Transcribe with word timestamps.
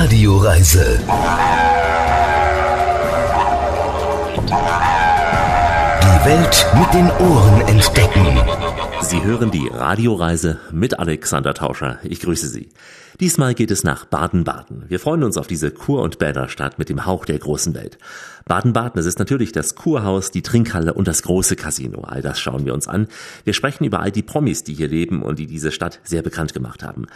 Radioreise. 0.00 1.00
Die 6.04 6.24
Welt 6.24 6.66
mit 6.78 6.94
den 6.94 7.10
Ohren 7.10 7.60
entdecken. 7.62 8.38
Sie 9.00 9.20
hören 9.24 9.50
die 9.50 9.66
Radioreise 9.66 10.60
mit 10.70 11.00
Alexander 11.00 11.52
Tauscher. 11.52 11.98
Ich 12.04 12.20
grüße 12.20 12.46
Sie. 12.46 12.68
Diesmal 13.18 13.54
geht 13.54 13.72
es 13.72 13.82
nach 13.82 14.04
Baden-Baden. 14.04 14.84
Wir 14.86 15.00
freuen 15.00 15.24
uns 15.24 15.36
auf 15.36 15.48
diese 15.48 15.72
Kur- 15.72 16.02
und 16.02 16.20
Bäderstadt 16.20 16.78
mit 16.78 16.90
dem 16.90 17.04
Hauch 17.04 17.24
der 17.24 17.40
großen 17.40 17.74
Welt. 17.74 17.98
Baden-Baden, 18.46 18.92
das 18.94 19.06
ist 19.06 19.18
natürlich 19.18 19.50
das 19.50 19.74
Kurhaus, 19.74 20.30
die 20.30 20.42
Trinkhalle 20.42 20.94
und 20.94 21.08
das 21.08 21.22
große 21.24 21.56
Casino. 21.56 22.02
All 22.02 22.22
das 22.22 22.38
schauen 22.38 22.64
wir 22.64 22.74
uns 22.74 22.86
an. 22.86 23.08
Wir 23.42 23.52
sprechen 23.52 23.82
über 23.82 23.98
all 23.98 24.12
die 24.12 24.22
Promis, 24.22 24.62
die 24.62 24.74
hier 24.74 24.86
leben 24.86 25.22
und 25.22 25.40
die 25.40 25.48
diese 25.48 25.72
Stadt 25.72 25.98
sehr 26.04 26.22
bekannt 26.22 26.54
gemacht 26.54 26.84
haben. 26.84 27.06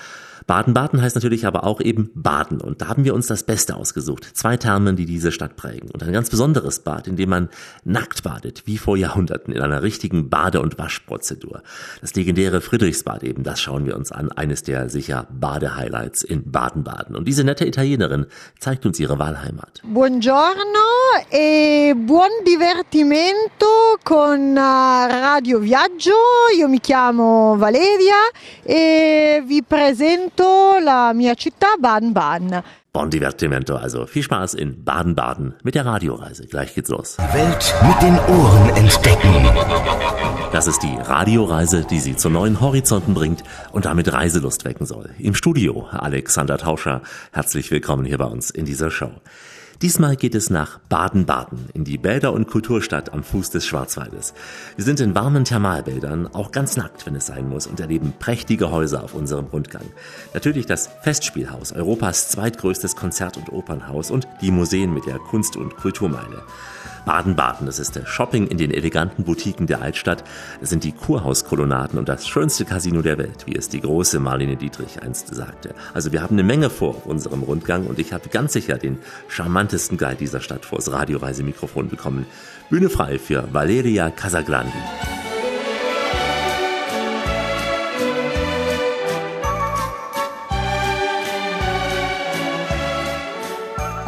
Baden-Baden 0.46 1.00
heißt 1.00 1.14
natürlich 1.14 1.46
aber 1.46 1.64
auch 1.64 1.80
eben 1.80 2.10
Baden. 2.14 2.60
Und 2.60 2.82
da 2.82 2.88
haben 2.88 3.04
wir 3.04 3.14
uns 3.14 3.26
das 3.26 3.44
Beste 3.44 3.76
ausgesucht. 3.76 4.28
Zwei 4.34 4.56
Thermen, 4.56 4.96
die 4.96 5.06
diese 5.06 5.32
Stadt 5.32 5.56
prägen. 5.56 5.90
Und 5.90 6.02
ein 6.02 6.12
ganz 6.12 6.30
besonderes 6.30 6.80
Bad, 6.80 7.06
in 7.06 7.16
dem 7.16 7.30
man 7.30 7.48
nackt 7.84 8.22
badet, 8.22 8.66
wie 8.66 8.78
vor 8.78 8.96
Jahrhunderten, 8.96 9.52
in 9.52 9.60
einer 9.60 9.82
richtigen 9.82 10.28
Bade- 10.30 10.60
und 10.60 10.78
Waschprozedur. 10.78 11.62
Das 12.00 12.14
legendäre 12.14 12.60
Friedrichsbad 12.60 13.22
eben, 13.22 13.42
das 13.42 13.60
schauen 13.60 13.86
wir 13.86 13.96
uns 13.96 14.12
an. 14.12 14.32
Eines 14.32 14.62
der 14.62 14.88
sicher 14.88 15.26
Badehighlights 15.30 16.22
in 16.22 16.50
Baden-Baden. 16.50 17.16
Und 17.16 17.26
diese 17.26 17.44
nette 17.44 17.66
Italienerin 17.66 18.26
zeigt 18.58 18.86
uns 18.86 18.98
ihre 19.00 19.18
Wahlheimat. 19.18 19.80
Buongiorno 19.84 20.81
e 21.28 21.92
buon 21.96 22.28
divertimento 22.42 23.98
con 24.02 24.56
eh, 24.56 25.08
Radio 25.08 25.58
Viaggio. 25.58 26.14
Io 26.56 26.68
mi 26.68 26.80
chiamo 26.80 27.56
Valeria 27.56 28.16
e 28.62 29.42
vi 29.44 29.62
presento 29.62 30.78
la 30.80 31.12
mia 31.12 31.34
città 31.34 31.74
Baden-Baden. 31.78 32.62
Bon 32.90 33.08
Divertimento, 33.08 33.76
also 33.76 34.06
viel 34.06 34.22
Spaß 34.22 34.54
in 34.54 34.84
Baden-Baden 34.84 35.54
mit 35.62 35.74
der 35.74 35.86
Radioreise. 35.86 36.46
Gleich 36.46 36.74
geht's 36.74 36.90
los. 36.90 37.16
Die 37.16 37.34
Welt 37.38 37.74
mit 37.86 38.02
den 38.02 38.18
Ohren 38.18 38.68
entdecken. 38.76 39.32
Das 40.52 40.66
ist 40.66 40.82
die 40.82 40.96
Radioreise, 40.96 41.86
die 41.88 42.00
Sie 42.00 42.16
zu 42.16 42.28
neuen 42.28 42.60
Horizonten 42.60 43.14
bringt 43.14 43.42
und 43.72 43.86
damit 43.86 44.12
Reiselust 44.12 44.64
wecken 44.64 44.84
soll. 44.84 45.10
Im 45.18 45.34
Studio 45.34 45.86
Alexander 45.90 46.58
Tauscher. 46.58 47.00
Herzlich 47.32 47.70
willkommen 47.70 48.04
hier 48.04 48.18
bei 48.18 48.26
uns 48.26 48.50
in 48.50 48.66
dieser 48.66 48.90
Show. 48.90 49.12
Diesmal 49.82 50.14
geht 50.14 50.36
es 50.36 50.48
nach 50.48 50.78
Baden-Baden, 50.78 51.68
in 51.74 51.82
die 51.82 51.98
Bäder- 51.98 52.32
und 52.32 52.46
Kulturstadt 52.46 53.12
am 53.12 53.24
Fuß 53.24 53.50
des 53.50 53.66
Schwarzwaldes. 53.66 54.32
Wir 54.76 54.84
sind 54.84 55.00
in 55.00 55.16
warmen 55.16 55.44
Thermalbädern, 55.44 56.32
auch 56.32 56.52
ganz 56.52 56.76
nackt, 56.76 57.04
wenn 57.04 57.16
es 57.16 57.26
sein 57.26 57.48
muss, 57.48 57.66
und 57.66 57.80
erleben 57.80 58.12
prächtige 58.16 58.70
Häuser 58.70 59.02
auf 59.02 59.12
unserem 59.12 59.46
Rundgang. 59.46 59.82
Natürlich 60.34 60.66
das 60.66 60.88
Festspielhaus, 61.02 61.72
Europas 61.72 62.28
zweitgrößtes 62.28 62.94
Konzert- 62.94 63.36
und 63.36 63.52
Opernhaus 63.52 64.12
und 64.12 64.28
die 64.40 64.52
Museen 64.52 64.94
mit 64.94 65.06
der 65.06 65.18
Kunst- 65.18 65.56
und 65.56 65.76
Kulturmeile. 65.76 66.44
Baden-Baden, 67.04 67.66
das 67.66 67.78
ist 67.78 67.96
der 67.96 68.06
Shopping 68.06 68.46
in 68.46 68.58
den 68.58 68.70
eleganten 68.70 69.24
Boutiquen 69.24 69.66
der 69.66 69.82
Altstadt. 69.82 70.24
Es 70.60 70.70
sind 70.70 70.84
die 70.84 70.92
Kurhauskolonnaden 70.92 71.98
und 71.98 72.08
das 72.08 72.28
schönste 72.28 72.64
Casino 72.64 73.02
der 73.02 73.18
Welt, 73.18 73.46
wie 73.46 73.56
es 73.56 73.68
die 73.68 73.80
große 73.80 74.20
Marlene 74.20 74.56
Dietrich 74.56 75.02
einst 75.02 75.34
sagte. 75.34 75.74
Also 75.94 76.12
wir 76.12 76.22
haben 76.22 76.34
eine 76.36 76.42
Menge 76.42 76.70
vor 76.70 76.90
auf 76.90 77.06
unserem 77.06 77.42
Rundgang 77.42 77.86
und 77.86 77.98
ich 77.98 78.12
habe 78.12 78.28
ganz 78.28 78.52
sicher 78.52 78.78
den 78.78 78.98
charmantesten 79.28 79.98
Guide 79.98 80.16
dieser 80.16 80.40
Stadt 80.40 80.64
vors 80.64 80.92
Radioreisemikrofon 80.92 81.88
bekommen. 81.88 82.26
Bühne 82.70 82.88
frei 82.88 83.18
für 83.18 83.52
Valeria 83.52 84.10
Casagrandi. 84.10 85.21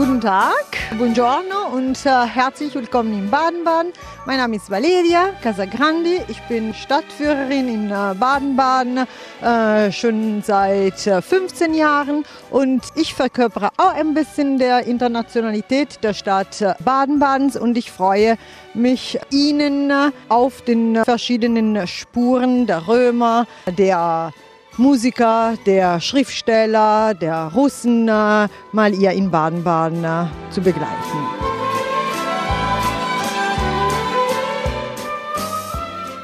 Guten 0.05 0.21
Tag, 0.21 0.77
buongiorno 0.99 1.75
und 1.75 2.05
äh, 2.05 2.27
herzlich 2.27 2.75
willkommen 2.75 3.15
in 3.19 3.31
Baden-Baden. 3.31 3.91
Mein 4.27 4.37
Name 4.37 4.57
ist 4.57 4.71
Valeria 4.71 5.31
Casagrandi. 5.43 6.21
Ich 6.29 6.43
bin 6.43 6.75
Stadtführerin 6.75 7.69
in 7.69 7.91
äh, 7.91 8.15
Baden-Baden 8.15 9.07
äh, 9.41 9.91
schon 9.93 10.43
seit 10.43 11.07
äh, 11.07 11.23
15 11.23 11.73
Jahren 11.73 12.27
und 12.51 12.83
ich 12.97 13.15
verkörpere 13.15 13.71
auch 13.79 13.95
ein 13.95 14.13
bisschen 14.13 14.59
der 14.59 14.87
Internationalität 14.87 16.05
der 16.05 16.13
Stadt 16.13 16.61
äh, 16.61 16.75
Baden-Badens 16.85 17.57
und 17.57 17.79
ich 17.79 17.91
freue 17.91 18.37
mich, 18.75 19.19
Ihnen 19.31 19.89
äh, 19.89 20.11
auf 20.29 20.61
den 20.61 21.03
verschiedenen 21.03 21.87
Spuren 21.87 22.67
der 22.67 22.87
Römer, 22.89 23.47
der 23.79 24.35
Musiker, 24.77 25.55
der 25.67 26.01
Schriftsteller, 26.01 27.15
der 27.15 27.53
Russen 27.55 28.07
mal 28.07 28.51
hier 28.93 29.13
in 29.13 29.31
Baden-Baden 29.31 30.05
äh, 30.05 30.27
zu 30.51 30.61
begleiten. 30.61 31.45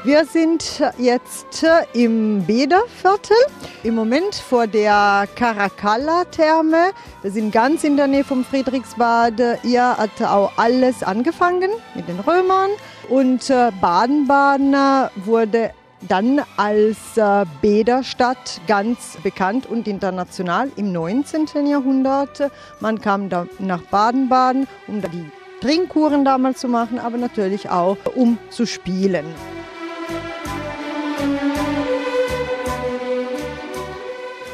Wir 0.03 0.25
sind 0.25 0.81
jetzt 0.97 1.63
äh, 1.63 1.85
im 1.93 2.43
Bäderviertel, 2.45 3.37
im 3.83 3.95
Moment 3.95 4.35
vor 4.35 4.67
der 4.67 5.27
Caracalla-Therme. 5.35 6.91
Wir 7.21 7.31
sind 7.31 7.51
ganz 7.51 7.83
in 7.83 7.95
der 7.95 8.07
Nähe 8.07 8.23
vom 8.23 8.43
Friedrichsbad. 8.43 9.59
Hier 9.61 9.95
hat 9.95 10.21
auch 10.23 10.51
alles 10.57 11.03
angefangen 11.03 11.69
mit 11.93 12.07
den 12.07 12.19
Römern 12.19 12.71
und 13.09 13.49
äh, 13.49 13.71
Baden-Baden 13.79 14.75
wurde 15.23 15.71
dann 16.07 16.41
als 16.57 16.97
äh, 17.15 17.45
Bäderstadt 17.61 18.61
ganz 18.67 19.17
bekannt 19.23 19.67
und 19.67 19.87
international 19.87 20.71
im 20.75 20.91
19. 20.91 21.67
Jahrhundert. 21.67 22.51
Man 22.79 23.01
kam 23.01 23.29
da 23.29 23.47
nach 23.59 23.81
Baden-Baden, 23.83 24.67
um 24.87 25.01
die 25.01 25.25
Trinkkuren 25.61 26.25
damals 26.25 26.59
zu 26.59 26.67
machen, 26.67 26.99
aber 26.99 27.17
natürlich 27.17 27.69
auch 27.69 27.97
um 28.15 28.37
zu 28.49 28.65
spielen. 28.65 29.25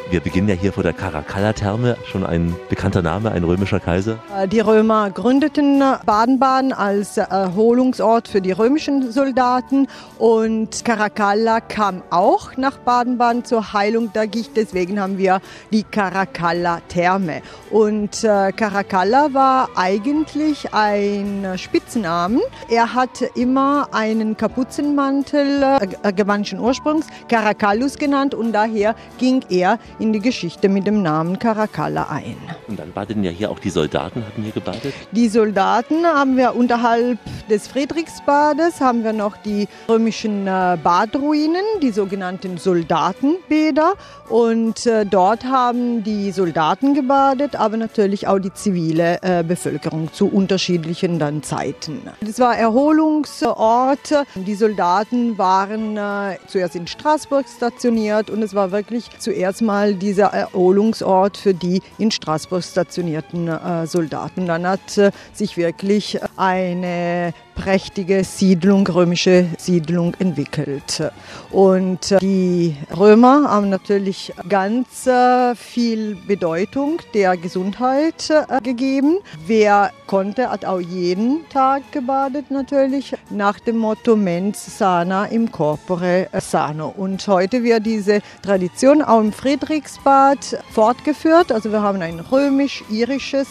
Wir 0.09 0.21
beginnen 0.21 0.47
ja 0.47 0.55
hier 0.55 0.71
vor 0.71 0.83
der 0.83 0.93
Caracalla-Therme, 0.93 1.97
schon 2.09 2.25
ein 2.25 2.55
bekannter 2.69 3.01
Name, 3.01 3.29
ein 3.31 3.43
römischer 3.43 3.81
Kaiser. 3.81 4.19
Äh, 4.37 4.47
Die 4.47 4.61
Römer 4.61 5.09
gründeten 5.09 5.83
Baden-Baden 6.05 6.71
als 6.71 7.17
Erholungsort 7.17 8.29
für 8.29 8.39
die 8.39 8.53
römischen 8.53 9.11
Soldaten 9.11 9.87
und 10.17 10.85
Caracalla 10.85 11.59
kam 11.59 12.03
auch 12.09 12.55
nach 12.55 12.77
Baden-Baden 12.77 13.43
zur 13.43 13.73
Heilung 13.73 14.13
der 14.13 14.27
Gicht. 14.27 14.55
Deswegen 14.55 14.97
haben 14.97 15.17
wir 15.17 15.41
die 15.73 15.83
Caracalla-Therme. 15.83 17.41
Und 17.69 18.23
äh, 18.23 18.53
Caracalla 18.53 19.33
war 19.33 19.67
eigentlich 19.75 20.73
ein 20.73 21.45
Spitznamen. 21.57 22.39
Er 22.69 22.93
hatte 22.93 23.29
immer 23.35 23.89
einen 23.91 24.37
Kapuzenmantel 24.37 25.63
äh, 26.03 26.13
germanischen 26.13 26.59
Ursprungs, 26.59 27.07
Caracallus 27.27 27.97
genannt 27.97 28.33
und 28.33 28.53
daher 28.53 28.95
ging 29.17 29.43
er 29.49 29.79
in 29.99 30.13
die 30.13 30.19
Geschichte 30.19 30.69
mit 30.69 30.85
dem 30.85 31.01
Namen 31.01 31.39
Caracalla 31.39 32.07
ein. 32.09 32.37
Und 32.67 32.79
dann 32.79 32.91
badeten 32.91 33.23
ja 33.23 33.31
hier 33.31 33.49
auch 33.49 33.59
die 33.59 33.69
Soldaten, 33.69 34.23
hatten 34.25 34.43
hier 34.43 34.51
gebadet. 34.51 34.93
Die 35.11 35.27
Soldaten 35.27 36.05
haben 36.05 36.37
wir 36.37 36.55
unterhalb 36.55 37.17
des 37.49 37.67
Friedrichsbades, 37.67 38.81
haben 38.81 39.03
wir 39.03 39.13
noch 39.13 39.37
die 39.37 39.67
römischen 39.89 40.47
äh, 40.47 40.77
Badruinen, 40.81 41.63
die 41.81 41.91
sogenannten 41.91 42.57
Soldatenbäder. 42.57 43.93
Und 44.29 44.85
äh, 44.85 45.05
dort 45.05 45.45
haben 45.45 46.03
die 46.03 46.31
Soldaten 46.31 46.93
gebadet, 46.93 47.55
aber 47.55 47.77
natürlich 47.77 48.27
auch 48.27 48.39
die 48.39 48.53
zivile 48.53 49.19
äh, 49.21 49.43
Bevölkerung 49.43 50.13
zu 50.13 50.27
unterschiedlichen 50.27 51.17
dann 51.19 51.41
Zeiten. 51.43 52.01
Das 52.21 52.39
war 52.39 52.57
Erholungsort. 52.57 54.25
Die 54.35 54.55
Soldaten 54.55 55.37
waren 55.37 55.99
zuerst 56.47 56.75
in 56.75 56.87
Straßburg 56.87 57.45
stationiert 57.47 58.29
und 58.29 58.41
es 58.43 58.53
war 58.53 58.71
wirklich 58.71 59.09
zuerst 59.19 59.61
mal 59.61 59.86
dieser 59.95 60.27
Erholungsort 60.27 61.37
für 61.37 61.53
die 61.53 61.81
in 61.97 62.11
Straßburg 62.11 62.63
stationierten 62.63 63.47
äh, 63.47 63.87
Soldaten. 63.87 64.45
Dann 64.45 64.67
hat 64.67 64.97
äh, 64.97 65.11
sich 65.33 65.57
wirklich 65.57 66.19
eine 66.35 67.33
prächtige 67.57 68.23
Siedlung, 68.23 68.87
römische 68.87 69.47
Siedlung 69.57 70.13
entwickelt. 70.19 71.11
Und 71.51 72.11
äh, 72.11 72.19
die 72.19 72.77
Römer 72.95 73.49
haben 73.49 73.69
natürlich 73.69 74.31
ganz 74.47 75.07
äh, 75.07 75.55
viel 75.55 76.15
Bedeutung 76.27 77.01
der 77.13 77.35
Gesundheit 77.35 78.29
äh, 78.29 78.61
gegeben. 78.61 79.17
Wer 79.47 79.91
konnte, 80.05 80.49
hat 80.49 80.65
auch 80.65 80.79
jeden 80.79 81.49
Tag 81.49 81.91
gebadet 81.91 82.51
natürlich, 82.51 83.15
nach 83.31 83.59
dem 83.59 83.77
Motto 83.77 84.15
mens 84.15 84.77
sana 84.77 85.25
im 85.25 85.51
corpore 85.51 86.27
sano. 86.39 86.93
Und 86.95 87.27
heute 87.27 87.63
wird 87.63 87.85
diese 87.85 88.21
Tradition 88.43 89.01
auch 89.01 89.19
im 89.19 89.33
Friedrichsbad 89.33 90.63
fortgeführt. 90.71 91.51
Also 91.51 91.71
wir 91.71 91.81
haben 91.81 92.01
ein 92.01 92.19
römisch-irisches 92.19 93.47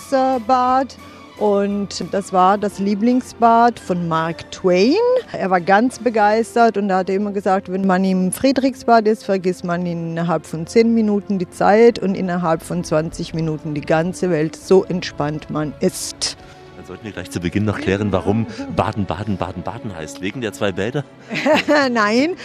Bad 0.46 0.96
Und 1.38 2.04
das 2.12 2.32
war 2.32 2.56
das 2.56 2.78
Lieblingsbad 2.78 3.78
von 3.78 4.08
Mark 4.08 4.50
Twain. 4.50 4.94
Er 5.32 5.50
war 5.50 5.60
ganz 5.60 5.98
begeistert 5.98 6.78
und 6.78 6.88
er 6.88 6.98
hat 6.98 7.10
immer 7.10 7.32
gesagt, 7.32 7.70
wenn 7.70 7.86
man 7.86 8.04
im 8.04 8.32
Friedrichsbad 8.32 9.06
ist, 9.06 9.24
vergisst 9.24 9.62
man 9.62 9.84
innerhalb 9.84 10.46
von 10.46 10.66
10 10.66 10.94
Minuten 10.94 11.38
die 11.38 11.50
Zeit 11.50 11.98
und 11.98 12.14
innerhalb 12.14 12.62
von 12.62 12.82
20 12.82 13.34
Minuten 13.34 13.74
die 13.74 13.82
ganze 13.82 14.30
Welt. 14.30 14.56
So 14.56 14.84
entspannt 14.84 15.50
man 15.50 15.74
ist 15.80 16.38
sollten 16.86 17.04
wir 17.04 17.12
gleich 17.12 17.30
zu 17.30 17.40
Beginn 17.40 17.64
noch 17.64 17.78
klären, 17.78 18.12
warum 18.12 18.46
Baden, 18.76 19.06
Baden, 19.06 19.36
Baden, 19.36 19.62
Baden 19.62 19.96
heißt. 19.96 20.20
Wegen 20.20 20.40
der 20.40 20.52
zwei 20.52 20.70
Bäder? 20.70 21.04
Nein, 21.90 22.36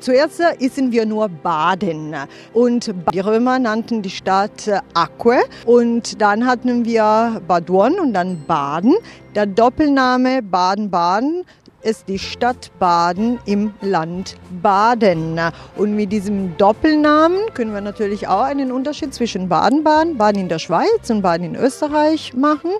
zuerst 0.00 0.40
sind 0.60 0.92
wir 0.92 1.04
nur 1.04 1.28
Baden. 1.28 2.14
Und 2.52 2.94
die 3.12 3.20
Römer 3.20 3.58
nannten 3.58 4.02
die 4.02 4.10
Stadt 4.10 4.70
Aquae. 4.94 5.40
Und 5.66 6.20
dann 6.22 6.46
hatten 6.46 6.84
wir 6.84 7.42
Baduon 7.46 7.98
und 7.98 8.12
dann 8.12 8.44
Baden. 8.46 8.94
Der 9.34 9.46
Doppelname 9.46 10.42
Baden-Baden 10.42 11.44
ist 11.82 12.08
die 12.08 12.18
Stadt 12.18 12.70
Baden 12.78 13.38
im 13.46 13.72
Land 13.80 14.36
Baden. 14.62 15.40
Und 15.76 15.94
mit 15.94 16.12
diesem 16.12 16.56
Doppelnamen 16.56 17.38
können 17.54 17.72
wir 17.72 17.80
natürlich 17.80 18.28
auch 18.28 18.42
einen 18.42 18.70
Unterschied 18.72 19.14
zwischen 19.14 19.48
Baden-Baden, 19.48 20.16
Baden 20.16 20.42
in 20.42 20.48
der 20.48 20.58
Schweiz 20.58 21.08
und 21.08 21.22
Baden 21.22 21.44
in 21.44 21.56
Österreich 21.56 22.34
machen. 22.34 22.70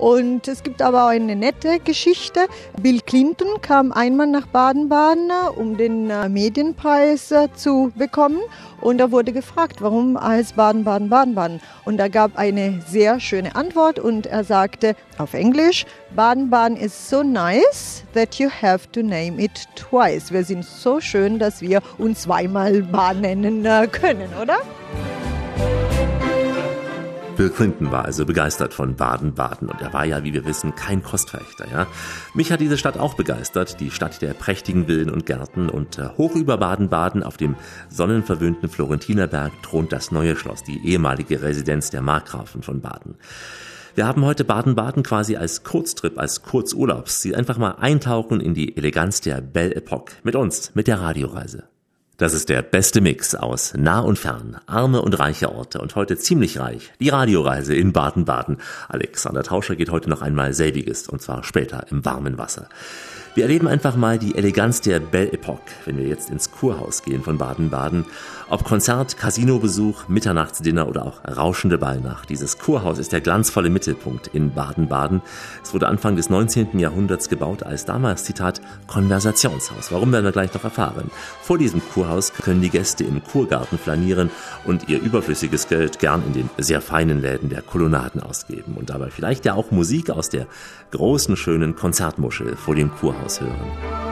Und 0.00 0.48
es 0.48 0.62
gibt 0.62 0.80
aber 0.80 1.04
auch 1.04 1.08
eine 1.08 1.36
nette 1.36 1.78
Geschichte. 1.78 2.46
Bill 2.80 3.02
Clinton 3.02 3.60
kam 3.60 3.92
einmal 3.92 4.28
nach 4.28 4.46
Baden-Baden, 4.46 5.30
um 5.56 5.76
den 5.76 6.08
äh, 6.08 6.26
Medienpreis 6.30 7.30
äh, 7.32 7.48
zu 7.54 7.92
bekommen. 7.94 8.40
Und 8.80 8.98
er 8.98 9.12
wurde 9.12 9.34
gefragt, 9.34 9.82
warum 9.82 10.18
heißt 10.18 10.56
Baden-Baden 10.56 11.10
Baden-Baden? 11.10 11.60
Und 11.84 12.00
er 12.00 12.08
gab 12.08 12.38
eine 12.38 12.80
sehr 12.88 13.20
schöne 13.20 13.54
Antwort 13.54 13.98
und 13.98 14.24
er 14.24 14.42
sagte 14.42 14.96
auf 15.18 15.34
Englisch, 15.34 15.84
Baden-Baden 16.16 16.78
is 16.78 17.10
so 17.10 17.22
nice 17.22 18.02
that 18.14 18.36
you 18.36 18.48
have 18.48 18.90
to 18.92 19.02
name 19.02 19.38
it 19.38 19.68
twice. 19.76 20.32
Wir 20.32 20.44
sind 20.44 20.64
so 20.64 20.98
schön, 21.02 21.38
dass 21.38 21.60
wir 21.60 21.82
uns 21.98 22.22
zweimal 22.22 22.80
Baden 22.80 23.20
nennen 23.20 23.66
äh, 23.66 23.86
können, 23.86 24.30
oder? 24.40 24.60
Bill 27.40 27.48
Clinton 27.48 27.90
war 27.90 28.04
also 28.04 28.26
begeistert 28.26 28.74
von 28.74 28.96
Baden-Baden 28.96 29.70
und 29.70 29.80
er 29.80 29.94
war 29.94 30.04
ja, 30.04 30.22
wie 30.22 30.34
wir 30.34 30.44
wissen, 30.44 30.74
kein 30.74 31.02
Kostverächter. 31.02 31.66
Ja? 31.72 31.86
Mich 32.34 32.52
hat 32.52 32.60
diese 32.60 32.76
Stadt 32.76 32.98
auch 32.98 33.14
begeistert, 33.14 33.80
die 33.80 33.90
Stadt 33.90 34.20
der 34.20 34.34
prächtigen 34.34 34.88
Villen 34.88 35.08
und 35.08 35.24
Gärten 35.24 35.70
und 35.70 35.98
äh, 35.98 36.10
hoch 36.18 36.36
über 36.36 36.58
Baden-Baden 36.58 37.22
auf 37.22 37.38
dem 37.38 37.56
sonnenverwöhnten 37.88 38.68
Florentinerberg 38.68 39.52
thront 39.62 39.90
das 39.90 40.12
neue 40.12 40.36
Schloss, 40.36 40.64
die 40.64 40.86
ehemalige 40.86 41.40
Residenz 41.40 41.88
der 41.88 42.02
Markgrafen 42.02 42.62
von 42.62 42.82
Baden. 42.82 43.14
Wir 43.94 44.06
haben 44.06 44.22
heute 44.26 44.44
Baden-Baden 44.44 45.02
quasi 45.02 45.36
als 45.36 45.64
Kurztrip, 45.64 46.18
als 46.18 46.42
Kurzurlaubs. 46.42 47.22
Sie 47.22 47.34
einfach 47.34 47.56
mal 47.56 47.76
eintauchen 47.80 48.40
in 48.40 48.52
die 48.52 48.76
Eleganz 48.76 49.22
der 49.22 49.40
Belle 49.40 49.76
Epoque. 49.76 50.12
Mit 50.24 50.36
uns, 50.36 50.74
mit 50.74 50.88
der 50.88 51.00
Radioreise. 51.00 51.69
Das 52.20 52.34
ist 52.34 52.50
der 52.50 52.60
beste 52.60 53.00
Mix 53.00 53.34
aus 53.34 53.72
nah 53.74 54.00
und 54.00 54.18
fern, 54.18 54.58
arme 54.66 55.00
und 55.00 55.18
reiche 55.18 55.50
Orte 55.50 55.80
und 55.80 55.96
heute 55.96 56.18
ziemlich 56.18 56.58
reich. 56.58 56.92
Die 57.00 57.08
Radioreise 57.08 57.74
in 57.74 57.94
Baden-Baden. 57.94 58.58
Alexander 58.90 59.42
Tauscher 59.42 59.74
geht 59.74 59.90
heute 59.90 60.10
noch 60.10 60.20
einmal 60.20 60.52
selbiges 60.52 61.08
und 61.08 61.22
zwar 61.22 61.44
später 61.44 61.86
im 61.90 62.04
warmen 62.04 62.36
Wasser. 62.36 62.68
Wir 63.34 63.44
erleben 63.44 63.68
einfach 63.68 63.96
mal 63.96 64.18
die 64.18 64.34
Eleganz 64.34 64.82
der 64.82 65.00
Belle 65.00 65.32
Epoque, 65.32 65.72
wenn 65.86 65.96
wir 65.96 66.08
jetzt 66.08 66.28
ins 66.28 66.50
Kurhaus 66.50 67.04
gehen 67.04 67.22
von 67.22 67.38
Baden-Baden. 67.38 68.04
Ob 68.50 68.64
Konzert, 68.64 69.16
Casinobesuch, 69.16 70.08
Mitternachtsdinner 70.08 70.88
oder 70.88 71.06
auch 71.06 71.20
rauschende 71.24 71.78
Ballnacht. 71.78 72.28
Dieses 72.28 72.58
Kurhaus 72.58 72.98
ist 72.98 73.12
der 73.12 73.20
glanzvolle 73.20 73.70
Mittelpunkt 73.70 74.26
in 74.26 74.52
Baden-Baden. 74.52 75.22
Es 75.62 75.72
wurde 75.72 75.86
Anfang 75.86 76.16
des 76.16 76.30
19. 76.30 76.76
Jahrhunderts 76.80 77.28
gebaut 77.28 77.62
als 77.62 77.84
damals, 77.84 78.24
Zitat, 78.24 78.60
Konversationshaus. 78.88 79.92
Warum 79.92 80.10
werden 80.10 80.24
wir 80.24 80.32
gleich 80.32 80.52
noch 80.52 80.64
erfahren. 80.64 81.12
Vor 81.40 81.58
diesem 81.58 81.80
Kurhaus 81.94 82.32
können 82.32 82.60
die 82.60 82.70
Gäste 82.70 83.04
im 83.04 83.22
Kurgarten 83.22 83.78
flanieren 83.78 84.30
und 84.64 84.88
ihr 84.88 85.00
überflüssiges 85.00 85.68
Geld 85.68 86.00
gern 86.00 86.24
in 86.26 86.32
den 86.32 86.50
sehr 86.58 86.80
feinen 86.80 87.20
Läden 87.20 87.50
der 87.50 87.62
Kolonnaden 87.62 88.20
ausgeben 88.20 88.74
und 88.74 88.90
dabei 88.90 89.10
vielleicht 89.10 89.44
ja 89.44 89.54
auch 89.54 89.70
Musik 89.70 90.10
aus 90.10 90.28
der 90.28 90.48
großen, 90.90 91.36
schönen 91.36 91.76
Konzertmuschel 91.76 92.56
vor 92.56 92.74
dem 92.74 92.90
Kurhaus 92.90 93.40
hören. 93.40 94.09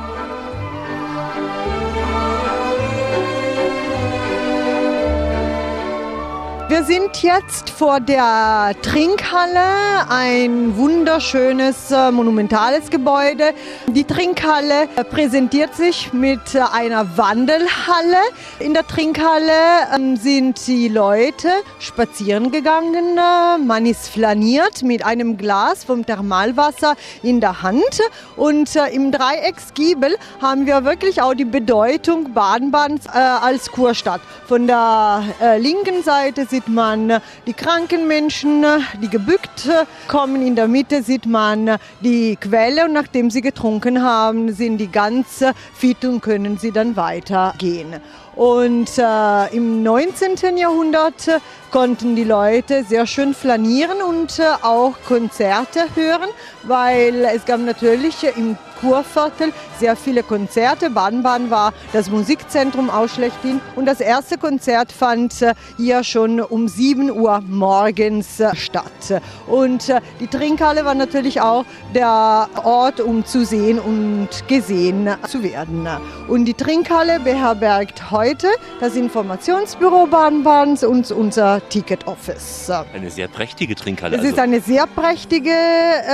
Wir 6.69 6.85
sind 6.85 7.23
jetzt 7.23 7.71
vor 7.71 7.99
der 7.99 8.75
Trinkhalle, 8.83 10.07
ein 10.11 10.77
wunderschönes, 10.77 11.91
äh, 11.91 12.11
monumentales 12.11 12.91
Gebäude. 12.91 13.55
Die 13.87 14.05
Trinkhalle 14.05 14.87
präsentiert 15.11 15.75
sich 15.75 16.13
mit 16.13 16.55
einer 16.55 17.17
Wandelhalle. 17.17 18.19
In 18.59 18.75
der 18.75 18.87
Trinkhalle 18.87 19.51
ähm, 19.97 20.19
sind 20.19 20.67
die 20.67 20.89
Leute 20.89 21.49
spazieren 21.79 22.51
gegangen. 22.51 23.19
Man 23.67 23.87
ist 23.87 24.09
flaniert 24.09 24.83
mit 24.83 25.07
einem 25.07 25.39
Glas 25.39 25.85
vom 25.85 26.05
Thermalwasser 26.05 26.97
in 27.23 27.41
der 27.41 27.63
Hand. 27.63 27.99
Und 28.37 28.77
äh, 28.77 28.89
im 28.89 29.11
Dreiecksgiebel 29.11 30.19
haben 30.43 30.67
wir 30.67 30.85
wirklich 30.85 31.23
auch 31.23 31.33
die 31.33 31.47
Bedeutung 31.47 32.35
Baden-Badens 32.35 33.07
äh, 33.07 33.19
als 33.19 33.73
Kurstadt. 33.73 34.21
Von 34.47 34.67
der 34.67 35.23
linken 35.59 36.03
Seite 36.03 36.45
sind 36.45 36.58
sieht 36.59 36.69
man 36.69 37.21
die 37.47 37.53
kranken 37.53 38.09
Menschen, 38.09 38.67
die 39.01 39.09
gebückt 39.09 39.71
kommen. 40.09 40.45
In 40.45 40.57
der 40.57 40.67
Mitte 40.67 41.05
sieht 41.05 41.25
man 41.25 41.77
die 42.01 42.35
Quelle 42.35 42.85
und 42.85 42.95
nachdem 42.95 43.31
sie 43.31 43.43
getrunken 43.43 44.03
haben, 44.03 44.53
sind 44.53 44.79
die 44.79 44.91
ganz 44.91 45.45
fit 45.73 46.05
und 46.05 46.21
können 46.21 46.59
sie 46.59 46.73
dann 46.73 46.97
weitergehen. 46.97 48.01
Und 48.35 48.91
äh, 48.99 49.57
im 49.57 49.85
19. 49.85 50.57
Jahrhundert 50.57 51.41
konnten 51.71 52.17
die 52.17 52.25
Leute 52.25 52.83
sehr 52.85 53.07
schön 53.07 53.35
flanieren 53.35 54.03
und 54.03 54.39
äh, 54.41 54.45
auch 54.63 54.95
Konzerte 55.07 55.81
hören, 55.95 56.29
weil 56.65 57.25
es 57.25 57.45
gab 57.45 57.61
natürlich 57.61 58.25
im 58.37 58.57
Kurviertel 58.81 59.53
sehr 59.79 59.97
viele 59.97 60.23
Konzerte. 60.23 60.91
Baden-Baden 60.91 61.51
war 61.51 61.73
das 61.93 62.11
Musikzentrum 62.11 62.91
auch 62.91 63.09
schlechthin. 63.09 63.61
Und 63.77 63.87
das 63.87 64.01
erste 64.01 64.39
Konzert 64.39 64.93
fand 64.93 65.41
äh, 65.43 65.55
hier 65.77 66.05
schon 66.05 66.41
um 66.41 66.69
7 66.69 67.11
Uhr 67.11 67.41
morgens 67.47 68.41
äh, 68.41 68.55
statt. 68.57 69.23
Und 69.47 69.89
äh, 69.89 70.01
die 70.21 70.27
Trinkhalle 70.27 70.85
war 70.85 70.95
natürlich 70.95 71.41
auch 71.41 71.65
der 71.95 72.49
Ort, 72.65 73.01
um 73.01 73.25
zu 73.25 73.45
sehen 73.45 73.79
und 73.79 74.29
gesehen 74.49 75.09
zu 75.29 75.43
werden. 75.43 75.89
Und 76.27 76.45
die 76.45 76.55
Trinkhalle 76.55 77.21
beherbergt 77.21 78.11
heute 78.11 78.49
das 78.81 78.97
Informationsbüro 78.97 80.07
Baden-Badens 80.07 80.85
und 80.85 81.11
unser 81.11 81.67
Ticket 81.69 82.07
Office. 82.07 82.71
Eine 82.93 83.11
sehr 83.11 83.29
prächtige 83.29 83.75
Trinkhalle. 83.75 84.17
Es 84.17 84.21
also. 84.21 84.33
ist 84.33 84.39
eine 84.41 84.61
sehr 84.61 84.87
prächtige 84.87 85.53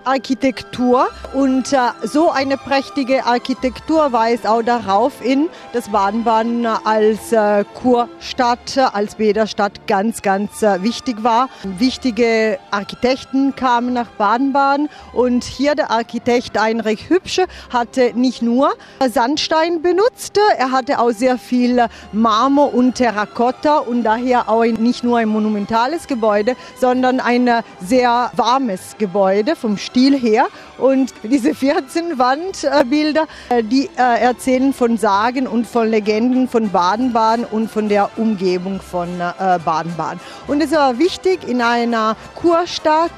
Architektur 0.05 1.09
und 1.33 1.75
so 2.05 2.31
eine 2.31 2.54
eine 2.55 2.63
prächtige 2.63 3.27
Architektur 3.27 4.13
weist 4.13 4.47
auch 4.47 4.63
darauf 4.63 5.21
hin, 5.21 5.49
dass 5.73 5.89
Baden-Baden 5.89 6.65
als 6.67 7.33
äh, 7.33 7.65
Kurstadt, 7.75 8.79
als 8.93 9.17
Bäderstadt 9.17 9.89
ganz, 9.89 10.23
ganz 10.23 10.63
äh, 10.63 10.81
wichtig 10.83 11.25
war. 11.25 11.49
Wichtige 11.65 12.61
Architekten 12.71 13.57
kamen 13.57 13.93
nach 13.93 14.07
Baden-Baden 14.19 14.89
und 15.13 15.43
hier 15.43 15.75
der 15.75 15.91
Architekt 15.91 16.57
Heinrich 16.57 17.09
Hübsche 17.11 17.47
hatte 17.71 18.13
nicht 18.15 18.41
nur 18.41 18.73
Sandstein 19.05 19.83
benutzt, 19.83 20.39
er 20.57 20.71
hatte 20.71 21.01
auch 21.01 21.11
sehr 21.11 21.39
viel 21.39 21.87
Marmor 22.13 22.73
und 22.73 22.95
Terrakotta 22.95 23.79
und 23.79 24.05
daher 24.05 24.49
auch 24.49 24.65
nicht 24.65 25.03
nur 25.03 25.19
ein 25.19 25.29
monumentales 25.29 26.07
Gebäude, 26.07 26.55
sondern 26.79 27.19
ein 27.19 27.51
sehr 27.81 28.31
warmes 28.37 28.95
Gebäude 28.99 29.57
vom 29.57 29.77
Stil 29.77 30.17
her. 30.17 30.47
Und 30.79 31.15
diese 31.23 31.55
14 31.55 32.19
Wand 32.19 32.35
Wandbilder, 32.35 33.27
äh, 33.49 33.63
die 33.63 33.89
äh, 33.97 34.21
erzählen 34.21 34.73
von 34.73 34.97
Sagen 34.99 35.47
und 35.47 35.67
von 35.67 35.89
Legenden 35.89 36.49
von 36.49 36.71
Baden-Baden 36.71 37.45
und 37.45 37.71
von 37.71 37.89
der 37.89 38.11
Umgebung 38.17 38.81
von 38.81 39.09
äh, 39.21 39.59
Baden-Baden. 39.65 40.21
Und 40.47 40.63
es 40.63 40.73
war 40.73 40.99
wichtig, 40.99 41.47
in 41.47 41.63
einer 41.63 42.17
Kurstadt 42.35 43.11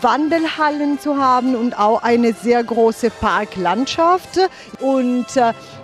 Wandelhallen 0.00 0.98
zu 0.98 1.18
haben 1.18 1.54
und 1.54 1.78
auch 1.78 2.02
eine 2.02 2.32
sehr 2.32 2.62
große 2.64 3.10
Parklandschaft. 3.10 4.38
Und 4.80 5.26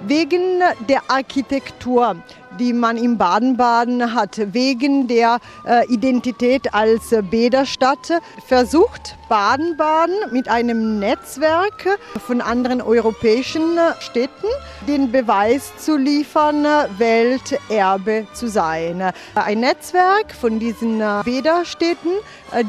wegen 0.07 0.61
der 0.89 1.03
Architektur 1.09 2.17
die 2.59 2.73
man 2.73 2.97
in 2.97 3.19
Baden-Baden 3.19 4.15
hat, 4.15 4.53
wegen 4.53 5.09
der 5.09 5.39
äh, 5.65 5.87
Identität 5.87 6.75
als 6.75 7.15
Bäderstadt 7.31 8.13
versucht, 8.47 9.17
Baden-Baden 9.29 10.33
mit 10.33 10.49
einem 10.49 10.99
Netzwerk 10.99 11.99
von 12.27 12.41
anderen 12.41 12.81
europäischen 12.81 13.79
Städten 14.01 14.47
den 14.87 15.13
Beweis 15.13 15.71
zu 15.77 15.97
liefern, 15.97 16.65
Welterbe 16.97 18.27
zu 18.33 18.49
sein. 18.49 19.13
Ein 19.35 19.61
Netzwerk 19.61 20.33
von 20.33 20.59
diesen 20.59 21.03
Bäderstädten, 21.25 22.13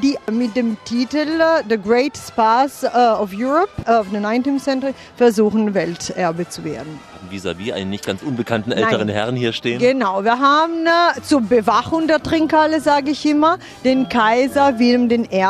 die 0.03 0.17
mit 0.31 0.55
dem 0.55 0.77
Titel 0.85 1.41
The 1.69 1.77
Great 1.77 2.17
Spas 2.17 2.83
of 2.83 3.31
Europe 3.33 3.71
of 3.87 4.07
the 4.11 4.17
19th 4.17 4.61
Century 4.61 4.93
versuchen, 5.15 5.73
Welterbe 5.73 6.47
zu 6.49 6.63
werden 6.63 6.99
vis-à-vis 7.29 7.71
-vis 7.71 7.73
einen 7.73 7.89
nicht 7.89 8.05
ganz 8.05 8.21
unbekannten 8.21 8.71
älteren 8.71 9.07
Nein. 9.07 9.15
Herrn 9.15 9.35
hier 9.35 9.53
stehen? 9.53 9.79
Genau, 9.79 10.23
wir 10.23 10.39
haben 10.39 10.85
äh, 10.85 11.21
zur 11.21 11.41
Bewachung 11.41 12.07
der 12.07 12.21
Trinkhalle, 12.21 12.81
sage 12.81 13.11
ich 13.11 13.25
immer, 13.25 13.57
den 13.83 14.09
Kaiser 14.09 14.79
Wilhelm 14.79 15.09
I. 15.09 15.45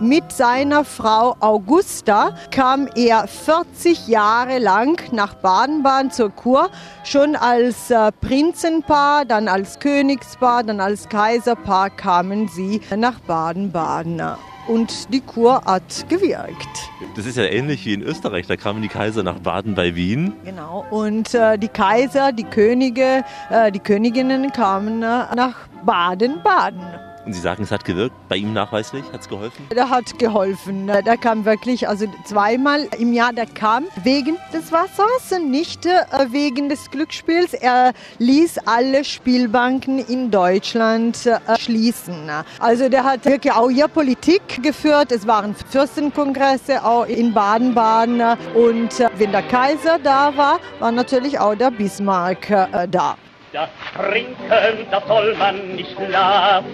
Mit 0.00 0.32
seiner 0.32 0.84
Frau 0.84 1.36
Augusta 1.40 2.36
kam 2.50 2.88
er 2.94 3.26
40 3.26 4.08
Jahre 4.08 4.58
lang 4.58 5.00
nach 5.12 5.34
Baden-Baden 5.34 6.10
zur 6.10 6.30
Kur, 6.30 6.70
schon 7.04 7.36
als 7.36 7.90
äh, 7.90 8.12
Prinzenpaar, 8.12 9.24
dann 9.24 9.48
als 9.48 9.78
Königspaar, 9.78 10.64
dann 10.64 10.80
als 10.80 11.08
Kaiserpaar 11.08 11.90
kamen 11.90 12.48
sie 12.48 12.80
nach 12.96 13.20
Baden-Baden 13.20 14.55
und 14.66 15.12
die 15.12 15.20
Kur 15.20 15.62
hat 15.64 16.08
gewirkt. 16.08 16.90
Das 17.14 17.26
ist 17.26 17.36
ja 17.36 17.44
ähnlich 17.44 17.84
wie 17.86 17.94
in 17.94 18.02
Österreich. 18.02 18.46
Da 18.46 18.56
kamen 18.56 18.82
die 18.82 18.88
Kaiser 18.88 19.22
nach 19.22 19.38
Baden 19.38 19.74
bei 19.74 19.94
Wien. 19.94 20.32
Genau. 20.44 20.84
Und 20.90 21.34
äh, 21.34 21.58
die 21.58 21.68
Kaiser, 21.68 22.32
die 22.32 22.44
Könige, 22.44 23.24
äh, 23.50 23.72
die 23.72 23.78
Königinnen 23.78 24.52
kamen 24.52 25.02
äh, 25.02 25.34
nach 25.34 25.68
Baden-Baden. 25.84 27.05
Und 27.26 27.32
Sie 27.32 27.40
sagen, 27.40 27.64
es 27.64 27.72
hat 27.72 27.84
gewirkt, 27.84 28.14
bei 28.28 28.36
ihm 28.36 28.52
nachweislich? 28.52 29.04
Hat 29.12 29.22
es 29.22 29.28
geholfen? 29.28 29.66
Der 29.74 29.90
hat 29.90 30.16
geholfen. 30.16 30.86
Der 30.86 31.16
kam 31.16 31.44
wirklich, 31.44 31.88
also 31.88 32.06
zweimal 32.24 32.88
im 33.00 33.12
Jahr, 33.12 33.32
der 33.32 33.46
kam 33.46 33.86
wegen 34.04 34.36
des 34.52 34.70
Wassers, 34.70 35.36
nicht 35.40 35.86
äh, 35.86 36.04
wegen 36.30 36.68
des 36.68 36.88
Glücksspiels. 36.88 37.52
Er 37.52 37.94
ließ 38.18 38.58
alle 38.58 39.04
Spielbanken 39.04 39.98
in 39.98 40.30
Deutschland 40.30 41.26
äh, 41.26 41.40
schließen. 41.58 42.30
Also 42.60 42.88
der 42.88 43.02
hat 43.02 43.24
wirklich 43.24 43.52
auch 43.52 43.70
hier 43.70 43.88
Politik 43.88 44.62
geführt. 44.62 45.10
Es 45.10 45.26
waren 45.26 45.56
Fürstenkongresse 45.56 46.84
auch 46.84 47.06
in 47.06 47.34
Baden-Baden. 47.34 48.22
Und 48.54 49.00
äh, 49.00 49.10
wenn 49.16 49.32
der 49.32 49.42
Kaiser 49.42 49.98
da 49.98 50.36
war, 50.36 50.60
war 50.78 50.92
natürlich 50.92 51.40
auch 51.40 51.56
der 51.56 51.72
Bismarck 51.72 52.46
da. 52.88 53.16
Das 53.52 53.68
Trinken, 53.94 54.86
das 54.90 55.06
soll 55.06 55.34
man 55.36 55.76
nicht 55.76 55.96
lassen. 56.08 56.66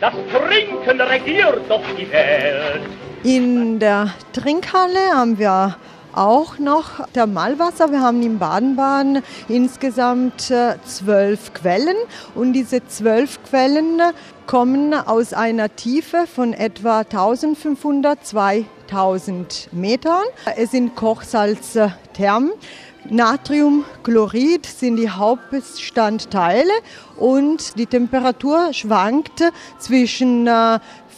Das 0.00 0.12
Trinken 0.12 1.00
regiert 1.00 1.62
doch 1.68 1.82
die 1.96 2.10
Welt. 2.10 2.82
In 3.22 3.78
der 3.78 4.12
Trinkhalle 4.32 5.14
haben 5.14 5.38
wir 5.38 5.76
auch 6.12 6.58
noch 6.58 7.06
Thermalwasser. 7.12 7.92
Wir 7.92 8.00
haben 8.00 8.22
in 8.22 8.38
Baden-Baden 8.38 9.22
insgesamt 9.48 10.50
äh, 10.50 10.74
zwölf 10.84 11.54
Quellen 11.54 11.96
und 12.34 12.52
diese 12.54 12.84
zwölf 12.86 13.42
Quellen 13.44 14.00
kommen 14.46 14.94
aus 14.94 15.32
einer 15.32 15.74
Tiefe 15.76 16.26
von 16.26 16.52
etwa 16.52 17.00
1500, 17.00 18.26
2000 18.26 19.68
Metern. 19.72 20.24
Es 20.56 20.72
sind 20.72 20.96
Kochsalzthermen. 20.96 22.50
Natriumchlorid 23.08 24.66
sind 24.66 24.96
die 24.96 25.10
Hauptbestandteile 25.10 26.72
und 27.16 27.78
die 27.78 27.86
Temperatur 27.86 28.72
schwankt 28.72 29.42
zwischen 29.78 30.48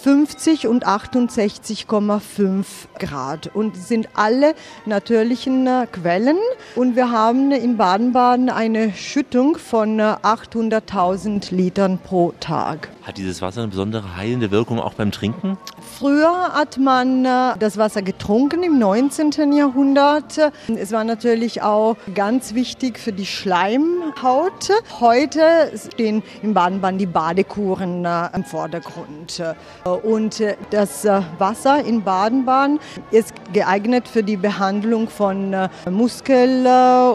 50 0.03 0.65
äh, 0.65 0.69
und 0.69 0.87
68,5 0.87 2.65
Grad 2.99 3.51
und 3.55 3.77
sind 3.77 4.09
alle 4.15 4.55
natürlichen 4.85 5.67
äh, 5.67 5.87
Quellen 5.91 6.39
und 6.75 6.97
wir 6.97 7.11
haben 7.11 7.53
in 7.53 7.77
Baden-Baden 7.77 8.51
eine 8.51 8.93
Schüttung 8.93 9.57
von 9.57 10.01
800.000 10.01 11.53
äh, 11.53 11.55
Litern 11.55 11.99
pro 11.99 12.33
Tag. 12.41 12.91
Hat 13.03 13.17
dieses 13.19 13.43
Wasser 13.43 13.63
eine 13.63 13.69
besondere 13.69 14.17
heilende 14.17 14.51
Wirkung 14.51 14.81
auch 14.81 14.95
beim 14.95 15.11
Trinken? 15.11 15.59
Früher 15.99 16.53
hat 16.53 16.79
man 16.79 17.25
äh, 17.25 17.55
das 17.59 17.77
Wasser 17.77 18.03
getrunken 18.03 18.63
im 18.63 18.79
19. 18.79 19.53
Jahrhundert. 19.53 20.39
Es 20.77 20.93
war 20.93 21.05
natürlich 21.05 21.63
auch 21.63 21.97
ganz 22.15 22.55
wichtig 22.55 22.99
für 22.99 23.13
die 23.13 23.27
Schleimhaut. 23.27 24.71
Heute 25.01 25.73
stehen 25.77 26.23
in 26.43 26.55
Baden-Baden 26.55 26.99
die 26.99 27.07
Badekuren 27.07 28.05
im 28.05 28.45
Vordergrund. 28.45 29.43
Und 29.95 30.41
äh, 30.41 30.57
das 30.71 31.07
Wasser 31.39 31.85
in 31.85 32.03
Baden-Baden 32.03 32.81
ist 33.11 33.33
geeignet 33.53 34.09
für 34.09 34.23
die 34.23 34.37
Behandlung 34.37 35.09
von 35.09 35.55
Muskel- 35.91 36.67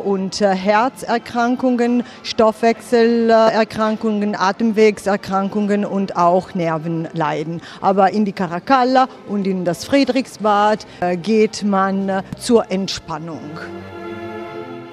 und 0.03 0.39
Herzerkrankungen, 0.39 2.03
Stoffwechselerkrankungen, 2.23 4.35
Atemwegserkrankungen 4.35 5.85
und 5.85 6.15
auch 6.15 6.53
Nervenleiden. 6.53 7.61
Aber 7.81 8.11
in 8.11 8.23
die 8.23 8.33
Caracas 8.33 8.77
Kalla 8.77 9.07
und 9.27 9.47
in 9.47 9.65
das 9.65 9.85
Friedrichsbad 9.85 10.85
äh, 10.99 11.17
geht 11.17 11.63
man 11.63 12.09
äh, 12.09 12.21
zur 12.37 12.69
Entspannung. 12.69 13.41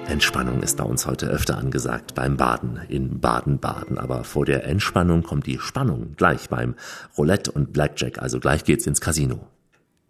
Entspannung 0.07 0.61
ist 0.61 0.77
bei 0.77 0.83
uns 0.83 1.07
heute 1.07 1.27
öfter 1.27 1.57
angesagt 1.57 2.13
beim 2.13 2.37
Baden 2.37 2.79
in 2.89 3.19
Baden-Baden. 3.19 3.97
Aber 3.97 4.23
vor 4.23 4.45
der 4.45 4.65
Entspannung 4.65 5.23
kommt 5.23 5.47
die 5.47 5.57
Spannung 5.59 6.13
gleich 6.15 6.47
beim 6.47 6.75
Roulette 7.17 7.51
und 7.51 7.73
Blackjack. 7.73 8.19
Also 8.19 8.39
gleich 8.39 8.63
geht's 8.63 8.85
ins 8.85 9.01
Casino. 9.01 9.47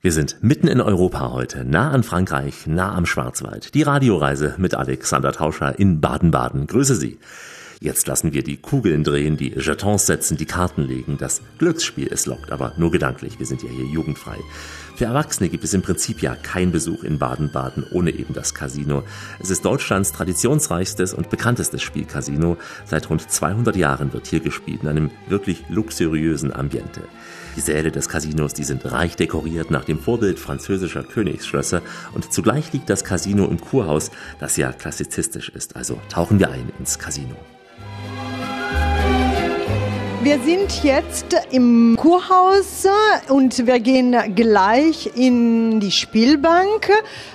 Wir 0.02 0.12
sind 0.12 0.38
mitten 0.42 0.68
in 0.68 0.82
Europa 0.82 1.32
heute, 1.32 1.64
nah 1.64 1.92
an 1.92 2.04
Frankreich, 2.04 2.68
nah 2.68 2.94
am 2.94 3.06
Schwarzwald. 3.06 3.74
Die 3.74 3.82
Radioreise 3.84 4.56
mit 4.58 4.76
Alexander 4.76 5.32
Tauscher 5.32 5.80
in 5.80 6.02
Baden-Baden. 6.02 6.68
Grüße 6.68 6.96
Sie. 6.96 7.18
Jetzt 7.80 8.08
lassen 8.08 8.34
wir 8.34 8.44
die 8.44 8.58
Kugeln 8.58 9.04
drehen, 9.04 9.38
die 9.38 9.54
Jetons 9.54 10.06
setzen, 10.06 10.38
die 10.38 10.46
Karten 10.46 10.84
legen. 10.84 11.18
Das 11.18 11.42
Glücksspiel 11.58 12.08
ist 12.08 12.26
lockt, 12.26 12.52
aber 12.52 12.74
nur 12.78 12.92
gedanklich. 12.92 13.40
Wir 13.40 13.46
sind 13.46 13.64
ja 13.64 13.70
hier 13.70 13.86
jugendfrei. 13.86 14.38
Für 14.96 15.06
Erwachsene 15.06 15.50
gibt 15.50 15.66
es 15.66 15.74
im 15.74 15.82
Prinzip 15.82 16.22
ja 16.22 16.36
kein 16.36 16.72
Besuch 16.72 17.04
in 17.04 17.20
Baden-Baden 17.20 17.86
ohne 17.92 18.12
eben 18.12 18.34
das 18.34 18.54
Casino. 18.54 19.04
Es 19.40 19.50
ist 19.50 19.66
Deutschlands 19.66 20.14
traditionsreichstes 20.14 21.14
und 21.14 21.30
bekanntestes 21.30 21.82
Spielcasino. 21.82 22.58
Seit 22.86 23.10
rund 23.10 23.30
200 23.30 23.76
Jahren 23.76 24.14
wird 24.14 24.28
hier 24.28 24.40
gespielt 24.40 24.84
in 24.84 24.88
einem 24.88 25.12
wirklich 25.28 25.66
luxuriösen 25.68 26.54
Ambiente. 26.54 27.02
Die 27.58 27.62
Säle 27.62 27.92
des 27.92 28.08
Casinos, 28.08 28.54
die 28.54 28.64
sind 28.64 28.90
reich 28.90 29.18
dekoriert 29.18 29.70
nach 29.70 29.84
dem 29.84 30.00
Vorbild 30.00 30.40
französischer 30.40 31.04
Königsschlösser 31.04 31.82
und 32.14 32.32
zugleich 32.32 32.72
liegt 32.72 32.90
das 32.90 33.04
Casino 33.04 33.48
im 33.48 33.60
Kurhaus, 33.60 34.12
das 34.40 34.56
ja 34.56 34.72
klassizistisch 34.72 35.50
ist. 35.50 35.76
Also 35.76 36.00
tauchen 36.10 36.40
wir 36.40 36.52
ein 36.52 36.72
ins 36.80 37.00
Casino. 37.00 37.36
Wir 40.26 40.40
sind 40.40 40.84
jetzt 40.84 41.36
im 41.52 41.96
Kurhaus 42.02 42.88
und 43.30 43.68
wir 43.68 43.80
gehen 43.80 44.16
gleich 44.34 45.12
in 45.14 45.80
die 45.80 45.92
Spielbank. 45.92 46.90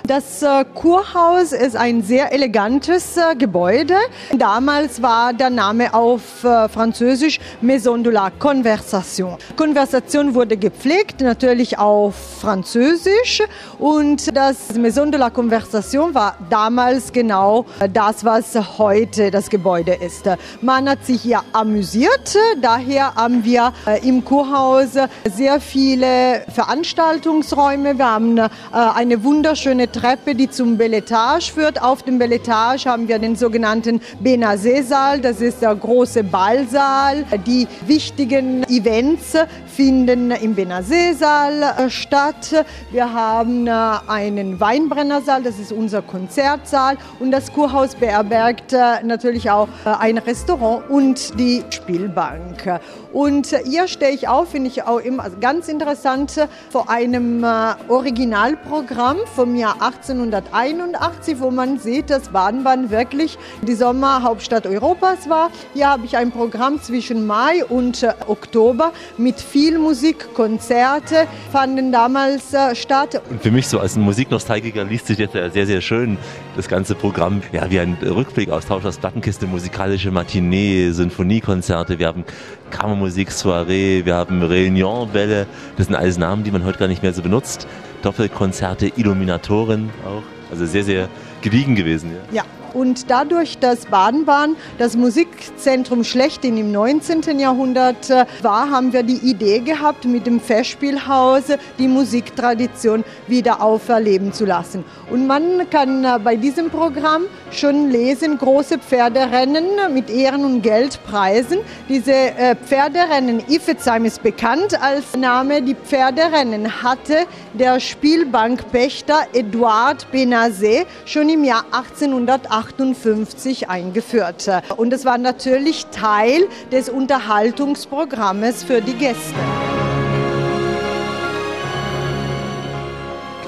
Das 0.05 0.43
äh, 0.43 0.65
Kurhaus 0.73 1.53
ist 1.53 1.77
ein 1.77 2.03
sehr 2.03 2.33
elegantes 2.33 3.15
äh, 3.15 3.33
Gebäude. 3.37 3.95
Damals 4.37 5.01
war 5.01 5.31
der 5.31 5.49
Name 5.49 5.93
auf 5.93 6.43
äh, 6.43 6.67
Französisch 6.67 7.39
Maison 7.61 8.03
de 8.03 8.11
la 8.11 8.29
Conversation. 8.29 9.37
Conversation 9.55 10.35
wurde 10.35 10.57
gepflegt, 10.57 11.21
natürlich 11.21 11.79
auf 11.79 12.15
Französisch 12.41 13.41
und 13.79 14.35
das 14.35 14.73
Maison 14.75 15.09
de 15.09 15.17
la 15.17 15.29
Conversation 15.29 16.13
war 16.13 16.35
damals 16.49 17.13
genau 17.13 17.65
das, 17.93 18.25
was 18.25 18.53
heute 18.77 19.31
das 19.31 19.49
Gebäude 19.49 19.93
ist. 19.93 20.25
Man 20.59 20.89
hat 20.89 21.05
sich 21.05 21.21
hier 21.21 21.41
amüsiert, 21.53 22.35
daher 22.61 22.80
daher 22.81 23.15
haben 23.15 23.43
wir 23.43 23.73
äh, 23.85 24.07
im 24.07 24.23
Kurhaus 24.25 24.89
sehr 25.35 25.59
viele 25.59 26.43
Veranstaltungsräume. 26.49 27.97
Wir 27.97 28.11
haben 28.11 28.37
äh, 28.37 28.49
eine 28.71 29.23
wunderschöne 29.23 29.91
Treppe, 29.91 30.35
die 30.35 30.49
zum 30.49 30.77
Belletage 30.77 31.51
führt. 31.53 31.81
Auf 31.81 32.03
dem 32.03 32.17
Belletage 32.17 32.85
haben 32.85 33.07
wir 33.07 33.19
den 33.19 33.35
sogenannten 33.35 34.01
Benazé-Saal. 34.23 35.21
Das 35.21 35.41
ist 35.41 35.61
der 35.61 35.75
große 35.75 36.23
Ballsaal. 36.23 37.25
Die 37.45 37.67
wichtigen 37.85 38.63
Events 38.63 39.37
finden 39.67 40.31
im 40.31 40.55
Benazé-Saal 40.55 41.61
äh, 41.61 41.89
statt. 41.89 42.65
Wir 42.91 43.13
haben 43.13 43.67
einen 43.67 44.59
Weinbrennersaal, 44.59 45.43
das 45.43 45.59
ist 45.59 45.71
unser 45.71 46.01
Konzertsaal. 46.01 46.97
Und 47.19 47.31
das 47.31 47.53
Kurhaus 47.53 47.95
beherbergt 47.95 48.73
natürlich 49.03 49.49
auch 49.49 49.67
ein 49.83 50.17
Restaurant 50.17 50.89
und 50.89 51.37
die 51.39 51.63
Spielbank. 51.69 52.70
Und 53.11 53.55
hier 53.65 53.87
stehe 53.87 54.11
ich 54.11 54.27
auf, 54.27 54.51
finde 54.51 54.69
ich 54.69 54.83
auch 54.83 54.99
immer 54.99 55.29
ganz 55.29 55.67
interessant, 55.67 56.47
vor 56.69 56.89
einem 56.89 57.45
Originalprogramm 57.87 59.17
vom 59.35 59.55
Jahr 59.55 59.81
1881, 59.81 61.39
wo 61.39 61.51
man 61.51 61.79
sieht, 61.79 62.09
dass 62.09 62.29
Baden-Baden 62.29 62.89
wirklich 62.89 63.37
die 63.61 63.75
Sommerhauptstadt 63.75 64.65
Europas 64.67 65.29
war. 65.29 65.49
Hier 65.73 65.89
habe 65.89 66.05
ich 66.05 66.17
ein 66.17 66.31
Programm 66.31 66.81
zwischen 66.81 67.25
Mai 67.27 67.65
und 67.65 68.05
Oktober 68.27 68.91
mit 69.17 69.39
viel 69.39 69.79
Musik, 69.79 70.33
Konzerte 70.33 71.27
fanden 71.51 71.91
damals 71.91 72.55
statt. 72.73 73.21
Und 73.29 73.41
für 73.41 73.51
mich 73.51 73.67
so 73.67 73.79
als 73.79 73.95
Musiknostalgiker 73.97 74.83
liest 74.83 75.07
sich 75.07 75.17
jetzt 75.17 75.33
sehr, 75.33 75.65
sehr 75.65 75.81
schön 75.81 76.17
das 76.55 76.67
ganze 76.67 76.95
Programm. 76.95 77.41
Ja, 77.51 77.69
wie 77.69 77.79
ein 77.79 77.97
Rückblick 78.01 78.49
aus 78.49 78.65
Tauschers 78.65 78.97
Plattenkiste, 78.97 79.47
musikalische 79.47 80.11
Matinee, 80.11 80.91
Sinfoniekonzerte, 80.91 81.99
wir 81.99 82.07
haben 82.07 82.23
Kammermusik, 82.71 83.31
Soiree, 83.31 84.05
wir 84.05 84.15
haben 84.15 84.41
Réunion-Bälle. 84.41 85.45
Das 85.77 85.87
sind 85.87 85.95
alles 85.95 86.17
Namen, 86.17 86.43
die 86.43 86.51
man 86.51 86.65
heute 86.65 86.79
gar 86.79 86.87
nicht 86.87 87.03
mehr 87.03 87.13
so 87.13 87.21
benutzt. 87.21 87.67
Doppelkonzerte, 88.01 88.91
Illuminatoren 88.95 89.91
auch. 90.05 90.23
Also 90.49 90.65
sehr, 90.65 90.83
sehr 90.83 91.07
gediegen 91.41 91.75
gewesen. 91.75 92.11
Ja. 92.31 92.37
ja. 92.37 92.60
Und 92.73 93.09
dadurch, 93.09 93.57
dass 93.57 93.85
Baden-Baden 93.85 94.55
das 94.77 94.95
Musikzentrum 94.95 96.03
schlechthin 96.03 96.57
im 96.57 96.71
19. 96.71 97.39
Jahrhundert 97.39 98.09
äh, 98.09 98.25
war, 98.41 98.69
haben 98.69 98.93
wir 98.93 99.03
die 99.03 99.17
Idee 99.17 99.59
gehabt, 99.59 100.05
mit 100.05 100.25
dem 100.25 100.39
Festspielhaus 100.39 101.43
die 101.77 101.87
Musiktradition 101.87 103.03
wieder 103.27 103.61
auferleben 103.61 104.31
zu 104.31 104.45
lassen. 104.45 104.85
Und 105.09 105.27
man 105.27 105.69
kann 105.69 106.05
äh, 106.05 106.19
bei 106.23 106.35
diesem 106.35 106.69
Programm 106.69 107.23
schon 107.51 107.89
lesen, 107.89 108.37
große 108.37 108.79
Pferderennen 108.79 109.65
mit 109.93 110.09
Ehren- 110.09 110.45
und 110.45 110.61
Geldpreisen. 110.61 111.59
Diese 111.89 112.13
äh, 112.13 112.55
Pferderennen, 112.55 113.43
Iffezheim 113.49 114.05
ist 114.05 114.23
bekannt 114.23 114.81
als 114.81 115.17
Name. 115.17 115.61
Die 115.61 115.75
Pferderennen 115.75 116.83
hatte 116.83 117.25
der 117.53 117.79
Spielbankpächter 117.79 119.27
Eduard 119.33 120.09
Benazet 120.11 120.87
schon 121.05 121.27
im 121.27 121.43
Jahr 121.43 121.65
1880 121.71 122.60
1958 122.67 123.69
eingeführt. 123.69 124.49
Und 124.77 124.93
es 124.93 125.05
war 125.05 125.17
natürlich 125.17 125.87
Teil 125.87 126.47
des 126.71 126.89
Unterhaltungsprogrammes 126.89 128.63
für 128.63 128.81
die 128.81 128.93
Gäste. 128.93 129.35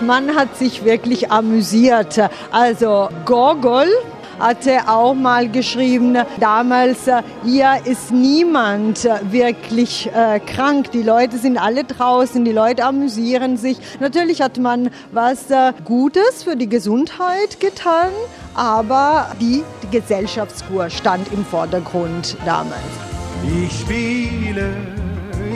Man 0.02 0.36
hat 0.36 0.58
sich 0.58 0.84
wirklich 0.84 1.32
amüsiert. 1.32 2.20
Also 2.52 3.08
Gogol, 3.26 3.88
hatte 4.40 4.88
auch 4.88 5.14
mal 5.14 5.50
geschrieben, 5.50 6.18
damals, 6.40 7.08
äh, 7.08 7.22
hier 7.44 7.80
ist 7.86 8.12
niemand 8.12 9.06
äh, 9.06 9.20
wirklich 9.32 10.10
äh, 10.14 10.40
krank. 10.40 10.92
Die 10.92 11.04
Leute 11.04 11.38
sind 11.38 11.58
alle 11.58 11.84
draußen, 11.84 12.44
die 12.44 12.52
Leute 12.52 12.86
amüsieren 12.86 13.58
sich. 13.58 13.78
Natürlich 14.00 14.42
hat 14.42 14.58
man 14.58 14.90
was 15.12 15.50
äh, 15.52 15.74
Gutes 15.86 16.44
für 16.44 16.56
die 16.56 16.70
Gesundheit 16.70 17.60
getan, 17.60 18.10
aber 18.54 19.28
die, 19.40 19.64
die 19.84 19.98
Gesellschaftskur 20.00 20.90
stand 20.90 21.32
im 21.34 21.46
Vordergrund 21.46 22.38
damals. 22.46 22.82
Ich 23.46 23.80
spiele 23.82 25.03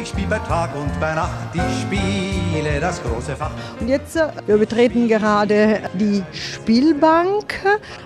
ich 0.08 0.14
spiele 0.14 0.28
bei 0.30 0.40
Tag 0.40 0.74
und 0.74 1.00
bei 1.02 1.14
Nacht, 1.14 1.54
ich 1.54 1.82
spiele 1.82 2.80
das 2.80 3.02
große 3.04 3.36
Fach. 3.36 3.52
Und 3.82 3.90
jetzt, 3.90 4.16
äh, 4.16 4.30
wir 4.46 4.58
betreten 4.58 5.10
gerade 5.10 5.82
die 5.96 6.24
Spielbank. 6.32 7.56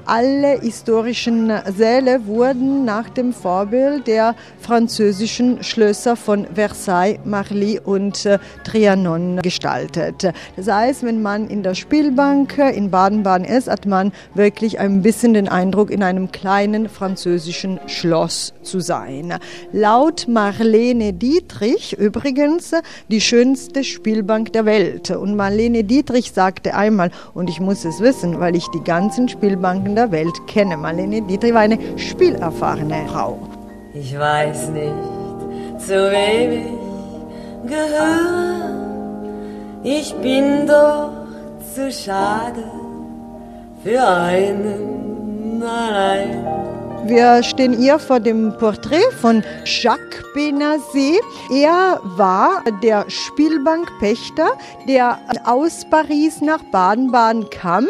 Alle 0.06 0.60
historischen 0.60 1.54
Säle 1.78 2.26
wurden 2.26 2.86
nach 2.86 3.08
dem 3.10 3.34
Vorbild 3.34 4.08
der 4.08 4.34
französischen 4.60 5.64
Schlösser 5.64 6.16
von 6.16 6.48
Versailles, 6.56 7.20
Marly 7.24 7.80
und 7.80 8.26
äh, 8.26 8.40
Trianon 8.64 9.40
gestaltet. 9.44 10.34
Das 10.56 10.68
heißt, 10.68 11.04
wenn 11.04 11.22
man 11.22 11.50
in 11.50 11.62
der 11.62 11.76
Spielbank 11.76 12.58
in 12.58 12.90
Baden-Baden 12.90 13.46
ist, 13.46 13.70
hat 13.70 13.86
man 13.86 14.12
wirklich 14.34 14.80
ein 14.80 15.04
bisschen 15.04 15.36
den 15.36 15.48
Eindruck, 15.48 15.92
in 15.92 16.02
einem 16.02 16.32
kleinen 16.32 16.90
französischen 16.90 17.80
Schloss 17.86 18.54
zu 18.64 18.80
sein. 18.80 19.36
Laut 19.72 20.28
Marlene 20.28 21.14
Dietrich 21.14 21.91
übrigens 21.94 22.74
die 23.10 23.22
schönste 23.22 23.84
Spielbank 23.84 24.54
der 24.54 24.66
Welt. 24.66 25.12
Und 25.12 25.36
Marlene 25.36 25.84
Dietrich 25.84 26.32
sagte 26.32 26.74
einmal, 26.74 27.12
und 27.34 27.50
ich 27.50 27.60
muss 27.60 27.86
es 27.86 28.00
wissen, 28.00 28.40
weil 28.40 28.56
ich 28.56 28.68
die 28.68 28.84
ganzen 28.84 29.30
Spielbanken 29.30 29.96
der 29.96 30.12
Welt 30.12 30.48
kenne. 30.48 30.78
Marlene 30.78 31.22
Dietrich 31.22 31.54
war 31.54 31.62
eine 31.62 31.80
spielerfahrene 31.98 33.06
Frau. 33.08 33.40
Ich 33.94 34.18
weiß 34.18 34.70
nicht, 34.70 34.94
zu 35.80 35.94
wem 35.94 36.52
ich 36.52 37.70
gehöre. 37.70 38.82
Ich 39.84 40.14
bin 40.16 40.68
doch 40.68 41.10
zu 41.74 41.92
schade 41.92 42.64
für 43.84 44.08
einen 44.08 45.62
allein. 45.64 46.81
Wir 47.06 47.42
stehen 47.42 47.74
hier 47.74 47.98
vor 47.98 48.20
dem 48.20 48.56
Porträt 48.58 49.10
von 49.20 49.44
Jacques 49.66 50.24
Benazet. 50.36 51.20
Er 51.52 52.00
war 52.04 52.64
der 52.84 53.10
Spielbankpächter, 53.10 54.52
der 54.88 55.20
aus 55.44 55.84
Paris 55.90 56.42
nach 56.42 56.64
Baden-Baden 56.72 57.50
kam. 57.50 57.88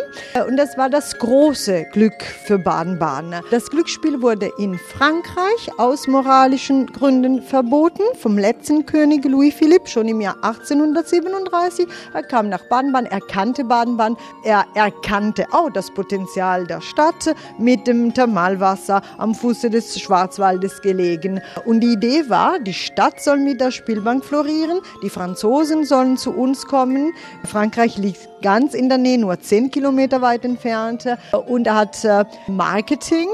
Und 0.47 0.55
das 0.55 0.77
war 0.77 0.89
das 0.89 1.17
große 1.19 1.87
Glück 1.91 2.23
für 2.23 2.57
Baden-Baden. 2.57 3.35
Das 3.51 3.69
Glücksspiel 3.69 4.21
wurde 4.21 4.49
in 4.57 4.79
Frankreich 4.79 5.69
aus 5.77 6.07
moralischen 6.07 6.87
Gründen 6.87 7.41
verboten 7.41 8.03
vom 8.17 8.37
letzten 8.37 8.85
König 8.85 9.25
Louis 9.25 9.53
Philippe 9.53 9.87
schon 9.87 10.07
im 10.07 10.21
Jahr 10.21 10.35
1837. 10.41 11.85
Er 12.13 12.23
kam 12.23 12.49
nach 12.49 12.63
Baden-Baden, 12.69 13.11
er 13.11 13.21
kannte 13.21 13.65
Baden-Baden, 13.65 14.17
er 14.45 14.65
erkannte 14.73 15.47
auch 15.51 15.69
das 15.69 15.91
Potenzial 15.91 16.65
der 16.65 16.81
Stadt 16.81 17.35
mit 17.59 17.85
dem 17.87 18.13
Thermalwasser 18.13 19.00
am 19.17 19.35
Fuße 19.35 19.69
des 19.69 19.99
Schwarzwaldes 19.99 20.81
gelegen. 20.81 21.41
Und 21.65 21.81
die 21.81 21.93
Idee 21.93 22.29
war, 22.29 22.59
die 22.59 22.73
Stadt 22.73 23.21
soll 23.21 23.37
mit 23.37 23.61
der 23.61 23.71
Spielbank 23.71 24.23
florieren, 24.23 24.79
die 25.03 25.09
Franzosen 25.09 25.85
sollen 25.85 26.17
zu 26.17 26.31
uns 26.31 26.65
kommen. 26.65 27.13
Frankreich 27.45 27.97
liegt 27.97 28.27
ganz 28.41 28.73
in 28.73 28.89
der 28.89 28.97
Nähe, 28.97 29.17
nur 29.17 29.39
zehn 29.39 29.71
Kilometer 29.71 30.21
weit 30.21 30.45
entfernt. 30.45 31.05
Und 31.47 31.67
er 31.67 31.75
hat 31.75 32.03
äh, 32.03 32.25
Marketing 32.47 33.29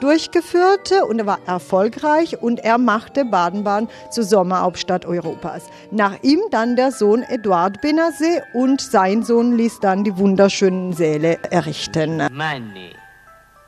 durchgeführt 0.00 0.92
und 1.08 1.18
er 1.18 1.26
war 1.26 1.38
erfolgreich 1.46 2.40
und 2.40 2.60
er 2.60 2.78
machte 2.78 3.24
Baden-Baden 3.24 3.88
zur 4.10 4.24
Sommerhauptstadt 4.24 5.04
Europas. 5.06 5.64
Nach 5.90 6.22
ihm 6.22 6.40
dann 6.50 6.76
der 6.76 6.92
Sohn 6.92 7.22
Eduard 7.22 7.80
Benazet 7.80 8.42
und 8.54 8.80
sein 8.80 9.22
Sohn 9.22 9.56
ließ 9.56 9.80
dann 9.80 10.04
die 10.04 10.16
wunderschönen 10.16 10.92
Säle 10.92 11.38
errichten. 11.50 12.22
Money. 12.32 13.01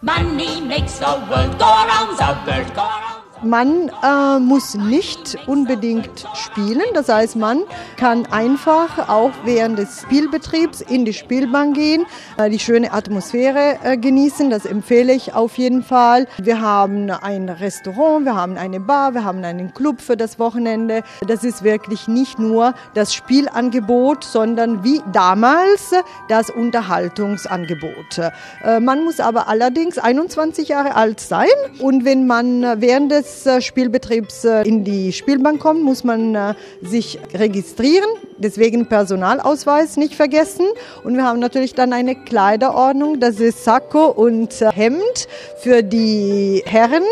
Money 0.04 0.60
makes 0.60 0.98
the 0.98 1.06
world 1.30 1.58
go 1.58 1.64
around, 1.64 2.18
the 2.18 2.38
world 2.46 2.74
go 2.74 2.82
around. 2.82 3.23
Man 3.44 3.90
äh, 4.02 4.38
muss 4.38 4.74
nicht 4.74 5.36
unbedingt 5.46 6.26
spielen, 6.34 6.86
das 6.94 7.10
heißt, 7.10 7.36
man 7.36 7.60
kann 7.98 8.24
einfach 8.26 9.10
auch 9.10 9.32
während 9.44 9.78
des 9.78 10.00
Spielbetriebs 10.00 10.80
in 10.80 11.04
die 11.04 11.12
Spielbank 11.12 11.74
gehen, 11.76 12.06
äh, 12.38 12.48
die 12.48 12.58
schöne 12.58 12.92
Atmosphäre 12.92 13.78
äh, 13.82 13.98
genießen, 13.98 14.48
das 14.48 14.64
empfehle 14.64 15.12
ich 15.12 15.34
auf 15.34 15.58
jeden 15.58 15.82
Fall. 15.82 16.26
Wir 16.38 16.62
haben 16.62 17.10
ein 17.10 17.50
Restaurant, 17.50 18.24
wir 18.24 18.34
haben 18.34 18.56
eine 18.56 18.80
Bar, 18.80 19.12
wir 19.12 19.24
haben 19.24 19.44
einen 19.44 19.74
Club 19.74 20.00
für 20.00 20.16
das 20.16 20.38
Wochenende. 20.38 21.02
Das 21.26 21.44
ist 21.44 21.62
wirklich 21.62 22.08
nicht 22.08 22.38
nur 22.38 22.72
das 22.94 23.12
Spielangebot, 23.12 24.24
sondern 24.24 24.84
wie 24.84 25.02
damals 25.12 25.90
das 26.28 26.48
Unterhaltungsangebot. 26.48 28.18
Äh, 28.64 28.80
man 28.80 29.04
muss 29.04 29.20
aber 29.20 29.48
allerdings 29.48 29.98
21 29.98 30.68
Jahre 30.68 30.94
alt 30.94 31.20
sein 31.20 31.48
und 31.80 32.06
wenn 32.06 32.26
man 32.26 32.80
während 32.80 33.12
des 33.12 33.33
des 33.42 33.64
Spielbetriebs 33.64 34.44
äh, 34.44 34.62
in 34.62 34.84
die 34.84 35.12
Spielbank 35.12 35.60
kommt, 35.60 35.82
muss 35.82 36.04
man 36.04 36.34
äh, 36.34 36.54
sich 36.82 37.18
registrieren. 37.34 38.08
Deswegen 38.38 38.88
Personalausweis 38.88 39.96
nicht 39.96 40.14
vergessen. 40.14 40.66
Und 41.02 41.16
wir 41.16 41.24
haben 41.24 41.40
natürlich 41.40 41.74
dann 41.74 41.92
eine 41.92 42.14
Kleiderordnung. 42.14 43.20
Das 43.20 43.40
ist 43.40 43.64
Sakko 43.64 44.06
und 44.06 44.60
äh, 44.62 44.70
Hemd 44.72 45.28
für 45.58 45.82
die 45.82 46.62
Herren. 46.66 47.02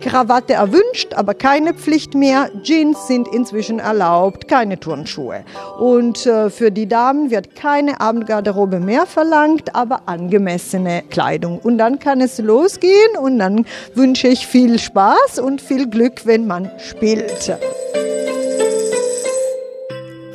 Krawatte 0.00 0.54
erwünscht, 0.54 1.14
aber 1.14 1.34
keine 1.34 1.72
Pflicht 1.72 2.14
mehr. 2.14 2.50
Jeans 2.62 3.06
sind 3.06 3.26
inzwischen 3.28 3.78
erlaubt, 3.78 4.48
keine 4.48 4.78
Turnschuhe. 4.78 5.44
Und 5.78 6.18
für 6.18 6.70
die 6.70 6.86
Damen 6.86 7.30
wird 7.30 7.56
keine 7.56 8.00
Abendgarderobe 8.00 8.80
mehr 8.80 9.06
verlangt, 9.06 9.74
aber 9.74 10.02
angemessene 10.06 11.04
Kleidung. 11.08 11.58
Und 11.58 11.78
dann 11.78 12.00
kann 12.00 12.20
es 12.20 12.38
losgehen 12.38 13.16
und 13.18 13.38
dann 13.38 13.64
wünsche 13.94 14.28
ich 14.28 14.46
viel 14.46 14.78
Spaß 14.78 15.38
und 15.38 15.60
viel 15.64 15.88
Glück, 15.88 16.26
wenn 16.26 16.46
man 16.46 16.70
spielt. 16.78 17.58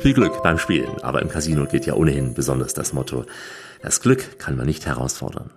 Viel 0.00 0.14
Glück 0.14 0.42
beim 0.42 0.58
Spielen, 0.58 1.00
aber 1.02 1.22
im 1.22 1.28
Casino 1.28 1.66
gilt 1.66 1.86
ja 1.86 1.94
ohnehin 1.94 2.34
besonders 2.34 2.74
das 2.74 2.92
Motto, 2.92 3.24
das 3.82 4.00
Glück 4.00 4.38
kann 4.38 4.56
man 4.56 4.66
nicht 4.66 4.86
herausfordern. 4.86 5.50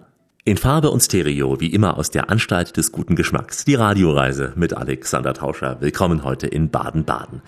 In 0.46 0.58
Farbe 0.58 0.92
und 0.92 1.02
Stereo, 1.02 1.60
wie 1.62 1.74
immer 1.74 1.98
aus 1.98 2.12
der 2.12 2.30
Anstalt 2.30 2.76
des 2.76 2.92
guten 2.92 3.16
Geschmacks. 3.16 3.64
Die 3.64 3.76
Radioreise 3.76 4.52
mit 4.56 4.76
Alexander 4.76 5.34
Tauscher. 5.34 5.78
Willkommen 5.80 6.26
heute 6.26 6.48
in 6.48 6.70
Baden-Baden. 6.70 7.42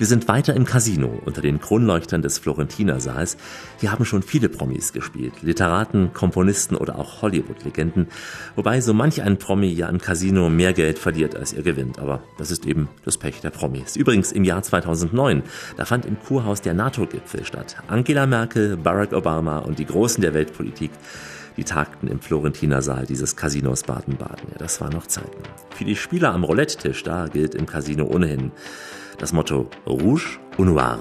Wir 0.00 0.06
sind 0.06 0.28
weiter 0.28 0.54
im 0.54 0.64
Casino 0.64 1.20
unter 1.26 1.42
den 1.42 1.60
Kronleuchtern 1.60 2.22
des 2.22 2.38
Florentinersaals. 2.38 3.36
Hier 3.80 3.92
haben 3.92 4.06
schon 4.06 4.22
viele 4.22 4.48
Promis 4.48 4.94
gespielt. 4.94 5.34
Literaten, 5.42 6.14
Komponisten 6.14 6.74
oder 6.74 6.98
auch 6.98 7.20
Hollywood-Legenden. 7.20 8.08
Wobei 8.56 8.80
so 8.80 8.94
manch 8.94 9.20
ein 9.20 9.36
Promi 9.36 9.66
ja 9.66 9.90
im 9.90 9.98
Casino 10.00 10.48
mehr 10.48 10.72
Geld 10.72 10.98
verliert, 10.98 11.36
als 11.36 11.52
er 11.52 11.62
gewinnt. 11.62 11.98
Aber 11.98 12.22
das 12.38 12.50
ist 12.50 12.64
eben 12.64 12.88
das 13.04 13.18
Pech 13.18 13.42
der 13.42 13.50
Promis. 13.50 13.94
Übrigens 13.94 14.32
im 14.32 14.44
Jahr 14.44 14.62
2009, 14.62 15.42
da 15.76 15.84
fand 15.84 16.06
im 16.06 16.18
Kurhaus 16.18 16.62
der 16.62 16.72
NATO-Gipfel 16.72 17.44
statt. 17.44 17.76
Angela 17.86 18.24
Merkel, 18.24 18.78
Barack 18.78 19.12
Obama 19.12 19.58
und 19.58 19.78
die 19.78 19.84
Großen 19.84 20.22
der 20.22 20.32
Weltpolitik 20.32 20.92
die 21.56 21.64
tagten 21.64 22.08
im 22.08 22.20
Florentiner 22.20 22.80
Saal 22.80 23.04
dieses 23.04 23.36
Casinos 23.36 23.82
Baden-Baden. 23.82 24.48
Ja, 24.52 24.56
das 24.56 24.80
waren 24.80 24.94
noch 24.94 25.06
Zeiten. 25.06 25.42
Für 25.74 25.84
die 25.84 25.96
Spieler 25.96 26.32
am 26.32 26.44
Roulette-Tisch, 26.44 27.02
da 27.02 27.26
gilt 27.26 27.54
im 27.54 27.66
Casino 27.66 28.06
ohnehin 28.06 28.52
das 29.20 29.32
Motto 29.32 29.68
Rouge 29.86 30.40
ou 30.56 30.64
Noir. 30.64 30.98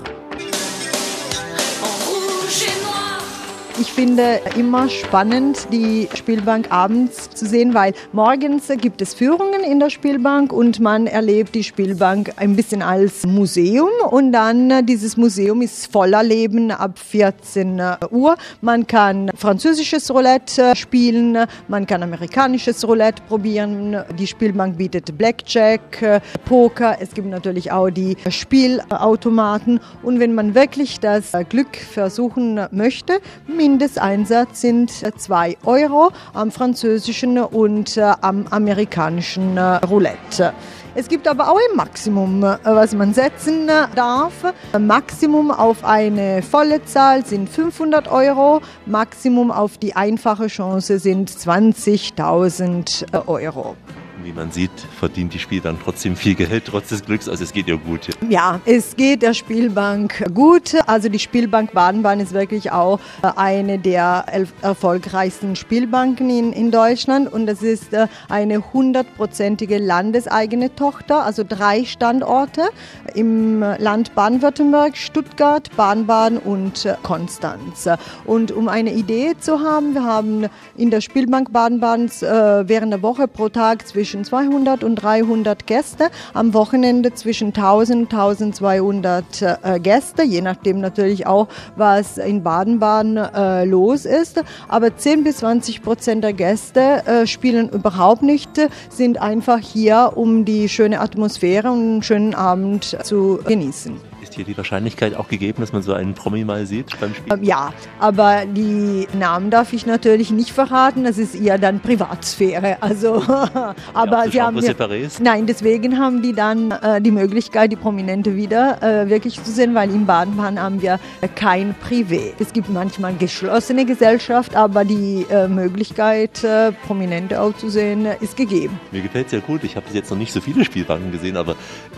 Ich 3.80 3.94
finde 3.94 4.42
immer 4.58 4.90
spannend, 4.90 5.68
die 5.72 6.10
Spielbank 6.14 6.70
abends 6.70 7.30
zu 7.30 7.46
sehen, 7.46 7.74
weil 7.74 7.94
morgens 8.12 8.68
gibt 8.82 9.02
es 9.02 9.14
Führungen 9.14 9.64
in 9.64 9.80
der 9.80 9.90
Spielbank 9.90 10.52
und 10.52 10.82
man 10.82 11.08
erlebt 11.08 11.56
die 11.56 11.64
Spielbank 11.64 12.34
ein 12.36 12.58
bisschen 12.58 12.82
als 12.82 13.26
Museum 13.26 13.88
und 14.10 14.34
dann 14.34 14.70
äh, 14.70 14.84
dieses 14.84 15.16
Museum 15.16 15.62
ist 15.62 15.90
voller 15.90 16.24
Leben 16.24 16.72
ab 16.72 17.00
14 17.00 17.82
Uhr. 18.12 18.36
Man 18.60 18.86
kann 18.86 19.32
französisches 19.34 20.12
Roulette 20.12 20.62
äh, 20.62 20.76
spielen, 20.76 21.38
man 21.70 21.88
kann 21.88 22.04
amerikanisches 22.04 22.86
Roulette 22.86 23.22
probieren. 23.30 24.04
Die 24.18 24.28
Spielbank 24.28 24.78
bietet 24.78 25.18
Blackjack, 25.18 26.02
äh, 26.02 26.20
Poker, 26.44 26.98
es 27.00 27.14
gibt 27.14 27.30
natürlich 27.30 27.72
auch 27.72 27.90
die 27.90 28.18
Spielautomaten 28.30 29.80
und 30.04 30.20
wenn 30.20 30.36
man 30.36 30.54
wirklich 30.54 31.00
das 31.00 31.32
Glück 31.48 31.78
versuchen 31.78 32.60
möchte, 32.72 33.22
Mindesteinsatz 33.70 34.62
sind 34.62 34.90
2 34.92 35.58
Euro 35.64 36.10
am 36.34 36.50
französischen 36.52 37.38
und 37.38 37.98
äh, 37.98 38.14
am 38.22 38.48
amerikanischen 38.50 39.58
äh, 39.58 39.76
Roulette. 39.86 40.54
Es 40.96 41.08
gibt 41.08 41.28
aber 41.28 41.52
auch 41.52 41.58
ein 41.70 41.78
Maximum, 41.78 42.44
äh, 42.44 42.58
was 42.64 42.96
man 42.96 43.14
setzen 43.14 43.68
darf. 43.96 44.34
Maximum 44.78 45.52
auf 45.52 45.86
eine 45.86 46.42
volle 46.42 46.84
Zahl 46.86 47.24
sind 47.24 47.48
500 47.48 48.08
Euro, 48.12 48.62
Maximum 48.88 49.52
auf 49.52 49.78
die 49.78 49.96
einfache 49.96 50.48
Chance 50.48 50.98
sind 50.98 51.30
20.000 51.30 53.28
Euro 53.28 53.76
wie 54.24 54.34
man 54.34 54.52
sieht, 54.52 54.72
verdient 55.00 55.34
die 55.34 55.40
Spiel 55.40 55.62
dann 55.62 55.78
trotzdem 55.82 56.16
viel 56.16 56.36
Geld, 56.36 56.66
trotz 56.66 56.90
des 56.90 57.04
Glücks. 57.04 57.30
Also 57.30 57.44
es 57.44 57.54
geht 57.54 57.68
ja 57.68 57.76
gut. 57.76 58.10
Ja, 58.30 58.60
es 58.66 58.96
geht 58.96 59.22
der 59.22 59.34
Spielbank 59.34 60.26
gut. 60.34 60.76
Also 60.88 61.10
die 61.10 61.20
Spielbank 61.20 61.74
Baden-Baden 61.74 62.22
ist 62.22 62.34
wirklich 62.34 62.72
auch 62.72 63.00
äh, 63.24 63.32
eine 63.36 63.80
der 63.80 64.26
erfolgreichsten 64.62 65.56
Spielbanken 65.56 66.30
in, 66.30 66.54
in 66.54 66.72
Deutschland. 66.72 67.32
Und 67.32 67.46
das 67.46 67.62
ist 67.62 67.94
äh, 67.94 68.08
eine 68.28 68.74
hundertprozentige 68.74 69.78
landeseigene 69.78 70.76
Tochter, 70.76 71.24
also 71.26 71.44
drei 71.48 71.86
Standorte 71.86 72.70
im 73.16 73.62
Land 73.62 74.16
Baden-Württemberg, 74.16 74.98
Stuttgart, 74.98 75.70
Baden-Baden 75.76 76.38
und 76.38 76.86
äh, 76.86 76.96
Konstanz. 77.04 77.88
Und 78.26 78.52
um 78.52 78.68
eine 78.68 78.94
Idee 78.94 79.36
zu 79.40 79.62
haben, 79.62 79.94
wir 79.94 80.04
haben 80.04 80.48
in 80.78 80.92
der 80.92 81.02
Spielbank 81.02 81.52
Baden-Badens 81.52 82.22
während 82.22 82.94
der 82.94 83.02
Woche 83.02 83.28
pro 83.28 83.50
Tag 83.50 83.88
zwischen 83.88 84.09
zwischen 84.10 84.24
200 84.24 84.84
und 84.84 84.96
300 84.96 85.68
Gäste, 85.68 86.10
am 86.34 86.56
Wochenende 86.56 87.14
zwischen 87.14 87.50
1000 87.50 88.00
und 88.00 88.14
1200 88.14 89.42
äh, 89.42 89.80
Gäste, 89.80 90.24
je 90.24 90.42
nachdem 90.42 90.80
natürlich 90.80 91.28
auch, 91.28 91.48
was 91.76 92.18
in 92.18 92.42
Baden-Baden 92.42 93.18
äh, 93.18 93.66
los 93.66 94.06
ist. 94.06 94.42
Aber 94.68 94.98
10 94.98 95.24
bis 95.24 95.38
20 95.38 95.84
Prozent 95.84 96.24
der 96.24 96.34
Gäste 96.34 97.06
äh, 97.06 97.28
spielen 97.28 97.70
überhaupt 97.70 98.24
nicht, 98.24 98.50
sind 98.90 99.22
einfach 99.22 99.60
hier, 99.60 100.14
um 100.16 100.44
die 100.44 100.70
schöne 100.70 101.02
Atmosphäre 101.02 101.72
und 101.72 101.80
einen 101.80 102.04
schönen 102.04 102.34
Abend 102.34 102.98
zu 103.04 103.40
genießen 103.46 104.09
hier 104.40 104.46
die 104.46 104.58
Wahrscheinlichkeit 104.58 105.16
auch 105.16 105.28
gegeben, 105.28 105.62
dass 105.62 105.74
man 105.74 105.82
so 105.82 105.94
einen 105.94 106.14
Promi 106.14 106.46
mal 106.46 106.66
sieht 106.66 106.98
beim 107.00 107.14
Spiel? 107.14 107.34
Ähm, 107.34 107.44
ja, 107.44 107.74
aber 108.00 108.46
die 108.46 109.08
Namen 109.18 109.50
darf 109.50 109.74
ich 109.74 109.86
natürlich 109.86 110.32
nicht 110.32 110.52
verraten. 110.52 111.04
Das 111.04 111.18
ist 111.18 111.36
eher 111.36 111.58
dann 111.58 111.82
Privatsphäre. 111.82 112.78
Also, 112.82 113.16
aber 113.94 114.26
ja, 114.26 114.32
sie 114.32 114.42
haben 114.42 114.60
ja, 114.60 114.74
nein, 115.20 115.46
deswegen 115.46 116.00
haben 116.00 116.22
die 116.22 116.34
dann 116.34 116.72
äh, 116.72 117.02
die 117.02 117.12
Möglichkeit, 117.12 117.72
die 117.72 117.76
Prominente 117.76 118.36
wieder 118.36 118.82
äh, 118.82 119.10
wirklich 119.10 119.44
zu 119.44 119.52
sehen, 119.52 119.76
weil 119.76 119.90
in 119.90 120.06
Baden-Baden 120.06 120.62
haben 120.62 120.82
wir 120.82 121.00
äh, 121.22 121.28
kein 121.28 121.76
Privé. 121.76 122.34
Es 122.40 122.54
gibt 122.54 122.70
manchmal 122.70 123.16
geschlossene 123.16 123.86
Gesellschaft, 123.86 124.56
aber 124.56 124.86
die 124.86 125.26
äh, 125.30 125.48
Möglichkeit, 125.48 126.44
äh, 126.44 126.72
Prominente 126.88 127.42
auch 127.42 127.56
zu 127.58 127.70
sehen, 127.70 128.08
ist 128.22 128.38
gegeben. 128.38 128.80
Mir 128.92 129.02
gefällt 129.02 129.26
es 129.26 129.32
sehr 129.32 129.42
gut. 129.42 129.64
Ich 129.64 129.76
habe 129.76 129.86
jetzt 129.94 130.10
noch 130.10 130.18
nicht 130.18 130.32
so 130.32 130.40
viele 130.40 130.64
Spielbanken 130.64 131.12
gesehen, 131.12 131.36
aber 131.36 131.56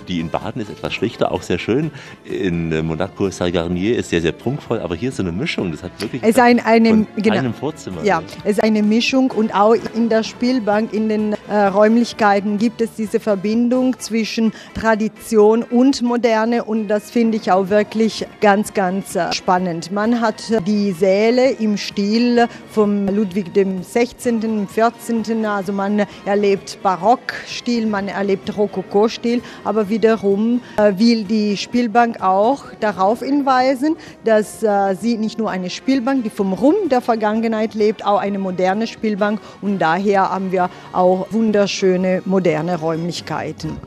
die 0.08 0.19
in 0.19 0.30
Baden 0.30 0.62
ist 0.62 0.71
etwas 0.71 0.93
schlichter, 0.93 1.32
auch 1.32 1.43
sehr 1.43 1.60
schön 1.60 1.91
in 2.32 2.72
äh, 2.72 2.82
Monaco 2.82 3.30
Saint-Garnier 3.30 3.98
ist 3.98 4.10
sehr, 4.10 4.22
sehr 4.22 4.32
prunkvoll, 4.32 4.80
aber 4.80 4.96
hier 4.96 5.10
ist 5.10 5.17
so 5.17 5.24
eine 5.24 5.32
Mischung. 5.32 5.72
Das 5.72 5.84
hat 5.84 5.91
wirklich 6.00 6.22
es 6.24 6.30
ist 6.30 6.39
ein, 6.39 6.60
eine, 6.60 7.06
genau, 7.15 7.38
einem 7.38 7.54
Vorzimmer. 7.54 8.04
Ja, 8.04 8.22
es 8.44 8.54
ist 8.54 8.63
eine 8.63 8.84
Mischung 8.84 9.32
und 9.32 9.54
auch 9.54 9.76
in 9.96 10.10
der 10.10 10.24
Spielbank, 10.24 10.94
in 10.94 11.10
den 11.10 11.36
äh, 11.50 11.65
Räumlichkeiten 11.67 12.58
gibt 12.58 12.82
es 12.82 12.94
diese 12.96 13.20
Verbindung 13.20 14.00
zwischen 14.00 14.54
Tradition 14.74 15.63
und 15.63 16.02
Moderne 16.02 16.63
und 16.63 16.88
das 16.88 17.12
finde 17.12 17.38
ich 17.38 17.52
auch 17.52 17.70
wirklich 17.70 18.26
ganz, 18.39 18.74
ganz 18.74 19.15
äh, 19.15 19.32
spannend. 19.34 19.91
Man 19.91 20.22
hat 20.22 20.41
die 20.65 20.91
Säle 20.91 21.52
im 21.52 21.78
Stil 21.78 22.48
von 22.72 23.08
Ludwig 23.08 23.54
dem 23.54 23.84
16., 23.84 24.67
14., 24.67 25.46
also 25.46 25.74
man 25.74 26.06
erlebt 26.26 26.78
Barockstil, 26.82 27.86
man 27.86 28.08
erlebt 28.08 28.56
Rokoko-Stil, 28.56 29.41
aber 29.63 29.89
wiederum 29.89 30.62
äh, 30.78 30.94
will 30.98 31.24
die 31.24 31.58
Spielbank 31.58 32.20
auch 32.23 32.65
darauf 32.79 33.19
hinweisen, 33.19 33.95
dass 34.23 34.63
äh, 34.63 34.95
sie 34.95 35.17
nicht 35.17 35.38
nur 35.38 35.49
eine 35.49 35.69
Spielbank, 35.69 36.23
die 36.23 36.29
vom 36.29 36.53
Rum 36.53 36.75
der 36.89 37.01
Vergangenheit 37.01 37.73
lebt, 37.73 38.05
auch 38.05 38.19
eine 38.19 38.39
moderne 38.39 38.88
Spielbank 38.88 39.39
und 39.62 39.79
daher 39.79 40.29
haben 40.31 40.51
wir 40.51 40.69
auch 40.93 41.27
wunderschöne 41.31 42.21
moderne 42.25 42.79
Räumlichkeiten. 42.79 43.77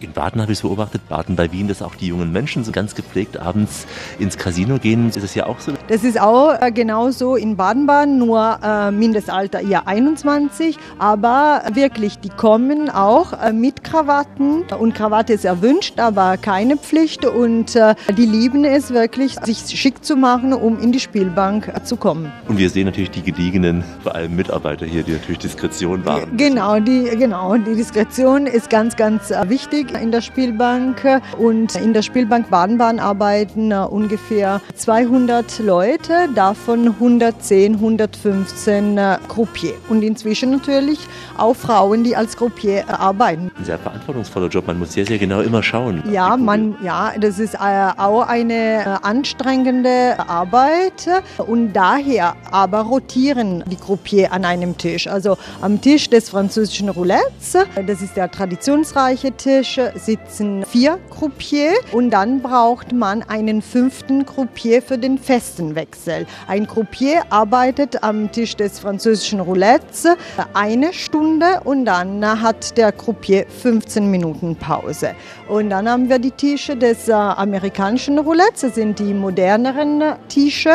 In 0.00 0.12
Baden 0.12 0.40
habe 0.40 0.52
ich 0.52 0.58
es 0.58 0.62
beobachtet, 0.62 1.08
Baden 1.08 1.34
bei 1.34 1.50
Wien, 1.50 1.66
dass 1.66 1.82
auch 1.82 1.96
die 1.96 2.06
jungen 2.06 2.30
Menschen 2.30 2.62
so 2.62 2.70
ganz 2.70 2.94
gepflegt 2.94 3.36
abends 3.36 3.86
ins 4.20 4.36
Casino 4.36 4.78
gehen. 4.78 5.08
Ist 5.08 5.20
das 5.20 5.34
ja 5.34 5.46
auch 5.46 5.58
so? 5.58 5.72
Das 5.88 6.04
ist 6.04 6.20
auch 6.20 6.54
äh, 6.60 6.70
genauso 6.70 7.34
in 7.34 7.56
Baden-Baden, 7.56 8.16
nur 8.18 8.60
äh, 8.62 8.92
Mindestalter 8.92 9.60
eher 9.60 9.88
21. 9.88 10.78
Aber 10.98 11.62
wirklich, 11.72 12.20
die 12.20 12.28
kommen 12.28 12.90
auch 12.90 13.32
äh, 13.32 13.52
mit 13.52 13.82
Krawatten. 13.82 14.62
Und 14.78 14.94
Krawatte 14.94 15.32
ist 15.32 15.44
erwünscht, 15.44 15.98
aber 15.98 16.36
keine 16.36 16.76
Pflicht. 16.76 17.24
Und 17.24 17.74
die 17.74 18.26
lieben 18.26 18.64
es 18.64 18.90
wirklich, 18.90 19.36
sich 19.44 19.58
schick 19.78 20.04
zu 20.04 20.16
machen, 20.16 20.52
um 20.52 20.78
in 20.80 20.92
die 20.92 21.00
Spielbank 21.00 21.72
zu 21.84 21.96
kommen. 21.96 22.32
Und 22.46 22.58
wir 22.58 22.70
sehen 22.70 22.86
natürlich 22.86 23.10
die 23.10 23.22
gediegenen, 23.22 23.84
vor 24.02 24.14
allem 24.14 24.36
Mitarbeiter 24.36 24.86
hier, 24.86 25.02
die 25.02 25.12
natürlich 25.12 25.38
Diskretion 25.38 26.04
wahren. 26.04 26.36
Genau, 26.36 26.78
die, 26.80 27.04
genau, 27.16 27.56
die 27.56 27.74
Diskretion 27.74 28.46
ist 28.46 28.70
ganz, 28.70 28.96
ganz 28.96 29.30
äh, 29.30 29.48
wichtig 29.88 30.02
in 30.02 30.12
der 30.12 30.20
Spielbank 30.20 31.22
und 31.38 31.74
in 31.76 31.92
der 31.92 32.02
Spielbank 32.02 32.50
Baden-Baden 32.50 33.00
arbeiten 33.00 33.72
ungefähr 33.72 34.60
200 34.74 35.58
Leute, 35.60 36.28
davon 36.34 36.88
110, 36.88 37.74
115 37.74 39.00
Croupier 39.28 39.74
und 39.88 40.02
inzwischen 40.02 40.50
natürlich 40.50 40.98
auch 41.36 41.54
Frauen, 41.54 42.04
die 42.04 42.16
als 42.16 42.36
Croupier 42.36 42.84
arbeiten. 42.88 43.50
Ein 43.58 43.64
sehr 43.64 43.78
verantwortungsvoller 43.78 44.48
Job, 44.48 44.66
man 44.66 44.78
muss 44.78 44.92
sehr, 44.92 45.06
sehr 45.06 45.18
genau 45.18 45.40
immer 45.40 45.62
schauen. 45.62 46.02
Ja, 46.10 46.36
man, 46.36 46.76
ja 46.82 47.12
das 47.18 47.38
ist 47.38 47.54
äh, 47.54 47.58
auch 47.96 48.26
eine 48.26 48.54
äh, 48.54 48.84
anstrengende 49.02 50.16
Arbeit 50.26 51.08
und 51.38 51.72
daher 51.72 52.34
aber 52.50 52.80
rotieren 52.80 53.64
die 53.66 53.76
Croupier 53.76 54.32
an 54.32 54.44
einem 54.44 54.76
Tisch. 54.76 55.06
Also 55.06 55.38
am 55.60 55.80
Tisch 55.80 56.10
des 56.10 56.28
französischen 56.28 56.88
Roulettes, 56.88 57.56
das 57.86 58.02
ist 58.02 58.16
der 58.16 58.30
traditionsreiche 58.30 59.32
Tisch, 59.32 59.77
Tisch 59.78 59.92
sitzen 59.94 60.64
vier 60.64 60.98
Croupier 61.10 61.72
und 61.92 62.10
dann 62.10 62.42
braucht 62.42 62.92
man 62.92 63.22
einen 63.22 63.62
fünften 63.62 64.26
Croupier 64.26 64.82
für 64.82 64.98
den 64.98 65.18
festen 65.18 65.74
Wechsel. 65.74 66.26
Ein 66.48 66.66
Croupier 66.66 67.22
arbeitet 67.30 68.02
am 68.02 68.30
Tisch 68.32 68.56
des 68.56 68.80
französischen 68.80 69.40
Roulettes 69.40 70.06
eine 70.54 70.92
Stunde 70.92 71.60
und 71.64 71.84
dann 71.84 72.24
hat 72.42 72.76
der 72.76 72.92
Croupier 72.92 73.46
15 73.48 74.10
Minuten 74.10 74.56
Pause. 74.56 75.14
Und 75.48 75.70
dann 75.70 75.88
haben 75.88 76.08
wir 76.08 76.18
die 76.18 76.32
Tische 76.32 76.76
des 76.76 77.08
äh, 77.08 77.12
amerikanischen 77.12 78.18
Roulettes, 78.18 78.60
das 78.60 78.74
sind 78.74 78.98
die 78.98 79.14
moderneren 79.14 80.02
Tische. 80.28 80.72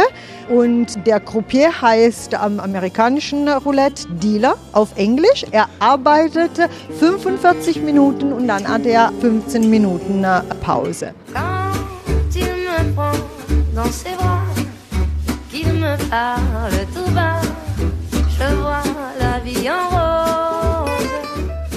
Und 0.54 1.08
der 1.08 1.20
Croupier 1.20 1.82
heißt 1.82 2.36
am 2.36 2.60
amerikanischen 2.60 3.50
Roulette 3.50 4.08
Dealer 4.22 4.56
auf 4.72 4.96
Englisch. 4.98 5.44
Er 5.50 5.68
arbeitet 5.80 6.52
45 7.00 7.82
Minuten 7.82 8.32
und 8.32 8.48
dann 8.48 8.68
hat 8.68 8.86
er 8.86 9.12
15 9.20 9.68
Minuten 9.68 10.24
äh, 10.24 10.42
Pause. 10.62 11.16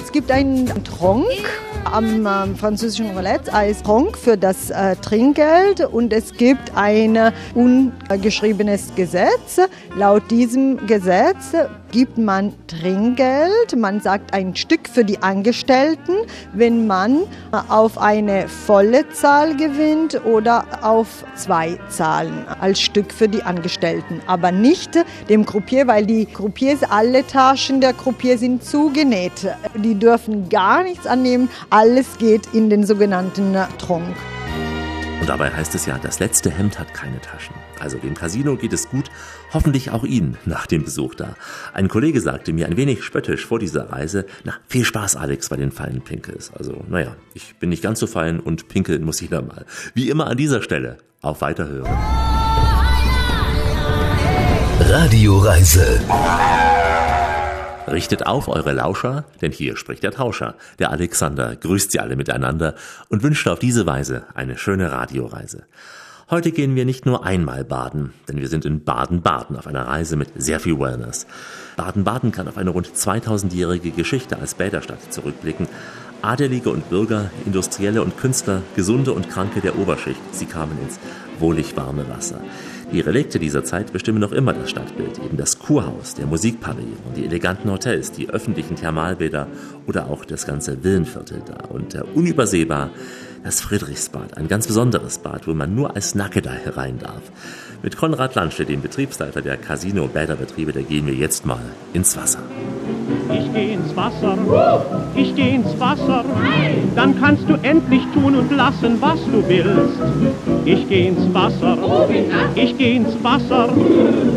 Es 0.03 0.11
gibt 0.11 0.29
einen 0.29 0.83
Tronk 0.83 1.25
am 1.91 2.25
äh, 2.25 2.55
französischen 2.55 3.11
Roulette 3.11 3.53
als 3.53 3.81
Tronk 3.83 4.17
für 4.17 4.37
das 4.37 4.69
äh, 4.69 4.95
Trinkgeld 4.97 5.81
und 5.81 6.13
es 6.13 6.33
gibt 6.33 6.71
ein 6.75 7.17
ungeschriebenes 8.09 8.93
Gesetz. 8.95 9.59
Laut 9.95 10.29
diesem 10.29 10.85
Gesetz 10.87 11.53
gibt 11.91 12.17
man 12.17 12.53
Trinkgeld, 12.67 13.75
man 13.77 14.01
sagt 14.01 14.33
ein 14.33 14.55
Stück 14.55 14.89
für 14.89 15.05
die 15.05 15.21
Angestellten, 15.21 16.13
wenn 16.53 16.87
man 16.87 17.21
auf 17.69 17.97
eine 17.97 18.47
volle 18.47 19.09
Zahl 19.09 19.55
gewinnt 19.55 20.23
oder 20.25 20.65
auf 20.81 21.23
zwei 21.35 21.79
Zahlen 21.89 22.45
als 22.59 22.81
Stück 22.81 23.13
für 23.13 23.29
die 23.29 23.43
Angestellten, 23.43 24.21
aber 24.27 24.51
nicht 24.51 24.91
dem 25.29 25.45
Croupier, 25.45 25.87
weil 25.87 26.05
die 26.05 26.25
Croupiers, 26.25 26.83
alle 26.83 27.25
Taschen 27.25 27.81
der 27.81 27.93
Croupier 27.93 28.37
sind 28.37 28.63
zugenäht. 28.63 29.47
Die 29.75 29.95
dürfen 29.95 30.49
gar 30.49 30.83
nichts 30.83 31.07
annehmen, 31.07 31.49
alles 31.69 32.17
geht 32.17 32.53
in 32.53 32.69
den 32.69 32.85
sogenannten 32.85 33.55
Tronk. 33.77 34.15
Und 35.19 35.29
dabei 35.29 35.49
heißt 35.49 35.73
es 35.75 35.85
ja, 35.85 35.97
das 36.01 36.19
letzte 36.19 36.51
Hemd 36.51 36.79
hat 36.79 36.93
keine 36.93 37.19
Taschen. 37.21 37.55
Also 37.79 37.97
dem 37.97 38.15
Casino 38.15 38.55
geht 38.55 38.73
es 38.73 38.89
gut, 38.89 39.05
hoffentlich 39.53 39.91
auch 39.91 40.03
Ihnen 40.03 40.37
nach 40.45 40.67
dem 40.67 40.83
Besuch 40.83 41.15
da. 41.15 41.35
Ein 41.73 41.87
Kollege 41.87 42.21
sagte 42.21 42.53
mir 42.53 42.67
ein 42.67 42.77
wenig 42.77 43.03
spöttisch 43.03 43.45
vor 43.45 43.59
dieser 43.59 43.91
Reise, 43.91 44.25
na, 44.43 44.53
viel 44.67 44.85
Spaß 44.85 45.15
Alex 45.15 45.49
bei 45.49 45.55
den 45.55 45.71
feinen 45.71 46.01
Pinkels. 46.01 46.51
Also, 46.53 46.83
naja, 46.89 47.15
ich 47.33 47.55
bin 47.55 47.69
nicht 47.69 47.83
ganz 47.83 47.99
so 47.99 48.07
fein 48.07 48.39
und 48.39 48.67
pinkeln 48.67 49.03
muss 49.03 49.21
ich 49.21 49.29
da 49.29 49.41
mal. 49.41 49.65
Wie 49.93 50.09
immer 50.09 50.27
an 50.27 50.37
dieser 50.37 50.61
Stelle, 50.61 50.97
auf 51.21 51.41
Weiterhören. 51.41 51.91
Radioreise. 54.79 55.99
Richtet 57.87 58.27
auf 58.27 58.47
eure 58.49 58.73
Lauscher, 58.73 59.25
denn 59.41 59.51
hier 59.51 59.77
spricht 59.77 60.03
der 60.03 60.11
Tauscher. 60.11 60.55
Der 60.77 60.91
Alexander 60.91 61.55
grüßt 61.55 61.91
sie 61.91 61.99
alle 61.99 62.15
miteinander 62.15 62.75
und 63.09 63.23
wünscht 63.23 63.47
auf 63.47 63.59
diese 63.59 63.85
Weise 63.85 64.25
eine 64.33 64.57
schöne 64.57 64.91
Radioreise. 64.91 65.65
Heute 66.29 66.51
gehen 66.51 66.75
wir 66.75 66.83
nicht 66.83 67.05
nur 67.05 67.23
einmal 67.23 67.63
baden, 67.63 68.11
denn 68.27 68.41
wir 68.41 68.49
sind 68.49 68.65
in 68.65 68.83
Baden-Baden 68.83 69.55
auf 69.55 69.65
einer 69.65 69.87
Reise 69.87 70.17
mit 70.17 70.27
sehr 70.35 70.59
viel 70.59 70.77
Wellness. 70.77 71.25
Baden-Baden 71.77 72.33
kann 72.33 72.49
auf 72.49 72.57
eine 72.57 72.71
rund 72.71 72.89
2000-jährige 72.89 73.91
Geschichte 73.91 74.37
als 74.37 74.53
Bäderstadt 74.53 75.13
zurückblicken. 75.13 75.69
Adelige 76.21 76.69
und 76.69 76.89
Bürger, 76.89 77.31
Industrielle 77.45 78.01
und 78.01 78.17
Künstler, 78.17 78.61
Gesunde 78.75 79.13
und 79.13 79.29
Kranke 79.29 79.61
der 79.61 79.79
Oberschicht, 79.79 80.19
sie 80.31 80.47
kamen 80.47 80.77
ins 80.83 80.99
wohlig 81.39 81.77
warme 81.77 82.09
Wasser. 82.09 82.41
Die 82.91 82.99
Relikte 82.99 83.39
dieser 83.39 83.63
Zeit 83.63 83.93
bestimmen 83.93 84.19
noch 84.19 84.33
immer 84.33 84.51
das 84.51 84.69
Stadtbild, 84.69 85.19
eben 85.19 85.37
das 85.37 85.59
Kurhaus, 85.59 86.15
der 86.15 86.25
Musikpavillon, 86.25 87.13
die 87.15 87.23
eleganten 87.23 87.71
Hotels, 87.71 88.11
die 88.11 88.29
öffentlichen 88.29 88.75
Thermalbäder 88.75 89.47
oder 89.85 90.07
auch 90.09 90.25
das 90.25 90.45
ganze 90.45 90.83
Villenviertel 90.83 91.41
da. 91.45 91.67
Und 91.69 91.95
äh, 91.95 92.01
unübersehbar 92.15 92.89
das 93.43 93.61
Friedrichsbad, 93.61 94.37
ein 94.37 94.47
ganz 94.47 94.67
besonderes 94.67 95.19
Bad, 95.19 95.47
wo 95.47 95.53
man 95.53 95.75
nur 95.75 95.95
als 95.95 96.15
Nacketer 96.15 96.51
herein 96.51 96.99
darf. 96.99 97.21
Mit 97.83 97.97
Konrad 97.97 98.35
Lanschle, 98.35 98.65
dem 98.65 98.81
Betriebsleiter 98.81 99.41
der 99.41 99.57
Casino-Bäderbetriebe, 99.57 100.73
da 100.73 100.81
gehen 100.81 101.05
wir 101.05 101.13
jetzt 101.13 101.45
mal 101.45 101.61
ins 101.93 102.17
Wasser. 102.17 102.41
Ich 103.29 103.53
geh 103.53 103.73
ins 103.73 103.95
Wasser, 103.95 104.37
ich 105.15 105.35
geh 105.35 105.55
ins 105.55 105.79
Wasser, 105.79 106.23
dann 106.95 107.19
kannst 107.19 107.43
du 107.47 107.55
endlich 107.61 108.01
tun 108.13 108.35
und 108.35 108.51
lassen, 108.55 108.97
was 108.99 109.19
du 109.25 109.43
willst. 109.47 109.99
Ich 110.65 110.87
geh 110.87 111.07
ins 111.07 111.33
Wasser, 111.33 111.77
ich 112.55 112.77
geh 112.77 112.97
ins 112.97 113.23
Wasser, 113.23 113.69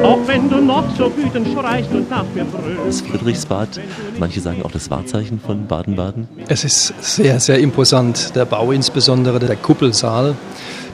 auch 0.03 0.19
wenn 0.27 0.49
du 0.49 0.57
noch 0.61 0.85
so 0.97 1.11
wütend 1.17 1.49
schreist 1.53 1.91
und 1.93 2.11
nach 2.11 2.25
mir 2.35 2.45
brüllst. 2.45 3.01
Das 3.03 3.11
Friedrichsbad, 3.11 3.81
manche 4.19 4.41
sagen 4.41 4.63
auch 4.65 4.71
das 4.71 4.91
Wahrzeichen 4.91 5.41
von 5.45 5.67
Baden-Baden. 5.67 6.29
Es 6.49 6.65
ist 6.65 6.95
sehr, 7.01 7.41
sehr 7.41 7.59
imposant. 7.59 8.35
Der 8.35 8.45
Bau 8.45 8.73
insbesondere 8.73 9.39
der 9.39 9.57
Kuppelsaal. 9.57 10.37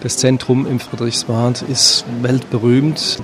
Das 0.02 0.18
Zentrum 0.18 0.66
im 0.66 0.78
Friedrichsbad 0.78 1.62
ist 1.62 2.04
weltberühmt, 2.22 3.18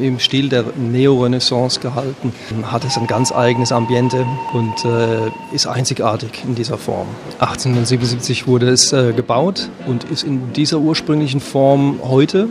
im 0.00 0.18
Stil 0.18 0.48
der 0.48 0.64
Neorenaissance 0.76 1.80
gehalten, 1.80 2.32
hat 2.64 2.84
es 2.84 2.96
ein 2.98 3.06
ganz 3.06 3.32
eigenes 3.32 3.72
Ambiente 3.72 4.26
und 4.52 4.84
äh, 4.84 5.30
ist 5.54 5.66
einzigartig 5.66 6.44
in 6.44 6.54
dieser 6.54 6.78
Form. 6.78 7.08
1877 7.38 8.46
wurde 8.46 8.68
es 8.68 8.92
äh, 8.92 9.12
gebaut 9.12 9.70
und 9.86 10.04
ist 10.04 10.22
in 10.22 10.52
dieser 10.52 10.78
ursprünglichen 10.78 11.40
Form 11.40 12.00
heute 12.02 12.48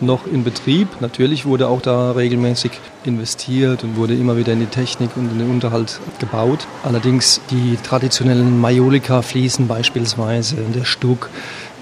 noch 0.00 0.26
in 0.26 0.44
Betrieb. 0.44 0.88
Natürlich 1.00 1.44
wurde 1.44 1.68
auch 1.68 1.80
da 1.80 2.12
regelmäßig 2.12 2.72
investiert 3.04 3.84
und 3.84 3.96
wurde 3.96 4.14
immer 4.14 4.36
wieder 4.36 4.52
in 4.52 4.60
die 4.60 4.66
Technik 4.66 5.10
und 5.16 5.30
in 5.32 5.38
den 5.38 5.50
Unterhalt 5.50 6.00
gebaut. 6.18 6.66
Allerdings 6.84 7.40
die 7.50 7.76
traditionellen 7.82 8.60
Majolika-Fliesen 8.60 9.66
beispielsweise, 9.66 10.56
der 10.74 10.84
Stuck, 10.84 11.30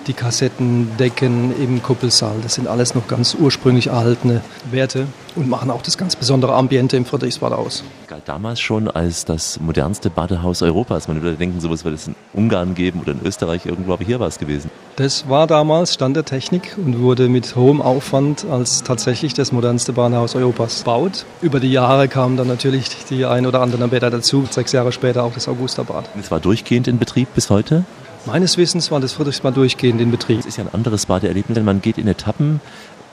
die 0.07 0.13
Kassettendecken 0.15 1.55
im 1.61 1.83
Kuppelsaal. 1.83 2.37
Das 2.43 2.55
sind 2.55 2.69
alles 2.69 2.95
noch 2.95 3.09
ganz 3.09 3.35
ursprünglich 3.35 3.89
erhaltene 3.89 4.41
Werte 4.71 5.07
und 5.35 5.49
machen 5.49 5.71
auch 5.71 5.83
das 5.83 5.99
ganz 5.99 6.17
besondere 6.17 6.55
Ambiente 6.55 6.97
im 6.97 7.05
Friedrichsbad 7.05 7.53
aus. 7.53 7.85
Galt 8.09 8.23
damals 8.27 8.61
schon 8.61 8.89
als 8.89 9.25
das 9.25 9.61
modernste 9.61 10.11
Badehaus 10.11 10.63
Europas. 10.63 11.09
Man 11.09 11.23
würde 11.23 11.37
denken, 11.37 11.61
sowas 11.61 11.85
wird 11.85 11.95
es 11.95 12.07
in 12.07 12.15
Ungarn 12.33 12.75
geben 12.75 13.01
oder 13.01 13.13
in 13.13 13.21
Österreich 13.25 13.67
irgendwo, 13.67 13.93
aber 13.93 14.05
hier 14.05 14.21
war 14.21 14.29
es 14.29 14.39
gewesen. 14.39 14.71
Das 14.97 15.29
war 15.29 15.47
damals 15.47 15.95
Stand 15.95 16.17
der 16.17 16.25
Technik 16.25 16.77
und 16.79 17.01
wurde 17.01 17.29
mit 17.29 17.57
hohem 17.57 17.83
Aufwand 17.83 18.47
als 18.51 18.83
tatsächlich 18.83 19.35
das 19.35 19.53
modernste 19.53 19.93
Badehaus 19.93 20.35
Europas 20.35 20.79
gebaut. 20.79 21.27
Über 21.43 21.61
die 21.61 21.71
Jahre 21.71 22.09
kamen 22.09 22.37
dann 22.37 22.49
natürlich 22.49 22.89
die 23.11 23.25
ein 23.27 23.47
oder 23.47 23.61
anderen 23.61 23.91
Bäder 23.91 24.11
dazu. 24.11 24.47
Sechs 24.51 24.73
Jahre 24.73 24.93
später 24.93 25.25
auch 25.25 25.35
das 25.35 25.49
Augusterbad. 25.49 26.09
Es 26.19 26.31
war 26.31 26.41
durchgehend 26.41 26.89
in 26.89 26.99
Betrieb 26.99 27.29
bis 27.35 27.51
heute? 27.51 27.85
Meines 28.27 28.59
Wissens 28.59 28.91
war 28.91 28.99
das 28.99 29.13
Friedrichsbad 29.13 29.57
durchgehend 29.57 30.01
in 30.01 30.11
Betrieb. 30.11 30.41
Es 30.41 30.47
ist 30.47 30.59
ja 30.59 30.65
ein 30.65 30.75
anderes 30.75 31.07
Badeerlebnis, 31.07 31.55
denn 31.55 31.65
man 31.65 31.81
geht 31.81 31.97
in 31.97 32.09
Etappen 32.09 32.61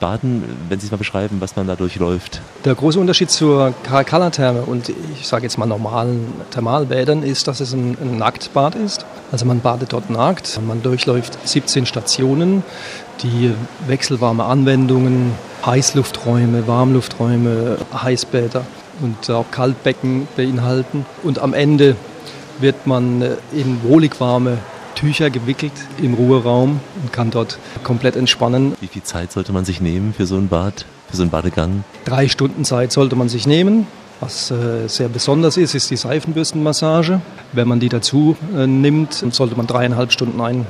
baden, 0.00 0.42
wenn 0.68 0.80
Sie 0.80 0.86
es 0.86 0.90
mal 0.90 0.96
beschreiben, 0.96 1.36
was 1.38 1.54
man 1.54 1.68
da 1.68 1.76
durchläuft. 1.76 2.40
Der 2.64 2.74
große 2.74 2.98
Unterschied 2.98 3.30
zur 3.30 3.72
Caracalla-Therme 3.84 4.62
und 4.62 4.88
ich 4.88 5.28
sage 5.28 5.44
jetzt 5.44 5.56
mal 5.56 5.66
normalen 5.66 6.32
Thermalbädern 6.50 7.22
ist, 7.22 7.46
dass 7.46 7.60
es 7.60 7.72
ein, 7.72 7.96
ein 8.02 8.18
Nacktbad 8.18 8.74
ist. 8.74 9.06
Also 9.30 9.46
man 9.46 9.60
badet 9.60 9.92
dort 9.92 10.10
nackt, 10.10 10.58
man 10.66 10.82
durchläuft 10.82 11.38
17 11.46 11.86
Stationen, 11.86 12.64
die 13.22 13.52
wechselwarme 13.86 14.42
Anwendungen, 14.42 15.30
Heißlufträume, 15.64 16.66
Warmlufträume, 16.66 17.78
Heißbäder 17.94 18.64
und 19.00 19.30
auch 19.30 19.46
Kaltbecken 19.52 20.26
beinhalten. 20.36 21.06
Und 21.22 21.38
am 21.38 21.54
Ende 21.54 21.94
wird 22.58 22.88
man 22.88 23.22
in 23.52 23.82
wohlig 23.84 24.20
warme 24.20 24.58
Tücher 25.04 25.28
gewickelt 25.28 25.74
im 26.00 26.14
Ruheraum 26.14 26.80
und 27.02 27.12
kann 27.12 27.30
dort 27.30 27.58
komplett 27.82 28.16
entspannen. 28.16 28.74
Wie 28.80 28.86
viel 28.86 29.02
Zeit 29.02 29.32
sollte 29.32 29.52
man 29.52 29.66
sich 29.66 29.82
nehmen 29.82 30.14
für 30.14 30.24
so 30.24 30.36
ein 30.36 30.48
Bad, 30.48 30.86
für 31.10 31.16
so 31.18 31.22
einen 31.22 31.30
Badegang? 31.30 31.84
Drei 32.06 32.26
Stunden 32.26 32.64
Zeit 32.64 32.90
sollte 32.90 33.14
man 33.14 33.28
sich 33.28 33.46
nehmen. 33.46 33.86
Was 34.20 34.50
äh, 34.50 34.88
sehr 34.88 35.10
besonders 35.10 35.58
ist, 35.58 35.74
ist 35.74 35.90
die 35.90 35.96
Seifenbürstenmassage. 35.96 37.20
Wenn 37.52 37.68
man 37.68 37.80
die 37.80 37.90
dazu 37.90 38.34
äh, 38.56 38.66
nimmt, 38.66 39.12
sollte 39.12 39.56
man 39.56 39.66
dreieinhalb 39.66 40.10
Stunden 40.10 40.40
einplanen, 40.40 40.66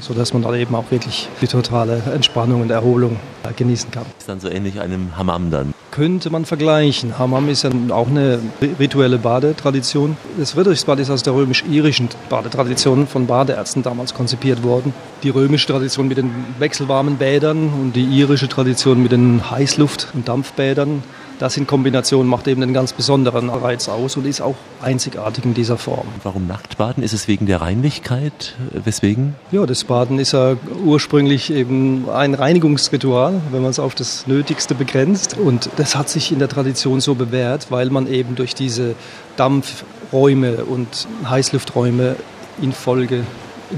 sodass 0.00 0.32
man 0.32 0.42
dann 0.42 0.54
eben 0.54 0.74
auch 0.74 0.90
wirklich 0.90 1.28
die 1.40 1.46
totale 1.46 2.02
Entspannung 2.14 2.62
und 2.62 2.70
Erholung 2.70 3.16
äh, 3.44 3.52
genießen 3.52 3.90
kann. 3.90 4.04
Ist 4.18 4.28
dann 4.28 4.40
so 4.40 4.48
ähnlich 4.48 4.80
einem 4.80 5.16
Hammam 5.16 5.50
dann? 5.50 5.74
Könnte 5.90 6.30
man 6.30 6.46
vergleichen. 6.46 7.18
Hammam 7.18 7.48
ist 7.48 7.64
ja 7.64 7.70
auch 7.90 8.08
eine 8.08 8.38
rituelle 8.78 9.18
Badetradition. 9.18 10.16
Das 10.38 10.52
Friedrichsbad 10.52 10.98
ist 11.00 11.10
aus 11.10 11.22
der 11.22 11.34
römisch-irischen 11.34 12.08
Badetradition 12.30 13.06
von 13.06 13.26
Badeärzten 13.26 13.82
damals 13.82 14.14
konzipiert 14.14 14.62
worden. 14.62 14.94
Die 15.22 15.28
römische 15.28 15.66
Tradition 15.66 16.08
mit 16.08 16.16
den 16.16 16.30
wechselwarmen 16.58 17.16
Bädern 17.16 17.70
und 17.78 17.92
die 17.94 18.04
irische 18.04 18.48
Tradition 18.48 19.02
mit 19.02 19.12
den 19.12 19.42
Heißluft- 19.50 20.08
und 20.14 20.28
Dampfbädern. 20.28 21.02
Das 21.42 21.56
in 21.56 21.66
Kombination 21.66 22.28
macht 22.28 22.46
eben 22.46 22.62
einen 22.62 22.72
ganz 22.72 22.92
besonderen 22.92 23.50
Reiz 23.50 23.88
aus 23.88 24.16
und 24.16 24.26
ist 24.26 24.40
auch 24.40 24.54
einzigartig 24.80 25.44
in 25.44 25.54
dieser 25.54 25.76
Form. 25.76 26.06
Warum 26.22 26.46
Nacktbaden? 26.46 27.02
Ist 27.02 27.14
es 27.14 27.26
wegen 27.26 27.46
der 27.46 27.60
Reinlichkeit? 27.60 28.54
Weswegen? 28.70 29.34
Ja, 29.50 29.66
das 29.66 29.82
Baden 29.82 30.20
ist 30.20 30.34
ja 30.34 30.54
ursprünglich 30.84 31.52
eben 31.52 32.08
ein 32.08 32.34
Reinigungsritual, 32.34 33.40
wenn 33.50 33.60
man 33.60 33.72
es 33.72 33.80
auf 33.80 33.96
das 33.96 34.28
Nötigste 34.28 34.76
begrenzt. 34.76 35.36
Und 35.36 35.68
das 35.78 35.96
hat 35.96 36.08
sich 36.08 36.30
in 36.30 36.38
der 36.38 36.48
Tradition 36.48 37.00
so 37.00 37.16
bewährt, 37.16 37.72
weil 37.72 37.90
man 37.90 38.06
eben 38.06 38.36
durch 38.36 38.54
diese 38.54 38.94
Dampfräume 39.36 40.64
und 40.64 41.08
Heißlufträume 41.28 42.14
in 42.60 42.72
Folge 42.72 43.24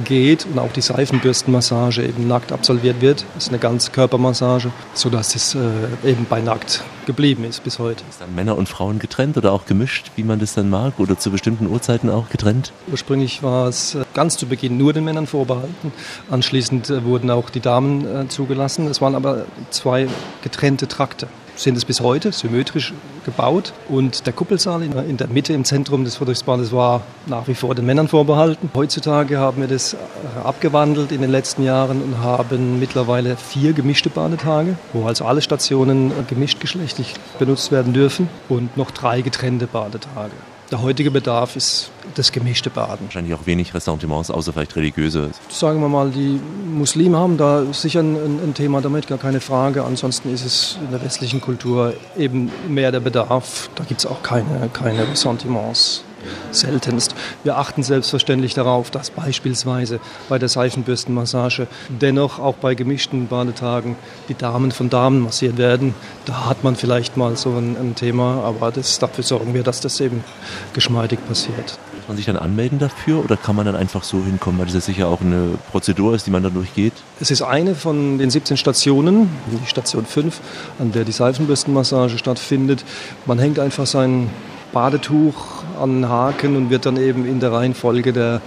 geht 0.05 0.47
und 0.47 0.59
auch 0.59 0.73
die 0.73 0.81
Seifenbürstenmassage 0.81 2.03
eben 2.03 2.27
nackt 2.27 2.53
absolviert 2.53 3.01
wird. 3.01 3.25
Das 3.35 3.45
ist 3.45 3.49
eine 3.51 3.59
ganz 3.59 3.93
Körpermassage, 3.93 4.73
sodass 4.95 5.35
es 5.35 5.55
äh, 5.55 5.59
eben 6.05 6.27
bei 6.29 6.41
nackt 6.41 6.83
geblieben 7.07 7.45
ist 7.45 7.63
bis 7.63 7.79
heute. 7.79 8.03
Ist 8.09 8.21
dann 8.21 8.35
Männer 8.35 8.57
und 8.57 8.69
Frauen 8.69 8.99
getrennt 8.99 9.37
oder 9.37 9.53
auch 9.53 9.67
gemischt, 9.67 10.11
wie 10.17 10.25
man 10.25 10.39
das 10.39 10.55
dann 10.55 10.71
mag 10.71 10.99
oder 10.99 11.19
zu 11.19 11.31
bestimmten 11.31 11.67
Uhrzeiten 11.67 12.11
auch 12.11 12.29
getrennt? 12.31 12.73
Ursprünglich 12.91 13.43
war 13.43 13.69
es 13.69 13.95
äh, 13.95 14.05
ganz 14.15 14.37
zu 14.37 14.47
Beginn 14.47 14.77
nur 14.77 14.93
den 14.93 15.05
Männern 15.05 15.27
vorbehalten. 15.27 15.93
Anschließend 16.31 16.91
äh, 16.91 17.05
wurden 17.05 17.31
auch 17.31 17.51
die 17.51 17.61
Damen 17.61 18.07
äh, 18.07 18.29
zugelassen. 18.29 18.87
Es 18.87 19.01
waren 19.01 19.15
aber 19.15 19.45
zwei 19.71 20.09
getrennte 20.43 20.89
Trakte 20.89 21.29
sind 21.57 21.77
es 21.77 21.85
bis 21.85 22.01
heute, 22.01 22.33
symmetrisch 22.33 22.93
gebaut. 23.25 23.73
Und 23.89 24.27
der 24.27 24.33
Kuppelsaal 24.33 24.83
in 24.83 25.17
der 25.17 25.29
Mitte 25.29 25.53
im 25.53 25.65
Zentrum 25.65 26.05
des 26.05 26.17
Friedrichsbades 26.17 26.73
war 26.73 27.03
nach 27.27 27.49
wie 27.49 27.55
vor 27.55 27.75
den 27.75 27.87
Männern 27.87 28.09
vorbehalten. 28.09 28.71
Heutzutage 28.75 29.39
haben 29.39 29.61
wir 29.61 29.69
das 29.69 29.95
äh, 29.95 29.97
abgewandelt 30.45 31.13
in 31.13 31.21
den 31.21 31.31
letzten 31.31 31.63
Jahren 31.63 32.03
und 32.03 32.19
haben 32.19 32.79
mittlerweile 32.79 33.37
vier 33.37 33.73
gemischte 33.73 34.11
Badetage, 34.11 34.77
wo 34.93 35.07
also 35.07 35.25
alle 35.25 35.43
Stationen 35.43 36.13
gemischt 36.29 36.61
geschlechtlich 36.61 37.15
benutzt 37.39 37.73
werden 37.73 37.93
dürfen 37.93 38.29
und 38.49 38.77
noch 38.77 38.91
drei 38.91 39.23
getrennte 39.23 39.67
Badetage. 39.67 40.33
Der 40.75 40.83
heutige 40.83 41.13
Bedarf 41.13 41.55
ist 41.55 41.93
das 42.17 42.33
gemischte 42.33 42.69
Baden. 42.69 43.07
Wahrscheinlich 43.07 43.33
auch 43.33 43.47
wenig 43.47 43.73
Ressentiments, 43.75 44.29
außer 44.29 44.53
vielleicht 44.53 44.75
religiöse. 44.75 45.31
Sagen 45.49 45.81
wir 45.81 45.89
mal, 45.89 46.11
die 46.11 46.41
Muslime 46.67 47.17
haben 47.17 47.37
da 47.37 47.73
sicher 47.73 48.01
ein, 48.01 48.17
ein, 48.17 48.55
Thema 48.55 48.81
damit, 48.81 49.07
gar 49.07 49.19
keine 49.19 49.41
Frage. 49.41 49.85
Ansonsten 49.85 50.35
ist 50.35 50.45
es 50.45 50.77
in 50.85 50.91
der 50.91 51.01
westlichen 51.01 51.41
Kultur 51.41 51.95
eben 52.19 52.51
mehr 52.67 52.91
der 52.91 52.99
Bedarf. 52.99 53.71
Da 53.77 53.85
gibt 53.85 54.01
es 54.01 54.07
auch 54.07 54.25
keine, 54.25 54.69
keine 54.73 55.09
Ressentiments 55.09 56.03
seltenst. 56.51 57.15
Wir 57.43 57.59
achten 57.59 57.83
selbstverständlich 57.83 58.55
darauf, 58.55 58.91
dass 58.91 59.11
beispielsweise 59.11 60.01
bei 60.29 60.39
der 60.39 60.49
Seifenbürstenmassage 60.49 61.67
dennoch 61.89 62.39
auch 62.39 62.55
bei 62.55 62.75
gemischten 62.75 63.29
Badetagen 63.29 63.97
die 64.29 64.35
Damen 64.35 64.73
von 64.73 64.91
Damen 64.91 65.21
massiert 65.21 65.59
werden. 65.59 65.95
Da 66.25 66.47
hat 66.47 66.65
man 66.65 66.77
vielleicht 66.77 67.17
mal 67.17 67.37
so 67.37 67.51
ein, 67.51 67.77
ein 67.77 67.95
Thema, 67.95 68.43
aber 68.45 68.71
das, 68.71 68.99
dafür 68.99 69.25
sorgen 69.25 69.55
wir, 69.55 69.63
dass 69.63 69.81
das 69.81 70.01
eben 70.01 70.25
geschmeidig 70.73 71.19
passiert. 71.27 71.79
Muss 71.97 72.09
man 72.09 72.17
sich 72.17 72.27
dann 72.27 72.37
anmelden 72.37 72.79
dafür 72.79 73.25
oder 73.25 73.37
kann 73.37 73.57
man 73.57 73.65
dann 73.65 73.77
einfach 73.77 74.05
so 74.05 74.23
hinkommen, 74.23 74.59
weil 74.59 74.67
das 74.67 74.75
ja 74.75 74.81
sicher 74.81 75.09
auch 75.09 75.21
eine 75.21 75.59
Prozedur 75.71 76.15
ist, 76.15 76.27
die 76.27 76.31
man 76.31 76.43
dann 76.43 76.53
durchgeht? 76.53 76.93
Es 77.19 77.31
ist 77.31 77.43
eine 77.43 77.75
von 77.75 78.19
den 78.19 78.31
17 78.31 78.57
Stationen, 78.57 79.31
die 79.51 79.67
Station 79.67 80.05
5, 80.05 80.41
an 80.79 80.93
der 80.93 81.05
die 81.05 81.13
Seifenbürstenmassage 81.13 82.19
stattfindet. 82.19 82.85
Man 83.27 83.39
hängt 83.39 83.59
einfach 83.59 83.87
sein 83.87 84.31
Badetuch 84.75 85.63
an 85.81 86.03
den 86.03 86.09
Haken 86.09 86.57
und 86.57 86.69
wird 86.69 86.85
dann 86.85 86.97
eben 86.97 87.27
in 87.27 87.41
der 87.41 87.53
Reihenfolge 87.53 88.13
der 88.13 88.41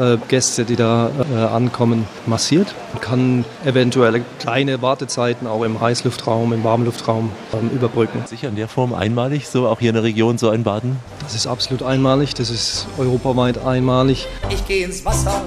äh, 0.00 0.16
Gäste, 0.28 0.64
die 0.64 0.74
da 0.74 1.10
äh, 1.32 1.36
ankommen, 1.36 2.06
massiert. 2.26 2.74
Man 2.92 3.00
kann 3.00 3.44
eventuell 3.64 4.22
kleine 4.38 4.82
Wartezeiten 4.82 5.46
auch 5.46 5.62
im 5.62 5.80
Heißluftraum, 5.80 6.52
im 6.52 6.64
Warmluftraum 6.64 7.30
ähm, 7.52 7.70
überbrücken. 7.74 8.22
Sicher 8.26 8.48
in 8.48 8.56
der 8.56 8.68
Form 8.68 8.94
einmalig, 8.94 9.48
so 9.48 9.68
auch 9.68 9.78
hier 9.80 9.90
in 9.90 9.94
der 9.94 10.02
Region 10.04 10.38
so 10.38 10.48
ein 10.48 10.64
Baden? 10.64 10.96
Das 11.22 11.34
ist 11.34 11.46
absolut 11.46 11.82
einmalig, 11.82 12.34
das 12.34 12.50
ist 12.50 12.86
europaweit 12.98 13.64
einmalig. 13.64 14.26
Ich 14.48 14.66
gehe 14.66 14.86
ins 14.86 15.04
Wasser, 15.04 15.42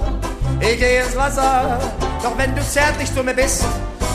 ich 0.61 0.79
gehe 0.79 1.03
ins 1.03 1.15
Wasser, 1.15 1.79
doch 2.21 2.37
wenn 2.37 2.55
du 2.55 2.61
zärtlich 2.61 3.13
zu 3.13 3.23
mir 3.23 3.33
bist, 3.33 3.65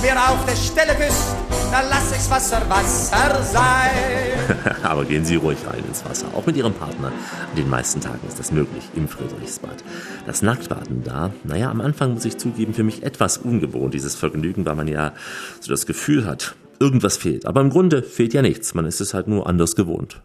mir 0.03 0.17
auf 0.17 0.45
der 0.47 0.57
Stelle 0.57 0.95
küsst, 0.95 1.35
dann 1.71 1.85
lass 1.91 2.13
ich's 2.13 2.31
Wasser 2.31 2.63
Wasser 2.69 3.43
sein. 3.43 4.77
Aber 4.83 5.05
gehen 5.05 5.25
Sie 5.25 5.37
ruhig 5.37 5.59
rein 5.67 5.85
ins 5.87 6.05
Wasser, 6.05 6.27
auch 6.35 6.47
mit 6.47 6.57
Ihrem 6.57 6.73
Partner. 6.75 7.09
An 7.09 7.57
den 7.57 7.69
meisten 7.69 8.01
Tagen 8.01 8.27
ist 8.27 8.39
das 8.39 8.53
möglich 8.53 8.85
im 8.95 9.09
Friedrichsbad. 9.09 9.85
Das 10.27 10.43
Nacktbaden 10.43 11.03
da, 11.05 11.33
naja, 11.45 11.71
am 11.71 11.81
Anfang 11.81 12.15
muss 12.15 12.25
ich 12.25 12.39
zugeben, 12.39 12.75
für 12.75 12.85
mich 12.85 13.03
etwas 13.03 13.39
ungewohnt, 13.39 13.95
dieses 13.95 14.15
Vergnügen, 14.15 14.67
weil 14.67 14.77
man 14.77 14.89
ja 14.89 15.13
so 15.61 15.71
das 15.71 15.87
Gefühl 15.87 16.27
hat, 16.27 16.55
irgendwas 16.81 17.17
fehlt. 17.17 17.47
Aber 17.47 17.61
im 17.61 17.71
Grunde 17.71 18.03
fehlt 18.03 18.35
ja 18.35 18.43
nichts, 18.43 18.75
man 18.75 18.87
ist 18.87 19.01
es 19.01 19.15
halt 19.15 19.29
nur 19.29 19.47
anders 19.47 19.75
gewohnt. 19.77 20.23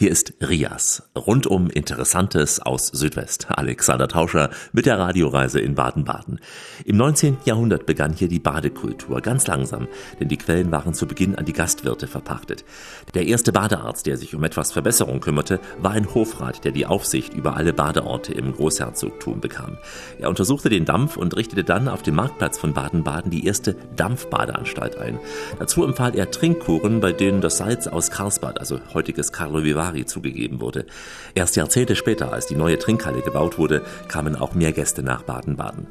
Hier 0.00 0.10
ist 0.10 0.32
Rias. 0.40 1.02
Rundum 1.14 1.68
Interessantes 1.68 2.58
aus 2.58 2.86
Südwest. 2.86 3.48
Alexander 3.50 4.08
Tauscher 4.08 4.48
mit 4.72 4.86
der 4.86 4.98
Radioreise 4.98 5.60
in 5.60 5.74
Baden-Baden. 5.74 6.40
Im 6.86 6.96
19. 6.96 7.36
Jahrhundert 7.44 7.84
begann 7.84 8.14
hier 8.14 8.28
die 8.28 8.38
Badekultur. 8.38 9.20
Ganz 9.20 9.46
langsam, 9.46 9.88
denn 10.18 10.28
die 10.28 10.38
Quellen 10.38 10.72
waren 10.72 10.94
zu 10.94 11.06
Beginn 11.06 11.34
an 11.34 11.44
die 11.44 11.52
Gastwirte 11.52 12.06
verpachtet. 12.06 12.64
Der 13.12 13.26
erste 13.26 13.52
Badearzt, 13.52 14.06
der 14.06 14.16
sich 14.16 14.34
um 14.34 14.42
etwas 14.42 14.72
Verbesserung 14.72 15.20
kümmerte, 15.20 15.60
war 15.82 15.90
ein 15.90 16.14
Hofrat, 16.14 16.64
der 16.64 16.72
die 16.72 16.86
Aufsicht 16.86 17.34
über 17.34 17.58
alle 17.58 17.74
Badeorte 17.74 18.32
im 18.32 18.54
Großherzogtum 18.54 19.42
bekam. 19.42 19.76
Er 20.18 20.30
untersuchte 20.30 20.70
den 20.70 20.86
Dampf 20.86 21.18
und 21.18 21.36
richtete 21.36 21.62
dann 21.62 21.88
auf 21.88 22.02
dem 22.02 22.14
Marktplatz 22.14 22.56
von 22.56 22.72
Baden-Baden 22.72 23.30
die 23.30 23.44
erste 23.44 23.76
Dampfbadeanstalt 23.96 24.96
ein. 24.96 25.18
Dazu 25.58 25.84
empfahl 25.84 26.16
er 26.16 26.30
Trinkkuren, 26.30 27.00
bei 27.00 27.12
denen 27.12 27.42
das 27.42 27.58
Salz 27.58 27.86
aus 27.86 28.10
Karlsbad, 28.10 28.58
also 28.58 28.80
heutiges 28.94 29.30
Carlo 29.30 29.62
Vivari, 29.62 29.89
Ferrari 29.90 30.06
zugegeben 30.06 30.60
wurde. 30.60 30.86
Erst 31.34 31.56
Jahrzehnte 31.56 31.96
später, 31.96 32.32
als 32.32 32.46
die 32.46 32.54
neue 32.54 32.78
Trinkhalle 32.78 33.22
gebaut 33.22 33.58
wurde, 33.58 33.82
kamen 34.08 34.36
auch 34.36 34.54
mehr 34.54 34.72
Gäste 34.72 35.02
nach 35.02 35.22
Baden-Baden. 35.22 35.86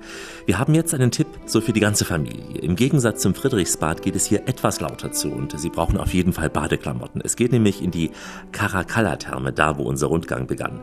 Wir 0.46 0.58
haben 0.58 0.74
jetzt 0.74 0.94
einen 0.94 1.12
Tipp 1.12 1.28
so 1.46 1.62
für 1.62 1.74
die 1.74 1.80
ganze 1.80 2.06
Familie. 2.06 2.60
Im 2.62 2.76
Gegensatz 2.76 3.22
zum 3.22 3.36
Friedrichsbad 3.36 4.02
geht 4.02 4.16
es 4.16 4.26
hier 4.26 4.48
etwas 4.48 4.80
lauter 4.80 5.12
zu 5.12 5.30
und 5.30 5.60
Sie 5.60 5.70
brauchen 5.70 5.98
auf 5.98 6.14
jeden 6.14 6.34
Fall 6.34 6.50
Badeklamotten. 6.50 7.22
Es 7.24 7.36
geht 7.36 7.52
nämlich 7.52 7.84
in 7.84 7.92
die 7.92 8.12
Caracalla-Therme, 8.52 9.52
da 9.52 9.78
wo 9.78 9.84
unser 9.84 10.08
Rundgang 10.08 10.48
begann. 10.48 10.80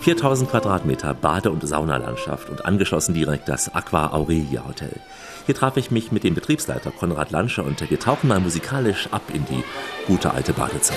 4000 0.00 0.50
Quadratmeter 0.50 1.14
Bade- 1.14 1.50
und 1.50 1.66
Saunalandschaft 1.66 2.50
und 2.50 2.64
angeschlossen 2.64 3.14
direkt 3.14 3.48
das 3.48 3.74
Aqua 3.74 4.12
Aurelia 4.12 4.66
Hotel. 4.66 5.00
Hier 5.46 5.54
traf 5.54 5.76
ich 5.76 5.92
mich 5.92 6.10
mit 6.10 6.24
dem 6.24 6.34
Betriebsleiter 6.34 6.90
Konrad 6.90 7.30
Lanscher 7.30 7.64
und 7.64 7.88
wir 7.88 8.00
tauchen 8.00 8.28
mal 8.28 8.40
musikalisch 8.40 9.08
ab 9.12 9.22
in 9.32 9.44
die 9.46 9.62
gute 10.06 10.32
alte 10.32 10.52
Badezeit. 10.52 10.96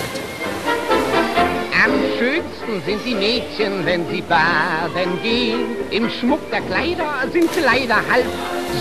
Am 1.82 1.92
schönsten 2.18 2.84
sind 2.84 3.00
die 3.06 3.14
Mädchen, 3.14 3.86
wenn 3.86 4.06
sie 4.10 4.20
baden 4.20 5.18
gehen. 5.22 5.60
Im 5.90 6.10
Schmuck 6.10 6.40
der 6.50 6.60
Kleider 6.60 7.08
sind 7.32 7.50
sie 7.54 7.60
leider 7.60 7.94
halb 7.94 8.26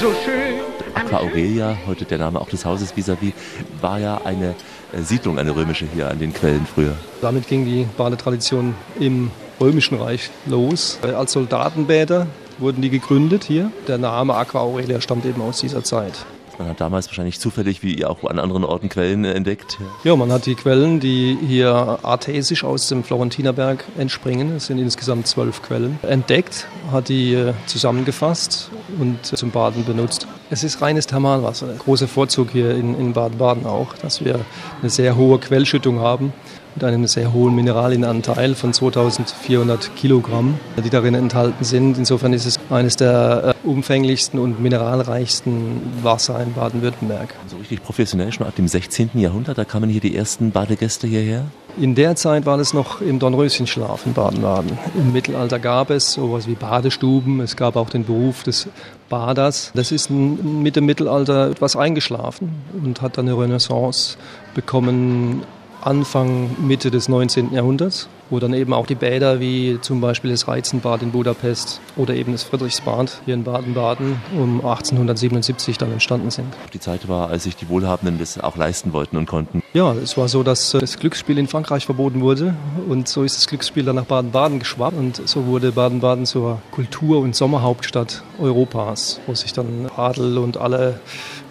so 0.01 0.11
schön. 0.25 0.59
Aqua 0.95 1.19
Aurelia, 1.19 1.77
heute 1.87 2.03
der 2.03 2.17
Name 2.17 2.41
auch 2.41 2.49
des 2.49 2.65
Hauses 2.65 2.93
vis-à-vis, 2.97 3.31
war 3.79 3.99
ja 3.99 4.19
eine 4.25 4.53
äh, 4.91 5.01
Siedlung, 5.01 5.39
eine 5.39 5.55
römische 5.55 5.85
hier 5.93 6.11
an 6.11 6.19
den 6.19 6.33
Quellen 6.33 6.65
früher. 6.65 6.93
Damit 7.21 7.47
ging 7.47 7.63
die 7.63 7.87
Badetradition 7.95 8.75
im 8.99 9.31
Römischen 9.61 9.97
Reich 9.97 10.29
los. 10.45 10.99
Äh, 11.01 11.11
als 11.11 11.31
Soldatenbäder 11.31 12.27
wurden 12.57 12.81
die 12.81 12.89
gegründet 12.89 13.45
hier. 13.45 13.71
Der 13.87 13.97
Name 13.97 14.35
Aqua 14.35 14.59
Aurelia 14.59 14.99
stammt 14.99 15.25
eben 15.25 15.41
aus 15.41 15.61
dieser 15.61 15.85
Zeit. 15.85 16.25
Man 16.59 16.67
hat 16.67 16.81
damals 16.81 17.07
wahrscheinlich 17.07 17.39
zufällig, 17.39 17.83
wie 17.83 18.03
auch 18.03 18.21
an 18.25 18.37
anderen 18.37 18.65
Orten, 18.65 18.89
Quellen 18.89 19.23
entdeckt. 19.23 19.77
Ja, 20.03 20.17
man 20.17 20.29
hat 20.29 20.45
die 20.45 20.55
Quellen, 20.55 20.99
die 20.99 21.37
hier 21.47 21.99
artesisch 22.03 22.65
aus 22.65 22.89
dem 22.89 23.05
Florentinerberg 23.05 23.85
entspringen. 23.97 24.57
Es 24.57 24.65
sind 24.65 24.77
insgesamt 24.77 25.25
zwölf 25.25 25.61
Quellen. 25.61 25.99
Entdeckt, 26.01 26.67
hat 26.91 27.07
die 27.07 27.33
äh, 27.33 27.53
zusammengefasst 27.65 28.71
und 28.99 29.25
zum 29.25 29.51
Baden 29.51 29.85
benutzt. 29.85 30.27
Es 30.49 30.65
ist 30.65 30.81
reines 30.81 31.07
Thermalwasser. 31.07 31.67
Großer 31.79 32.09
Vorzug 32.09 32.51
hier 32.51 32.71
in 32.71 33.13
Baden-Baden 33.13 33.65
auch, 33.65 33.93
dass 33.93 34.25
wir 34.25 34.41
eine 34.81 34.89
sehr 34.89 35.15
hohe 35.15 35.39
Quellschüttung 35.39 35.99
haben 35.99 36.33
mit 36.79 36.85
einem 36.85 37.07
sehr 37.07 37.33
hohen 37.33 37.55
Mineralienanteil 37.55 38.55
von 38.55 38.71
2400 38.71 39.97
Kilogramm, 39.97 40.57
die 40.81 40.89
darin 40.89 41.13
enthalten 41.13 41.65
sind. 41.65 41.97
Insofern 41.97 42.31
ist 42.31 42.45
es 42.45 42.57
eines 42.69 42.95
der 42.95 43.53
äh, 43.65 43.67
umfänglichsten 43.67 44.39
und 44.39 44.61
mineralreichsten 44.61 45.81
Wasser 46.03 46.41
in 46.41 46.53
Baden-Württemberg. 46.53 47.33
So 47.47 47.57
richtig 47.57 47.83
professionell 47.83 48.31
schon 48.31 48.47
ab 48.47 48.55
dem 48.55 48.69
16. 48.69 49.09
Jahrhundert, 49.15 49.57
da 49.57 49.65
kamen 49.65 49.89
hier 49.89 49.99
die 49.99 50.15
ersten 50.15 50.51
Badegäste 50.51 51.05
hierher? 51.05 51.43
In 51.77 51.95
der 51.95 52.15
Zeit 52.15 52.45
war 52.45 52.57
es 52.59 52.73
noch 52.73 53.01
im 53.01 53.19
Dornröschenschlaf 53.19 54.05
in 54.05 54.13
Baden-Baden. 54.13 54.77
Im 54.95 55.11
Mittelalter 55.11 55.59
gab 55.59 55.89
es 55.89 56.13
sowas 56.13 56.47
wie 56.47 56.55
Badestuben. 56.55 57.41
Es 57.41 57.57
gab 57.57 57.75
auch 57.75 57.89
den 57.89 58.05
Beruf 58.05 58.43
des 58.43 58.69
Baders. 59.09 59.71
Das 59.75 59.91
ist 59.91 60.09
mit 60.09 60.77
dem 60.77 60.85
Mittelalter 60.85 61.51
etwas 61.51 61.75
eingeschlafen 61.75 62.55
und 62.83 63.01
hat 63.01 63.17
dann 63.17 63.27
eine 63.27 63.37
Renaissance 63.37 64.17
bekommen 64.55 65.43
Anfang, 65.81 66.49
Mitte 66.59 66.91
des 66.91 67.07
19. 67.07 67.53
Jahrhunderts. 67.53 68.09
Wo 68.29 68.39
dann 68.39 68.53
eben 68.53 68.73
auch 68.73 68.85
die 68.85 68.95
Bäder 68.95 69.39
wie 69.39 69.79
zum 69.81 70.01
Beispiel 70.01 70.31
das 70.31 70.47
Reizenbad 70.47 71.01
in 71.01 71.11
Budapest 71.11 71.81
oder 71.95 72.13
eben 72.15 72.31
das 72.31 72.43
Friedrichsbad 72.43 73.21
hier 73.25 73.33
in 73.33 73.43
Baden-Baden 73.43 74.21
um 74.37 74.55
1877 74.57 75.77
dann 75.77 75.91
entstanden 75.91 76.31
sind. 76.31 76.47
Die 76.73 76.79
Zeit 76.79 77.07
war, 77.07 77.29
als 77.29 77.43
sich 77.43 77.55
die 77.55 77.69
Wohlhabenden 77.69 78.19
das 78.19 78.39
auch 78.39 78.57
leisten 78.57 78.93
wollten 78.93 79.17
und 79.17 79.25
konnten. 79.25 79.63
Ja, 79.73 79.93
es 79.93 80.17
war 80.17 80.27
so, 80.27 80.43
dass 80.43 80.73
äh, 80.73 80.79
das 80.79 80.97
Glücksspiel 80.97 81.37
in 81.37 81.47
Frankreich 81.47 81.85
verboten 81.85 82.21
wurde 82.21 82.55
und 82.87 83.07
so 83.07 83.23
ist 83.23 83.37
das 83.37 83.47
Glücksspiel 83.47 83.83
dann 83.83 83.95
nach 83.95 84.05
Baden-Baden 84.05 84.59
geschwappt 84.59 84.97
und 84.97 85.27
so 85.27 85.45
wurde 85.45 85.71
Baden-Baden 85.71 86.25
zur 86.25 86.61
Kultur- 86.71 87.19
und 87.19 87.35
Sommerhauptstadt 87.35 88.23
Europas, 88.39 89.19
wo 89.27 89.35
sich 89.35 89.53
dann 89.53 89.89
Adel 89.95 90.37
und 90.37 90.57
alle 90.57 90.99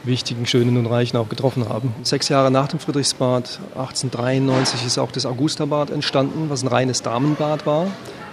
wichtigen 0.05 0.47
Schönen 0.47 0.77
und 0.77 0.87
Reichen 0.87 1.17
auch 1.17 1.29
getroffen 1.29 1.69
haben. 1.69 1.95
Sechs 2.03 2.29
Jahre 2.29 2.51
nach 2.51 2.69
dem 2.69 2.81
Friedrichsbad, 2.81 3.61
1893, 3.77 4.85
ist 4.87 4.99
auch 4.99 5.13
das 5.13 5.27
Augusterbad 5.27 5.91
entstanden, 5.91 6.47
was 6.49 6.65
ein 6.69 6.73
reines 6.73 7.03
Damenbad 7.03 7.67
war. 7.67 7.87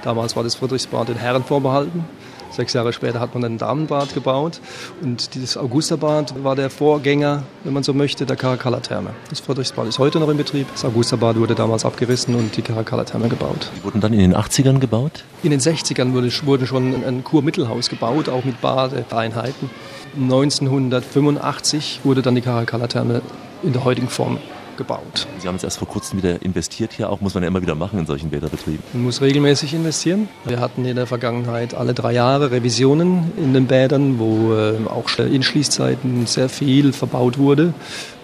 Damals 0.03 0.35
war 0.35 0.43
das 0.43 0.55
Friedrichsbad 0.55 1.09
den 1.09 1.17
Herren 1.17 1.43
vorbehalten. 1.43 2.05
Sechs 2.51 2.73
Jahre 2.73 2.93
später 2.93 3.19
hat 3.19 3.33
man 3.33 3.43
ein 3.43 3.57
Damenbad 3.57 4.13
gebaut 4.13 4.61
und 5.01 5.33
dieses 5.35 5.57
Augusterbad 5.57 6.41
war 6.41 6.55
der 6.55 6.69
Vorgänger, 6.69 7.43
wenn 7.65 7.73
man 7.73 7.83
so 7.83 7.93
möchte, 7.93 8.25
der 8.25 8.37
Caracalla-Therme. 8.37 9.09
Das 9.29 9.41
Friedrichsbad 9.41 9.87
ist 9.87 9.99
heute 9.99 10.21
noch 10.21 10.29
in 10.29 10.37
Betrieb. 10.37 10.67
Das 10.71 10.85
Augusterbad 10.85 11.37
wurde 11.37 11.53
damals 11.53 11.83
abgerissen 11.83 12.33
und 12.35 12.55
die 12.55 12.61
Caracalla-Therme 12.61 13.27
gebaut. 13.27 13.71
Die 13.77 13.83
wurden 13.83 13.99
dann 13.99 14.13
in 14.13 14.19
den 14.19 14.35
80ern 14.35 14.79
gebaut? 14.79 15.25
In 15.43 15.51
den 15.51 15.59
60ern 15.59 16.13
wurde, 16.13 16.31
wurde 16.45 16.65
schon 16.65 17.03
ein 17.03 17.25
Kurmittelhaus 17.25 17.89
gebaut, 17.89 18.29
auch 18.29 18.45
mit 18.45 18.61
Badeeinheiten. 18.61 19.69
1985 20.17 22.01
wurde 22.05 22.21
dann 22.21 22.35
die 22.35 22.41
Caracalla-Therme 22.41 23.21
in 23.63 23.73
der 23.73 23.83
heutigen 23.83 24.07
Form 24.07 24.37
gebaut. 24.77 25.27
Sie 25.39 25.47
haben 25.47 25.55
jetzt 25.55 25.63
erst 25.63 25.77
vor 25.77 25.87
kurzem 25.87 26.21
wieder 26.21 26.41
investiert 26.41 26.93
hier 26.93 27.09
auch, 27.09 27.21
muss 27.21 27.33
man 27.33 27.43
ja 27.43 27.47
immer 27.47 27.61
wieder 27.61 27.75
machen 27.75 27.99
in 27.99 28.05
solchen 28.05 28.29
Bäderbetrieben. 28.29 28.83
Man 28.93 29.03
muss 29.03 29.21
regelmäßig 29.21 29.73
investieren. 29.73 30.29
Wir 30.45 30.59
hatten 30.59 30.85
in 30.85 30.95
der 30.95 31.07
Vergangenheit 31.07 31.73
alle 31.73 31.93
drei 31.93 32.13
Jahre 32.13 32.51
Revisionen 32.51 33.31
in 33.37 33.53
den 33.53 33.67
Bädern, 33.67 34.19
wo 34.19 34.53
äh, 34.53 34.75
auch 34.87 35.09
in 35.19 35.43
Schließzeiten 35.43 36.25
sehr 36.27 36.49
viel 36.49 36.93
verbaut 36.93 37.37
wurde. 37.37 37.73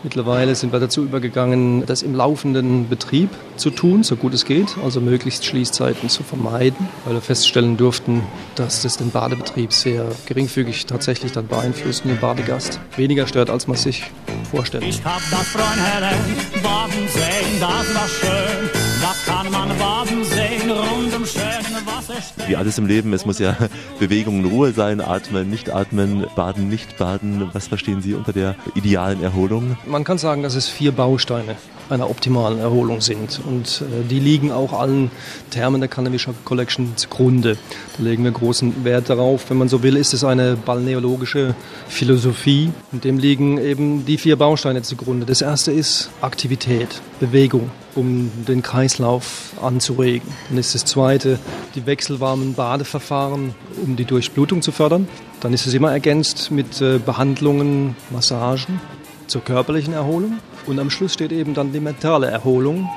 Mittlerweile 0.03 0.55
sind 0.55 0.73
wir 0.73 0.79
dazu 0.79 1.03
übergegangen, 1.03 1.85
das 1.85 2.01
im 2.01 2.15
laufenden 2.15 2.89
Betrieb 2.89 3.29
zu 3.55 3.69
tun, 3.69 4.01
so 4.03 4.15
gut 4.15 4.33
es 4.33 4.45
geht, 4.45 4.75
also 4.83 4.99
möglichst 4.99 5.45
Schließzeiten 5.45 6.09
zu 6.09 6.23
vermeiden, 6.23 6.89
weil 7.05 7.13
wir 7.13 7.21
feststellen 7.21 7.77
durften, 7.77 8.23
dass 8.55 8.81
das 8.81 8.97
den 8.97 9.11
Badebetrieb 9.11 9.71
sehr 9.71 10.07
geringfügig 10.25 10.87
tatsächlich 10.87 11.33
dann 11.33 11.47
beeinflusst 11.47 12.03
und 12.03 12.11
den 12.11 12.19
Badegast 12.19 12.79
weniger 12.97 13.27
stört, 13.27 13.51
als 13.51 13.67
man 13.67 13.77
sich 13.77 14.09
vorstellt. 14.49 14.85
Ich 14.85 15.03
hab 15.05 15.21
das 15.29 15.47
Freunde 15.49 16.15
baden 16.63 17.07
sehen, 17.07 17.59
das 17.59 17.95
war 17.95 18.07
schön, 18.07 18.90
da 19.01 19.13
kann 19.25 19.51
man 19.51 19.69
baden 19.77 20.23
sehen, 20.23 20.69
rund 20.69 21.15
um 21.15 21.25
schöne 21.25 21.81
Wasser 21.85 22.13
Wie 22.47 22.55
alles 22.55 22.77
im 22.77 22.85
Leben, 22.85 23.13
es 23.13 23.25
muss 23.25 23.39
ja 23.39 23.55
Bewegung 23.99 24.43
und 24.43 24.51
Ruhe 24.51 24.71
sein, 24.71 25.01
atmen, 25.01 25.49
nicht 25.49 25.69
atmen, 25.69 26.25
baden, 26.35 26.69
nicht 26.69 26.97
baden. 26.97 27.49
Was 27.53 27.67
verstehen 27.67 28.01
Sie 28.01 28.13
unter 28.13 28.33
der 28.33 28.55
idealen 28.75 29.23
Erholung? 29.23 29.77
Man 29.85 30.03
kann 30.03 30.17
sagen, 30.17 30.43
dass 30.43 30.55
es 30.55 30.67
vier 30.67 30.91
Bausteine 30.91 31.55
einer 31.91 32.09
optimalen 32.09 32.59
Erholung 32.59 33.01
sind. 33.01 33.39
Und 33.45 33.81
äh, 33.81 34.07
die 34.09 34.19
liegen 34.19 34.51
auch 34.51 34.73
allen 34.73 35.11
Thermen 35.49 35.81
der 35.81 35.89
Cannabischer 35.89 36.33
Collection 36.45 36.93
zugrunde. 36.95 37.57
Da 37.97 38.03
legen 38.03 38.23
wir 38.23 38.31
großen 38.31 38.83
Wert 38.83 39.09
darauf. 39.09 39.49
Wenn 39.49 39.57
man 39.57 39.69
so 39.69 39.83
will, 39.83 39.97
ist 39.97 40.13
es 40.13 40.23
eine 40.23 40.55
balneologische 40.55 41.55
Philosophie. 41.87 42.71
Und 42.91 43.03
dem 43.03 43.17
liegen 43.17 43.57
eben 43.57 44.05
die 44.05 44.17
vier 44.17 44.35
Bausteine 44.35 44.81
zugrunde. 44.81 45.25
Das 45.25 45.41
erste 45.41 45.71
ist 45.71 46.09
Aktivität, 46.21 47.01
Bewegung 47.19 47.69
um 47.95 48.31
den 48.47 48.61
Kreislauf 48.61 49.51
anzuregen. 49.61 50.29
Dann 50.49 50.57
ist 50.57 50.75
das 50.75 50.85
zweite 50.85 51.39
die 51.75 51.85
wechselwarmen 51.85 52.53
Badeverfahren, 52.53 53.53
um 53.83 53.95
die 53.95 54.05
Durchblutung 54.05 54.61
zu 54.61 54.71
fördern. 54.71 55.07
Dann 55.41 55.53
ist 55.53 55.65
es 55.65 55.73
immer 55.73 55.91
ergänzt 55.91 56.51
mit 56.51 56.81
äh, 56.81 56.99
Behandlungen, 56.99 57.95
Massagen 58.11 58.79
zur 59.27 59.43
körperlichen 59.43 59.93
Erholung. 59.93 60.39
Und 60.67 60.79
am 60.79 60.89
Schluss 60.89 61.13
steht 61.13 61.31
eben 61.31 61.53
dann 61.53 61.73
die 61.73 61.79
mentale 61.79 62.27
Erholung, 62.27 62.89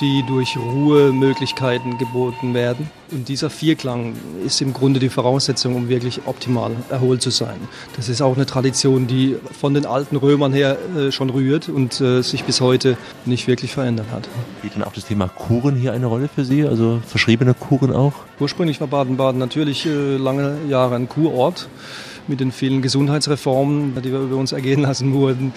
die 0.00 0.24
durch 0.26 0.56
Ruhemöglichkeiten 0.56 1.98
geboten 1.98 2.54
werden. 2.54 2.90
Und 3.10 3.28
dieser 3.28 3.50
Vierklang 3.50 4.14
ist 4.44 4.60
im 4.62 4.72
Grunde 4.72 4.98
die 4.98 5.10
Voraussetzung, 5.10 5.76
um 5.76 5.88
wirklich 5.88 6.22
optimal 6.26 6.72
erholt 6.90 7.22
zu 7.22 7.30
sein. 7.30 7.56
Das 7.94 8.08
ist 8.08 8.22
auch 8.22 8.34
eine 8.34 8.46
Tradition, 8.46 9.06
die 9.06 9.36
von 9.60 9.74
den 9.74 9.86
alten 9.86 10.16
Römern 10.16 10.52
her 10.52 10.78
äh, 10.96 11.12
schon 11.12 11.30
rührt 11.30 11.68
und 11.68 12.00
äh, 12.00 12.22
sich 12.22 12.44
bis 12.44 12.60
heute 12.60 12.96
nicht 13.26 13.46
wirklich 13.46 13.72
verändert 13.72 14.06
hat. 14.12 14.28
Spielt 14.58 14.76
dann 14.76 14.84
auch 14.84 14.94
das 14.94 15.04
Thema 15.04 15.28
Kuren 15.28 15.76
hier 15.76 15.92
eine 15.92 16.06
Rolle 16.06 16.28
für 16.28 16.44
Sie? 16.44 16.64
Also 16.64 17.00
verschriebene 17.06 17.54
Kuren 17.54 17.92
auch? 17.92 18.14
Ursprünglich 18.40 18.80
war 18.80 18.88
Baden-Baden 18.88 19.38
natürlich 19.38 19.86
äh, 19.86 20.16
lange 20.16 20.56
Jahre 20.68 20.96
ein 20.96 21.08
Kurort 21.08 21.68
mit 22.28 22.40
den 22.40 22.52
vielen 22.52 22.82
Gesundheitsreformen, 22.82 23.94
die 24.02 24.12
wir 24.12 24.20
über 24.20 24.36
uns 24.36 24.52
ergehen 24.52 24.82
lassen 24.82 25.12
wurden, 25.12 25.52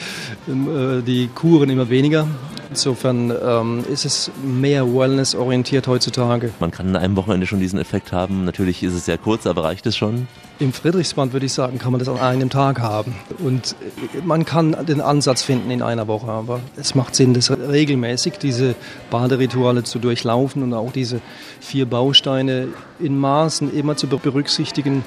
ähm, 0.47 1.03
die 1.05 1.28
Kuren 1.28 1.70
immer 1.70 1.89
weniger. 1.89 2.28
Insofern 2.70 3.32
ähm, 3.43 3.84
ist 3.91 4.05
es 4.05 4.32
mehr 4.43 4.86
Wellness-orientiert 4.86 5.88
heutzutage. 5.88 6.51
Man 6.59 6.72
kann 6.72 6.88
an 6.89 6.95
einem 6.95 7.16
Wochenende 7.16 7.47
schon 7.47 7.59
diesen 7.59 7.80
Effekt 7.80 8.11
haben. 8.11 8.43
Natürlich 8.43 8.84
ist 8.84 8.93
es 8.93 9.05
sehr 9.05 9.18
kurz, 9.18 9.47
aber 9.47 9.63
reicht 9.63 9.86
es 9.86 9.95
schon? 9.95 10.28
Im 10.57 10.74
Friedrichsband 10.74 11.34
würde 11.34 11.45
ich 11.45 11.53
sagen, 11.53 11.80
kann 11.80 11.91
man 11.91 11.99
das 11.99 12.07
an 12.07 12.18
einem 12.18 12.49
Tag 12.49 12.80
haben. 12.80 13.16
Und 13.39 13.76
man 14.24 14.45
kann 14.45 14.76
den 14.86 15.01
Ansatz 15.01 15.43
finden 15.43 15.70
in 15.70 15.82
einer 15.82 16.07
Woche, 16.07 16.28
aber 16.28 16.61
es 16.78 16.95
macht 16.95 17.16
Sinn, 17.16 17.34
das 17.34 17.51
regelmäßig, 17.51 18.39
diese 18.39 18.76
Baderituale 19.09 19.84
zu 19.84 19.99
durchlaufen 19.99 20.63
und 20.63 20.74
auch 20.74 20.91
diese 20.91 21.22
vier 21.59 21.86
Bausteine 21.86 22.70
in 22.99 23.18
Maßen 23.18 23.74
immer 23.74 23.97
zu 23.97 24.07
berücksichtigen, 24.07 25.03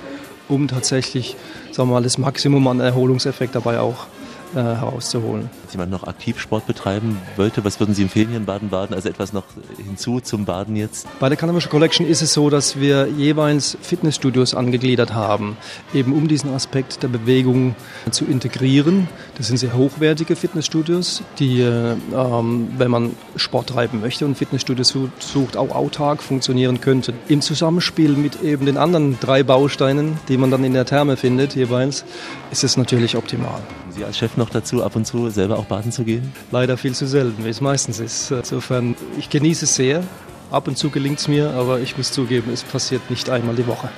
um 0.49 0.69
tatsächlich 0.69 1.37
sagen 1.73 1.91
wir 1.91 1.95
mal, 1.95 2.03
das 2.03 2.19
Maximum 2.19 2.67
an 2.67 2.81
Erholungseffekt 2.81 3.55
dabei 3.55 3.79
auch 3.81 4.07
äh, 4.55 4.59
herauszuholen. 4.59 5.49
Jemand 5.73 5.91
noch 5.91 6.05
aktiv 6.05 6.39
Sport 6.41 6.67
betreiben 6.67 7.19
wollte, 7.37 7.65
was 7.65 7.79
würden 7.81 7.95
Sie 7.95 8.03
empfehlen 8.03 8.29
hier 8.29 8.39
in 8.39 8.47
Baden-Baden? 8.47 8.95
Also 8.95 9.09
etwas 9.09 9.33
noch 9.33 9.45
hinzu 9.77 10.21
zum 10.21 10.45
Baden 10.45 10.77
jetzt? 10.77 11.07
Bei 11.21 11.29
der 11.29 11.37
Cannabis 11.37 11.69
Collection 11.69 12.07
ist 12.07 12.23
es 12.23 12.33
so, 12.33 12.51
dass 12.51 12.81
wir 12.81 13.09
jeweils 13.09 13.77
Fitnessstudios 13.81 14.55
angegliedert 14.55 15.13
haben, 15.13 15.57
eben 15.93 16.13
um 16.13 16.29
diesen 16.29 16.53
Aspekt 16.53 17.03
der 17.03 17.09
Bewegung 17.09 17.75
zu 18.11 18.25
integrieren. 18.25 19.09
Das 19.37 19.49
sind 19.49 19.59
sehr 19.59 19.75
hochwertige 19.75 20.37
Fitnessstudios, 20.37 21.23
die, 21.39 21.61
äh, 21.61 21.95
ähm, 22.15 22.69
wenn 22.79 22.91
man 22.91 23.15
Sport 23.37 23.69
treiben 23.69 24.01
möchte 24.01 24.25
und 24.25 24.37
Fitnessstudios 24.37 24.95
sucht, 25.19 25.57
auch 25.57 25.75
autark 25.75 26.23
funktionieren 26.23 26.81
könnten. 26.81 27.15
Im 27.29 27.41
Zusammenspiel 27.41 28.13
mit 28.13 28.43
eben 28.43 28.67
den 28.67 28.77
anderen 28.77 29.19
drei 29.21 29.43
Bausteinen, 29.43 30.19
die 30.29 30.37
man 30.37 30.51
dann 30.51 30.65
in 30.65 30.73
der 30.73 30.87
Therme 30.87 31.17
findet, 31.17 31.55
jeweils, 31.55 32.05
ist 32.51 32.65
es 32.65 32.77
natürlich 32.77 33.17
optimal. 33.17 33.61
Sie 33.91 34.05
als 34.05 34.19
Chef 34.19 34.37
noch 34.37 34.51
dazu, 34.51 34.83
ab 34.85 34.97
und 34.97 35.07
zu 35.07 35.29
selber 35.31 35.58
auch 35.59 35.67
baden 35.67 35.93
zu 35.93 36.05
gehen? 36.05 36.33
Leider 36.51 36.77
viel 36.77 36.95
zu 36.95 37.07
selten, 37.07 37.45
wie 37.45 37.49
es 37.49 37.61
meistens 37.61 38.01
ist. 38.01 38.31
Insofern, 38.31 38.97
ich 39.19 39.29
genieße 39.29 39.65
es 39.65 39.75
sehr. 39.75 40.03
Ab 40.51 40.67
und 40.67 40.79
zu 40.79 40.89
gelingt 40.89 41.19
es 41.19 41.29
mir, 41.29 41.51
aber 41.51 41.81
ich 41.81 41.99
muss 41.99 42.11
zugeben, 42.11 42.51
es 42.51 42.63
passiert 42.63 43.11
nicht 43.11 43.29
einmal 43.29 43.55
die 43.55 43.67
Woche. 43.67 43.91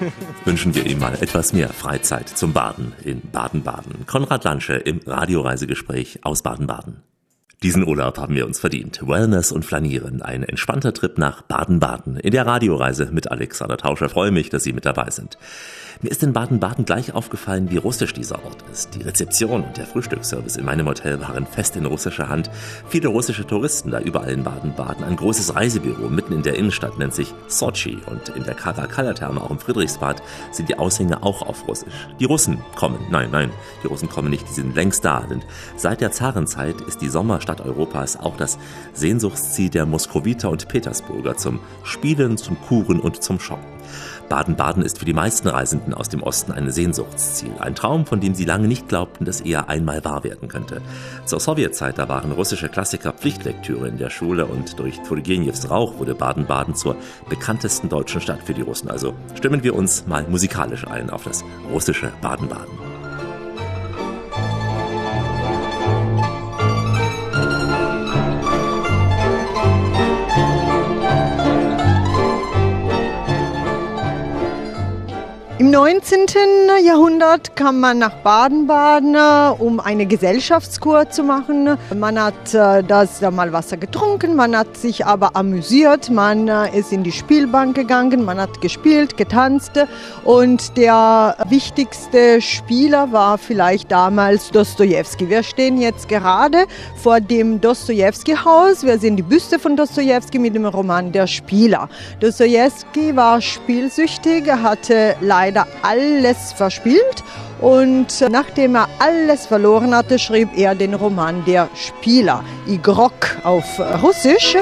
Wünschen 0.44 0.74
wir 0.74 0.84
ihm 0.86 0.98
mal 0.98 1.14
etwas 1.14 1.52
mehr 1.52 1.68
Freizeit 1.68 2.28
zum 2.28 2.52
Baden 2.52 2.92
in 3.04 3.20
Baden-Baden. 3.30 4.04
Konrad 4.06 4.42
Lansche 4.42 4.74
im 4.74 5.00
Radioreisegespräch 5.06 6.20
aus 6.22 6.42
Baden-Baden. 6.42 7.02
Diesen 7.62 7.86
Urlaub 7.86 8.18
haben 8.18 8.34
wir 8.34 8.44
uns 8.44 8.58
verdient. 8.58 9.00
Wellness 9.06 9.52
und 9.52 9.64
Flanieren, 9.64 10.20
ein 10.20 10.42
entspannter 10.42 10.92
Trip 10.92 11.16
nach 11.16 11.42
Baden-Baden. 11.42 12.16
In 12.16 12.32
der 12.32 12.44
Radioreise 12.44 13.10
mit 13.12 13.30
Alexander 13.30 13.76
Tauscher 13.76 14.08
freue 14.08 14.32
mich, 14.32 14.50
dass 14.50 14.64
Sie 14.64 14.72
mit 14.72 14.84
dabei 14.84 15.10
sind. 15.10 15.38
Mir 16.02 16.10
ist 16.10 16.22
in 16.22 16.32
Baden-Baden 16.32 16.84
gleich 16.84 17.14
aufgefallen, 17.14 17.70
wie 17.70 17.76
russisch 17.76 18.12
dieser 18.12 18.44
Ort 18.44 18.64
ist. 18.72 18.94
Die 18.94 19.02
Rezeption 19.02 19.62
und 19.62 19.76
der 19.76 19.86
Frühstücksservice 19.86 20.56
in 20.56 20.64
meinem 20.64 20.88
Hotel 20.88 21.20
waren 21.20 21.46
fest 21.46 21.76
in 21.76 21.86
russischer 21.86 22.28
Hand. 22.28 22.50
Viele 22.88 23.08
russische 23.08 23.46
Touristen 23.46 23.90
da 23.90 24.00
überall 24.00 24.30
in 24.30 24.42
Baden-Baden. 24.42 25.04
Ein 25.04 25.16
großes 25.16 25.54
Reisebüro 25.54 26.08
mitten 26.08 26.32
in 26.32 26.42
der 26.42 26.56
Innenstadt 26.56 26.98
nennt 26.98 27.14
sich 27.14 27.32
Sochi 27.46 27.98
und 28.06 28.30
in 28.30 28.44
der 28.44 28.54
Karakalla-Therme 28.54 29.40
auch 29.40 29.50
im 29.50 29.58
Friedrichsbad 29.58 30.20
sind 30.50 30.68
die 30.68 30.78
Aushänge 30.78 31.22
auch 31.22 31.42
auf 31.42 31.66
Russisch. 31.68 32.08
Die 32.18 32.24
Russen 32.24 32.58
kommen. 32.74 32.98
Nein, 33.10 33.30
nein, 33.30 33.50
die 33.82 33.86
Russen 33.86 34.08
kommen 34.08 34.30
nicht, 34.30 34.48
die 34.48 34.54
sind 34.54 34.74
längst 34.74 35.04
da. 35.04 35.20
Denn 35.20 35.42
seit 35.76 36.00
der 36.00 36.10
Zarenzeit 36.10 36.80
ist 36.82 37.00
die 37.02 37.08
Sommerstadt 37.08 37.60
Europas 37.60 38.18
auch 38.18 38.36
das 38.36 38.58
Sehnsuchtsziel 38.94 39.70
der 39.70 39.86
Moskowiter 39.86 40.50
und 40.50 40.68
Petersburger 40.68 41.36
zum 41.36 41.60
Spielen, 41.84 42.36
zum 42.36 42.60
Kuren 42.60 43.00
und 43.00 43.22
zum 43.22 43.38
Shoppen. 43.38 43.74
Baden-Baden 44.28 44.82
ist 44.82 44.98
für 44.98 45.04
die 45.04 45.12
meisten 45.12 45.48
Reisenden 45.48 45.94
aus 45.94 46.08
dem 46.08 46.22
Osten 46.22 46.52
ein 46.52 46.70
Sehnsuchtsziel. 46.70 47.52
Ein 47.58 47.74
Traum, 47.74 48.06
von 48.06 48.20
dem 48.20 48.34
sie 48.34 48.44
lange 48.44 48.68
nicht 48.68 48.88
glaubten, 48.88 49.24
dass 49.24 49.40
er 49.40 49.68
einmal 49.68 50.04
wahr 50.04 50.24
werden 50.24 50.48
könnte. 50.48 50.80
Zur 51.24 51.40
Sowjetzeit, 51.40 51.98
da 51.98 52.08
waren 52.08 52.32
russische 52.32 52.68
Klassiker 52.68 53.12
Pflichtlektüre 53.12 53.88
in 53.88 53.98
der 53.98 54.10
Schule 54.10 54.46
und 54.46 54.78
durch 54.78 55.00
Turgenjevs 55.02 55.70
Rauch 55.70 55.98
wurde 55.98 56.14
Baden-Baden 56.14 56.74
zur 56.74 56.96
bekanntesten 57.28 57.88
deutschen 57.88 58.20
Stadt 58.20 58.42
für 58.44 58.54
die 58.54 58.62
Russen. 58.62 58.90
Also 58.90 59.14
stimmen 59.34 59.62
wir 59.62 59.74
uns 59.74 60.06
mal 60.06 60.24
musikalisch 60.28 60.86
ein 60.86 61.10
auf 61.10 61.24
das 61.24 61.44
russische 61.72 62.10
Baden-Baden. 62.20 62.93
19. 75.74 76.26
Jahrhundert 76.84 77.56
kam 77.56 77.80
man 77.80 77.98
nach 77.98 78.14
Baden-Baden, 78.22 79.16
äh, 79.16 79.60
um 79.60 79.80
eine 79.80 80.06
Gesellschaftskur 80.06 81.10
zu 81.10 81.24
machen. 81.24 81.76
Man 81.92 82.22
hat 82.22 82.54
äh, 82.54 82.84
das 82.84 83.18
da 83.18 83.32
mal 83.32 83.52
Wasser 83.52 83.76
getrunken, 83.76 84.36
man 84.36 84.56
hat 84.56 84.76
sich 84.76 85.04
aber 85.04 85.34
amüsiert, 85.34 86.10
man 86.10 86.46
äh, 86.46 86.78
ist 86.78 86.92
in 86.92 87.02
die 87.02 87.10
Spielbank 87.10 87.74
gegangen, 87.74 88.24
man 88.24 88.40
hat 88.40 88.60
gespielt, 88.60 89.16
getanzt 89.16 89.72
und 90.22 90.76
der 90.76 91.36
wichtigste 91.48 92.40
Spieler 92.40 93.10
war 93.10 93.36
vielleicht 93.36 93.90
damals 93.90 94.52
Dostoevsky. 94.52 95.28
Wir 95.28 95.42
stehen 95.42 95.80
jetzt 95.80 96.08
gerade 96.08 96.66
vor 97.02 97.18
dem 97.18 97.60
Dostoevsky-Haus. 97.60 98.84
Wir 98.84 99.00
sehen 99.00 99.16
die 99.16 99.24
Büste 99.24 99.58
von 99.58 99.74
Dostoevsky 99.76 100.38
mit 100.38 100.54
dem 100.54 100.66
Roman 100.66 101.10
Der 101.10 101.26
Spieler. 101.26 101.88
Dostoevsky 102.20 103.16
war 103.16 103.40
spielsüchtig, 103.40 104.48
hatte 104.48 105.16
leider 105.20 105.63
alles 105.82 106.52
verspielt. 106.52 107.22
Und 107.60 108.24
nachdem 108.30 108.74
er 108.74 108.88
alles 108.98 109.46
verloren 109.46 109.94
hatte, 109.94 110.18
schrieb 110.18 110.50
er 110.56 110.74
den 110.74 110.94
Roman 110.94 111.44
Der 111.46 111.68
Spieler, 111.74 112.44
Igrok 112.66 113.36
auf 113.42 113.80
Russisch. 114.02 114.56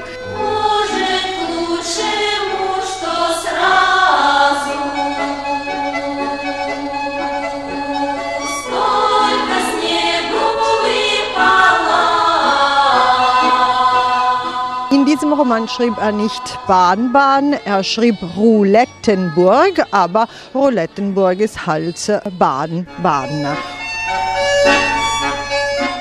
Diesem 15.22 15.38
Roman 15.38 15.68
schrieb 15.68 15.96
er 15.98 16.10
nicht 16.10 16.58
Baden-Baden, 16.66 17.52
er 17.64 17.84
schrieb 17.84 18.16
Roulettenburg, 18.36 19.86
aber 19.92 20.26
Roulettenburg 20.52 21.38
ist 21.38 21.64
halt 21.64 22.20
Baden-Baden. 22.40 23.46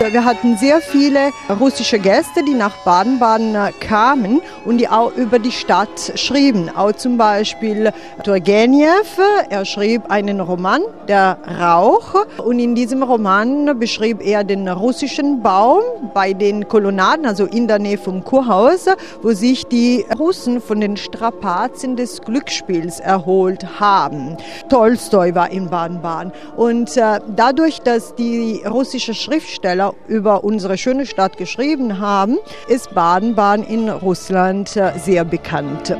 Wir 0.09 0.25
hatten 0.25 0.57
sehr 0.57 0.81
viele 0.81 1.29
russische 1.59 1.99
Gäste, 1.99 2.43
die 2.43 2.55
nach 2.55 2.75
Baden-Baden 2.77 3.55
kamen 3.79 4.41
und 4.65 4.79
die 4.79 4.89
auch 4.89 5.15
über 5.15 5.37
die 5.37 5.51
Stadt 5.51 6.13
schrieben. 6.15 6.75
Auch 6.75 6.93
zum 6.93 7.17
Beispiel 7.17 7.91
Turgenev, 8.23 9.19
er 9.49 9.63
schrieb 9.63 10.09
einen 10.09 10.39
Roman, 10.39 10.81
Der 11.07 11.37
Rauch. 11.59 12.15
Und 12.43 12.57
in 12.57 12.73
diesem 12.73 13.03
Roman 13.03 13.77
beschrieb 13.77 14.25
er 14.25 14.43
den 14.43 14.67
russischen 14.67 15.43
Baum 15.43 15.81
bei 16.15 16.33
den 16.33 16.67
Kolonnaden, 16.67 17.27
also 17.27 17.45
in 17.45 17.67
der 17.67 17.77
Nähe 17.77 17.99
vom 17.99 18.23
Kurhaus, 18.23 18.87
wo 19.21 19.33
sich 19.33 19.67
die 19.67 20.03
Russen 20.17 20.61
von 20.61 20.81
den 20.81 20.97
Strapazen 20.97 21.95
des 21.95 22.21
Glücksspiels 22.21 22.99
erholt 22.99 23.79
haben. 23.79 24.35
Tolstoi 24.67 25.35
war 25.35 25.51
in 25.51 25.69
Baden-Baden. 25.69 26.31
Und 26.57 26.97
äh, 26.97 27.19
dadurch, 27.35 27.81
dass 27.81 28.15
die 28.15 28.63
russischen 28.65 29.13
Schriftsteller 29.13 29.90
über 30.07 30.43
unsere 30.43 30.77
schöne 30.77 31.05
Stadt 31.05 31.37
geschrieben 31.37 31.99
haben, 31.99 32.37
ist 32.67 32.93
Baden-Baden 32.93 33.65
in 33.65 33.89
Russland 33.89 34.75
äh, 34.75 34.91
sehr 34.97 35.23
bekannt. 35.23 35.95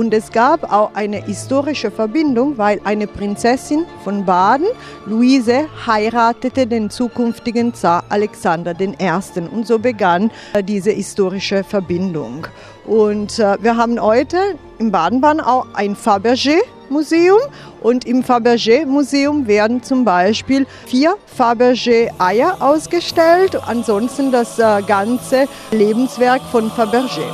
Und 0.00 0.14
es 0.14 0.32
gab 0.32 0.72
auch 0.72 0.94
eine 0.94 1.22
historische 1.22 1.90
Verbindung, 1.90 2.56
weil 2.56 2.80
eine 2.84 3.06
Prinzessin 3.06 3.84
von 4.02 4.24
Baden, 4.24 4.68
Luise, 5.04 5.66
heiratete 5.86 6.66
den 6.66 6.88
zukünftigen 6.88 7.74
Zar 7.74 8.04
Alexander 8.08 8.74
I. 8.80 8.90
Und 9.52 9.66
so 9.66 9.78
begann 9.78 10.30
äh, 10.54 10.64
diese 10.64 10.90
historische 10.90 11.64
Verbindung. 11.64 12.46
Und 12.86 13.38
äh, 13.38 13.58
wir 13.60 13.76
haben 13.76 14.00
heute 14.00 14.38
im 14.78 14.90
Baden-Baden 14.90 15.42
auch 15.42 15.66
ein 15.74 15.94
Fabergé 15.94 16.56
Museum 16.90 17.40
und 17.80 18.04
im 18.06 18.22
Fabergé 18.22 18.84
Museum 18.84 19.46
werden 19.46 19.82
zum 19.82 20.04
Beispiel 20.04 20.66
vier 20.86 21.14
Fabergé 21.38 22.10
Eier 22.18 22.56
ausgestellt, 22.60 23.56
ansonsten 23.66 24.32
das 24.32 24.58
äh, 24.58 24.82
ganze 24.86 25.46
Lebenswerk 25.70 26.42
von 26.50 26.70
Fabergé. 26.70 27.24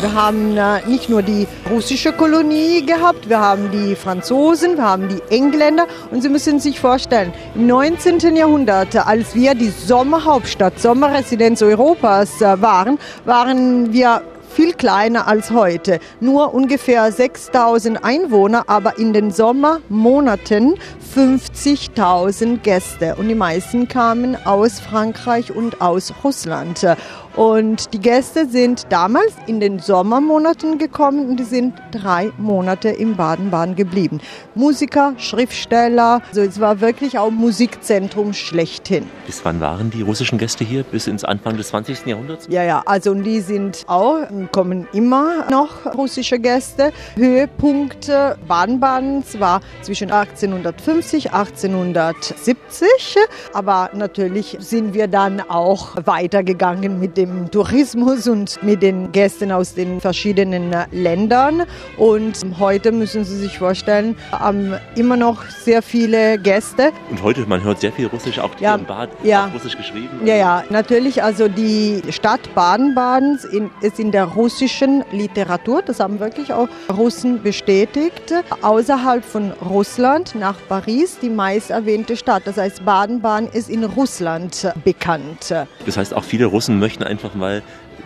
Wir 0.00 0.12
haben 0.12 0.56
äh, 0.58 0.86
nicht 0.86 1.08
nur 1.08 1.22
die 1.22 1.48
russische 1.70 2.12
Kolonie 2.12 2.84
gehabt, 2.84 3.30
wir 3.30 3.40
haben 3.40 3.70
die 3.70 3.96
Franzosen, 3.96 4.76
wir 4.76 4.84
haben 4.84 5.08
die 5.08 5.34
Engländer 5.34 5.86
und 6.10 6.20
Sie 6.20 6.28
müssen 6.28 6.60
sich 6.60 6.78
vorstellen, 6.78 7.32
im 7.54 7.66
19. 7.66 8.36
Jahrhundert, 8.36 8.94
als 8.94 9.34
wir 9.34 9.54
die 9.54 9.70
Sommerhauptstadt, 9.70 10.78
Sommerresidenz 10.78 11.62
Europas 11.62 12.42
äh, 12.42 12.60
waren, 12.60 12.98
waren 13.24 13.92
wir 13.94 14.20
viel 14.56 14.72
kleiner 14.72 15.28
als 15.28 15.50
heute. 15.50 16.00
Nur 16.18 16.54
ungefähr 16.54 17.12
6000 17.12 18.02
Einwohner, 18.02 18.64
aber 18.68 18.98
in 18.98 19.12
den 19.12 19.30
Sommermonaten 19.30 20.76
50.000 21.14 22.60
Gäste. 22.60 23.16
Und 23.16 23.28
die 23.28 23.34
meisten 23.34 23.86
kamen 23.86 24.34
aus 24.46 24.80
Frankreich 24.80 25.54
und 25.54 25.82
aus 25.82 26.14
Russland. 26.24 26.86
Und 27.36 27.92
die 27.92 28.00
Gäste 28.00 28.46
sind 28.46 28.86
damals 28.88 29.34
in 29.46 29.60
den 29.60 29.78
Sommermonaten 29.78 30.78
gekommen 30.78 31.28
und 31.28 31.36
die 31.36 31.44
sind 31.44 31.74
drei 31.92 32.32
Monate 32.38 32.88
im 32.88 33.14
Baden-Baden 33.14 33.76
geblieben. 33.76 34.22
Musiker, 34.54 35.12
Schriftsteller, 35.18 36.22
also 36.28 36.40
es 36.40 36.60
war 36.60 36.80
wirklich 36.80 37.18
auch 37.18 37.30
Musikzentrum 37.30 38.32
schlechthin. 38.32 39.06
Bis 39.26 39.44
wann 39.44 39.60
waren 39.60 39.90
die 39.90 40.00
russischen 40.00 40.38
Gäste 40.38 40.64
hier? 40.64 40.82
Bis 40.82 41.06
ins 41.06 41.24
Anfang 41.24 41.58
des 41.58 41.68
20. 41.68 42.06
Jahrhunderts? 42.06 42.46
Ja, 42.48 42.64
ja, 42.64 42.82
also 42.86 43.10
und 43.10 43.22
die 43.24 43.40
sind 43.40 43.84
auch, 43.86 44.20
kommen 44.50 44.88
immer 44.94 45.50
noch 45.50 45.84
russische 45.94 46.38
Gäste. 46.38 46.90
Höhepunkt 47.16 48.10
Baden-Badens 48.48 49.38
war 49.38 49.60
zwischen 49.82 50.10
1850 50.10 51.34
1870, 51.34 53.16
aber 53.52 53.90
natürlich 53.92 54.56
sind 54.60 54.94
wir 54.94 55.06
dann 55.06 55.42
auch 55.42 55.96
weitergegangen 56.06 56.98
mit 56.98 57.18
dem 57.18 57.25
dem 57.26 57.50
Tourismus 57.50 58.28
und 58.28 58.62
mit 58.62 58.82
den 58.82 59.12
Gästen 59.12 59.52
aus 59.52 59.74
den 59.74 60.00
verschiedenen 60.00 60.74
Ländern. 60.92 61.64
Und 61.96 62.44
heute 62.58 62.92
müssen 62.92 63.24
Sie 63.24 63.36
sich 63.36 63.58
vorstellen, 63.58 64.16
haben 64.32 64.74
immer 64.94 65.16
noch 65.16 65.44
sehr 65.44 65.82
viele 65.82 66.38
Gäste. 66.38 66.92
Und 67.10 67.22
heute, 67.22 67.46
man 67.46 67.62
hört 67.62 67.80
sehr 67.80 67.92
viel 67.92 68.06
Russisch, 68.06 68.38
auch 68.38 68.50
ja, 68.60 68.72
hier 68.72 68.80
im 68.80 68.86
Bad, 68.86 69.10
ja. 69.22 69.46
Russisch 69.46 69.76
geschrieben. 69.76 70.20
Ja, 70.24 70.36
ja, 70.36 70.64
natürlich. 70.70 71.22
Also 71.22 71.48
die 71.48 72.02
Stadt 72.10 72.54
Baden-Badens 72.54 73.46
ist 73.80 73.98
in 73.98 74.12
der 74.12 74.24
russischen 74.24 75.04
Literatur, 75.12 75.82
das 75.82 76.00
haben 76.00 76.20
wirklich 76.20 76.52
auch 76.52 76.68
Russen 76.94 77.42
bestätigt, 77.42 78.32
außerhalb 78.62 79.24
von 79.24 79.52
Russland 79.52 80.34
nach 80.34 80.56
Paris 80.68 81.18
die 81.20 81.30
meist 81.30 81.70
erwähnte 81.70 82.16
Stadt. 82.16 82.42
Das 82.46 82.56
heißt, 82.56 82.84
Baden-Baden 82.84 83.48
ist 83.52 83.70
in 83.70 83.84
Russland 83.84 84.68
bekannt. 84.84 85.54
Das 85.84 85.96
heißt, 85.96 86.14
auch 86.14 86.24
viele 86.24 86.46
Russen 86.46 86.78
möchten 86.78 87.02
einfach 87.16 87.34
mal 87.34 87.62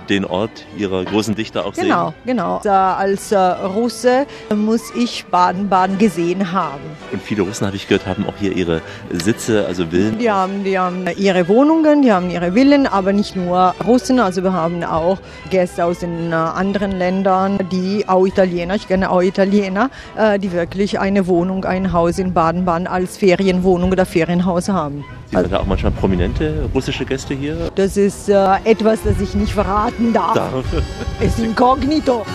den 0.08 0.24
Ort 0.24 0.66
ihrer 0.76 1.04
großen 1.04 1.34
Dichter 1.34 1.64
auch 1.64 1.74
genau, 1.74 2.08
sehen. 2.08 2.14
Genau, 2.26 2.61
genau. 2.62 2.94
Als 2.94 3.32
äh, 3.32 3.38
Russe 3.38 4.26
muss 4.54 4.92
ich 4.94 5.24
Baden-Baden 5.26 5.98
gesehen 5.98 6.52
haben. 6.52 6.80
Und 7.12 7.22
viele 7.22 7.42
Russen, 7.42 7.66
habe 7.66 7.76
ich 7.76 7.86
gehört, 7.86 8.06
haben 8.06 8.26
auch 8.26 8.34
hier 8.38 8.54
ihre 8.54 8.82
Sitze, 9.11 9.66
also 9.66 9.86
Villen. 9.86 10.18
Die 10.18 10.30
haben, 10.30 10.64
die 10.64 10.78
haben 10.78 11.06
ihre 11.16 11.48
Wohnungen, 11.48 12.02
die 12.02 12.12
haben 12.12 12.30
ihre 12.30 12.52
Villen, 12.52 12.86
aber 12.86 13.12
nicht 13.12 13.36
nur 13.36 13.74
Russen. 13.86 14.20
Also 14.20 14.42
wir 14.42 14.52
haben 14.52 14.82
auch 14.84 15.18
Gäste 15.50 15.84
aus 15.84 16.00
den 16.00 16.32
äh, 16.32 16.34
anderen 16.34 16.92
Ländern, 16.92 17.58
die 17.70 18.08
auch 18.08 18.26
Italiener, 18.26 18.74
ich 18.74 18.88
kenne 18.88 19.11
auch 19.11 19.22
Italiener, 19.22 19.90
äh, 20.16 20.38
die 20.38 20.52
wirklich 20.52 20.98
eine 20.98 21.26
Wohnung, 21.26 21.64
ein 21.64 21.92
Haus 21.92 22.18
in 22.18 22.32
Baden-Baden 22.32 22.86
als 22.86 23.16
Ferienwohnung 23.16 23.92
oder 23.92 24.06
Ferienhaus 24.06 24.68
haben. 24.68 25.04
Sie 25.31 25.37
also, 25.37 25.49
da 25.49 25.61
auch 25.61 25.66
manchmal 25.66 25.93
prominente 25.93 26.68
russische 26.74 27.05
Gäste 27.05 27.35
hier? 27.35 27.70
Das 27.76 27.97
ist 27.97 28.28
äh, 28.28 28.57
etwas, 28.64 29.01
das 29.05 29.20
ich 29.20 29.35
nicht 29.35 29.53
verraten 29.53 30.12
darf. 30.12 30.35
darf. 30.35 30.64
ist 31.20 31.39
inkognito. 31.39 32.26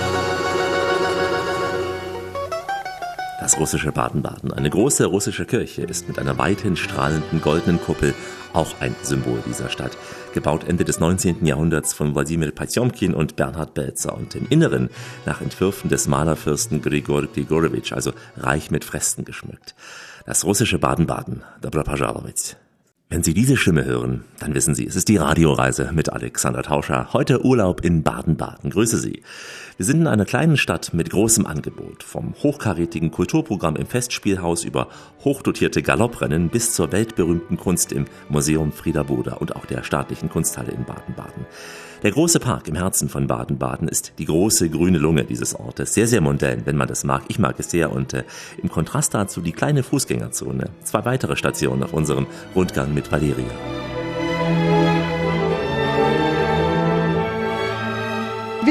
Das 3.41 3.59
russische 3.59 3.91
Baden-Baden, 3.91 4.53
eine 4.53 4.69
große 4.69 5.05
russische 5.05 5.45
Kirche, 5.45 5.83
ist 5.83 6.07
mit 6.07 6.17
einer 6.17 6.37
weithin 6.37 6.77
strahlenden 6.77 7.41
goldenen 7.41 7.81
Kuppel 7.81 8.13
auch 8.53 8.79
ein 8.79 8.95
Symbol 9.03 9.43
dieser 9.45 9.69
Stadt. 9.69 9.97
Gebaut 10.33 10.63
Ende 10.63 10.85
des 10.85 10.99
19. 10.99 11.45
Jahrhunderts 11.45 11.93
von 11.93 12.15
Wladimir 12.15 12.51
Potjomkin 12.51 13.13
und 13.13 13.35
Bernhard 13.35 13.73
Belzer 13.73 14.15
und 14.15 14.33
im 14.35 14.47
Inneren 14.49 14.89
nach 15.25 15.41
Entwürfen 15.41 15.89
des 15.89 16.07
Malerfürsten 16.07 16.81
Grigor 16.81 17.27
Grigorowitsch, 17.27 17.91
also 17.91 18.13
reich 18.37 18.71
mit 18.71 18.85
Fresken 18.85 19.25
geschmückt. 19.25 19.75
Das 20.25 20.45
russische 20.45 20.79
Baden-Baden, 20.79 21.43
Dobra 21.61 21.83
Pajalowitz. 21.83 22.55
Wenn 23.07 23.21
Sie 23.21 23.35
diese 23.35 23.55
Stimme 23.55 23.85
hören, 23.85 24.23
dann 24.39 24.55
wissen 24.55 24.73
Sie, 24.73 24.87
es 24.87 24.95
ist 24.95 25.09
die 25.09 25.17
Radioreise 25.17 25.91
mit 25.93 26.11
Alexander 26.11 26.63
Tauscher. 26.63 27.13
Heute 27.13 27.45
Urlaub 27.45 27.85
in 27.85 28.01
Baden-Baden. 28.01 28.71
Grüße 28.71 28.97
Sie. 28.97 29.21
Wir 29.77 29.85
sind 29.85 30.01
in 30.01 30.07
einer 30.07 30.25
kleinen 30.25 30.57
Stadt 30.57 30.91
mit 30.91 31.11
großem 31.11 31.45
Angebot. 31.45 32.01
Vom 32.01 32.33
hochkarätigen 32.41 33.11
Kulturprogramm 33.11 33.75
im 33.75 33.85
Festspielhaus 33.85 34.63
über 34.63 34.87
hochdotierte 35.23 35.83
Galopprennen 35.83 36.49
bis 36.49 36.73
zur 36.73 36.91
weltberühmten 36.91 37.57
Kunst 37.57 37.91
im 37.91 38.05
Museum 38.27 38.71
Frieder 38.71 39.03
Boder 39.03 39.39
und 39.39 39.55
auch 39.55 39.67
der 39.67 39.83
staatlichen 39.83 40.29
Kunsthalle 40.29 40.71
in 40.71 40.83
Baden-Baden. 40.83 41.45
Der 42.05 42.11
große 42.11 42.39
Park 42.39 42.67
im 42.67 42.75
Herzen 42.75 43.09
von 43.09 43.25
Baden-Baden 43.25 43.87
ist 43.87 44.13
die 44.19 44.25
große 44.25 44.69
grüne 44.69 44.99
Lunge 44.99 45.23
dieses 45.23 45.55
Ortes. 45.55 45.95
Sehr, 45.95 46.05
sehr 46.05 46.21
mondän, 46.21 46.61
wenn 46.65 46.77
man 46.77 46.87
das 46.87 47.03
mag. 47.03 47.23
Ich 47.29 47.39
mag 47.39 47.55
es 47.57 47.71
sehr 47.71 47.91
und 47.91 48.13
äh, 48.13 48.25
im 48.61 48.69
Kontrast 48.69 49.15
dazu 49.15 49.41
die 49.41 49.53
kleine 49.53 49.81
Fußgängerzone. 49.81 50.69
Zwei 50.83 51.03
weitere 51.03 51.35
Stationen 51.35 51.81
auf 51.81 51.93
unserem 51.93 52.27
Rundgang 52.53 52.93
mit 52.93 53.11
Valeria. 53.11 53.49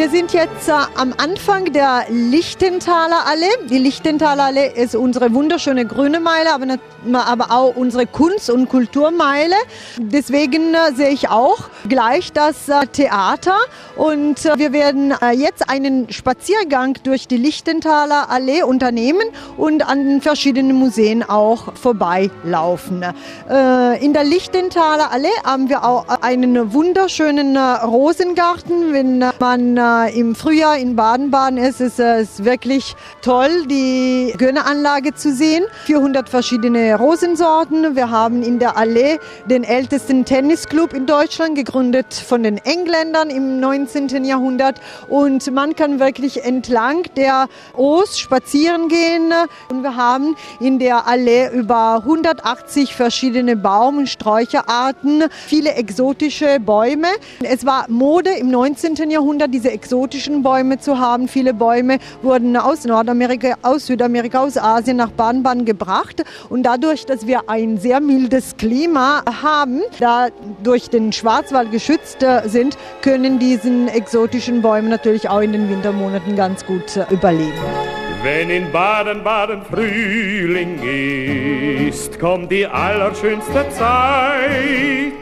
Wir 0.05 0.11
sind 0.11 0.35
jetzt 0.35 0.69
äh, 0.69 0.73
am 0.97 1.15
Anfang 1.17 1.73
der 1.73 2.05
Lichtenthaler 2.11 3.27
Allee. 3.27 3.69
Die 3.71 3.79
Lichtenthaler 3.79 4.45
Allee 4.45 4.71
ist 4.75 4.95
unsere 4.95 5.33
wunderschöne 5.33 5.87
grüne 5.87 6.21
Meile, 6.21 6.53
aber, 6.53 6.67
nicht, 6.67 6.81
aber 7.11 7.51
auch 7.51 7.75
unsere 7.75 8.07
Kunst- 8.07 8.51
und 8.51 8.69
Kulturmeile. 8.69 9.55
Deswegen 9.97 10.75
äh, 10.75 10.93
sehe 10.95 11.09
ich 11.09 11.31
auch 11.31 11.71
gleich 11.89 12.35
das 12.35 12.69
äh, 12.69 12.87
Theater 12.87 13.57
und 13.97 14.45
äh, 14.45 14.59
wir 14.59 14.75
werden 14.75 15.15
äh, 15.23 15.31
jetzt 15.31 15.71
einen 15.71 16.13
Spaziergang 16.13 16.99
durch 17.03 17.27
die 17.27 17.39
Lichtenthaler 17.39 18.29
Allee 18.29 18.63
unternehmen 18.63 19.27
und 19.57 19.89
an 19.89 20.07
den 20.07 20.21
verschiedenen 20.21 20.77
Museen 20.77 21.23
auch 21.23 21.75
vorbeilaufen. 21.77 23.03
Äh, 23.49 24.05
in 24.05 24.13
der 24.13 24.25
Lichtenthaler 24.25 25.11
Allee 25.11 25.29
haben 25.45 25.71
wir 25.71 25.83
auch 25.83 26.07
einen 26.21 26.75
wunderschönen 26.75 27.57
Rosengarten. 27.57 28.93
Wenn 28.93 29.25
man 29.39 29.79
im 30.03 30.35
Frühjahr 30.35 30.79
in 30.79 30.97
Baden-Baden 30.97 31.59
ist, 31.59 31.81
ist 31.81 31.99
es 31.99 32.45
wirklich 32.45 32.95
toll, 33.23 33.67
die 33.67 34.35
Gönneranlage 34.37 35.15
zu 35.15 35.33
sehen. 35.33 35.65
400 35.87 36.29
verschiedene 36.29 36.97
Rosensorten. 36.97 37.97
Wir 37.97 38.11
haben 38.11 38.43
in 38.43 38.59
der 38.59 38.77
Allee 38.77 39.19
den 39.47 39.65
ältesten 39.65 40.25
Tennisclub 40.25 40.93
in 40.93 41.07
Deutschland, 41.07 41.55
gegründet 41.55 42.15
von 42.15 42.43
den 42.43 42.59
Engländern 42.59 43.31
im 43.31 43.61
19. 43.61 44.25
Jahrhundert. 44.25 44.81
Und 45.09 45.51
man 45.53 45.77
kann 45.77 46.01
wirklich 46.01 46.45
entlang 46.45 47.05
der 47.17 47.49
Oos 47.77 48.19
spazieren 48.19 48.89
gehen. 48.89 49.33
Und 49.69 49.83
wir 49.83 49.97
haben 49.97 50.37
in 50.61 50.79
der 50.79 51.07
Allee 51.07 51.49
über 51.53 52.03
180 52.05 52.95
verschiedene 52.95 53.57
Baum- 53.57 53.99
und 53.99 54.09
Sträucherarten, 54.09 55.25
viele 55.47 55.75
exotische 55.75 56.59
Bäume. 56.61 57.09
Es 57.43 57.65
war 57.67 57.87
Mode 57.89 58.31
im 58.31 58.51
19. 58.51 59.11
Jahrhundert, 59.11 59.53
diese 59.53 59.71
exotischen 59.75 60.43
Bäume 60.43 60.79
zu 60.79 60.99
haben. 60.99 61.29
Viele 61.29 61.53
Bäume 61.53 61.99
wurden 62.23 62.57
aus 62.57 62.85
Nordamerika, 62.85 63.57
aus 63.63 63.87
Südamerika, 63.87 64.41
aus 64.41 64.57
Asien 64.57 64.97
nach 64.97 65.11
Baden-Baden 65.11 65.65
gebracht. 65.65 66.25
Und 66.49 66.63
dadurch, 66.63 67.05
dass 67.05 67.27
wir 67.27 67.51
ein 67.51 67.79
sehr 67.79 68.01
mildes 68.01 68.57
Klima 68.57 69.23
haben, 69.43 69.83
da 70.01 70.29
durch 70.63 70.89
den 70.89 71.13
Schwarzwald 71.13 71.71
geschützt 71.73 72.23
äh, 72.23 72.49
sind, 72.49 72.79
können 73.03 73.39
diesen 73.39 73.89
exotischen 73.89 74.63
Bäume 74.63 74.89
natürlich 74.89 75.29
auch 75.29 75.41
in 75.41 75.53
den 75.53 75.69
Wintermonaten 75.69 76.37
ganz 76.37 76.65
gut 76.65 76.97
äh, 76.97 77.05
überleben. 77.11 77.53
Wenn 78.23 78.49
in 78.49 78.73
Baden-Baden 78.73 79.63
Frühling 79.63 80.79
ist, 81.89 82.19
kommt 82.19 82.51
die 82.51 82.67
allerschönste 82.67 83.67
Zeit. 83.71 85.13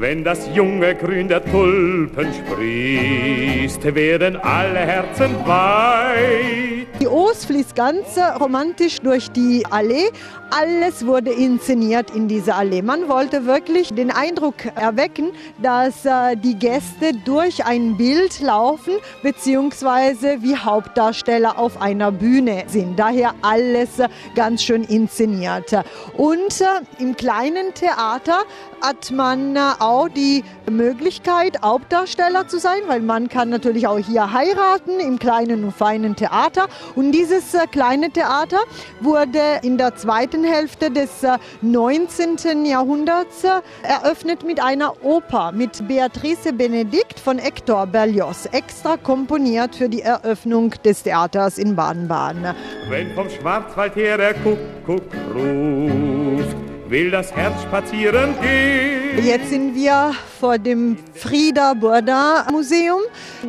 Wenn 0.00 0.24
das 0.24 0.48
junge 0.54 0.94
Grün 0.94 1.28
der 1.28 1.44
Tulpen 1.44 2.32
sprießt, 2.32 3.94
werden 3.94 4.36
alle 4.36 4.78
Herzen 4.78 5.46
weit. 5.46 6.86
Die 7.00 7.06
Oos 7.06 7.44
fließt 7.44 7.74
ganz 7.76 8.18
romantisch 8.40 8.98
durch 9.00 9.30
die 9.30 9.64
Allee. 9.70 10.10
Alles 10.50 11.06
wurde 11.06 11.30
inszeniert 11.30 12.10
in 12.14 12.28
dieser 12.28 12.56
Allee. 12.56 12.82
Man 12.82 13.08
wollte 13.08 13.46
wirklich 13.46 13.94
den 13.94 14.10
Eindruck 14.10 14.66
erwecken, 14.74 15.30
dass 15.62 16.04
äh, 16.04 16.36
die 16.36 16.56
Gäste 16.56 17.12
durch 17.24 17.64
ein 17.64 17.96
Bild 17.96 18.40
laufen, 18.40 18.94
beziehungsweise 19.22 20.42
wie 20.42 20.56
Hauptdarsteller 20.56 21.58
auf 21.58 21.80
einer 21.80 22.10
Bühne 22.10 22.64
sind. 22.66 22.98
Daher 22.98 23.32
alles 23.42 23.98
äh, 23.98 24.08
ganz 24.34 24.62
schön 24.62 24.82
inszeniert. 24.84 25.72
Und 26.16 26.60
äh, 26.60 26.64
im 26.98 27.16
kleinen 27.16 27.72
Theater 27.74 28.40
hat 28.82 29.10
man 29.10 29.56
äh, 29.56 29.60
auch 29.90 30.08
die 30.08 30.44
Möglichkeit, 30.70 31.60
Hauptdarsteller 31.62 32.46
zu 32.46 32.58
sein, 32.58 32.80
weil 32.86 33.00
man 33.00 33.28
kann 33.28 33.48
natürlich 33.50 33.86
auch 33.86 33.98
hier 33.98 34.32
heiraten 34.32 35.00
im 35.00 35.18
kleinen 35.18 35.64
und 35.64 35.72
feinen 35.72 36.14
Theater. 36.16 36.68
Und 36.94 37.12
dieses 37.12 37.52
äh, 37.54 37.66
kleine 37.66 38.10
Theater 38.10 38.58
wurde 39.00 39.40
in 39.62 39.76
der 39.78 39.96
zweiten 39.96 40.44
Hälfte 40.44 40.90
des 40.90 41.22
äh, 41.24 41.38
19. 41.62 42.64
Jahrhunderts 42.64 43.44
äh, 43.44 43.48
eröffnet 43.82 44.44
mit 44.44 44.62
einer 44.62 45.04
Oper 45.04 45.52
mit 45.52 45.86
Beatrice 45.88 46.52
Benedikt 46.52 47.18
von 47.18 47.38
Hector 47.38 47.86
Berlioz, 47.86 48.48
extra 48.52 48.96
komponiert 48.96 49.74
für 49.74 49.88
die 49.88 50.02
Eröffnung 50.02 50.70
des 50.84 51.02
Theaters 51.02 51.58
in 51.58 51.74
Baden-Baden. 51.74 52.54
Wenn 52.88 53.12
vom 53.14 53.28
Schwarzwald 53.28 53.96
her 53.96 54.16
der 54.16 54.34
Kuckuck 54.34 55.02
ruft, 55.34 56.56
will 56.90 57.10
das 57.10 57.32
Herz 57.32 57.62
spazieren 57.62 58.34
gehen. 58.40 59.24
Jetzt 59.24 59.50
sind 59.50 59.74
wir 59.76 60.12
vor 60.40 60.58
dem 60.58 60.98
Frieda 61.14 61.74
Burda 61.74 62.46
Museum. 62.50 63.00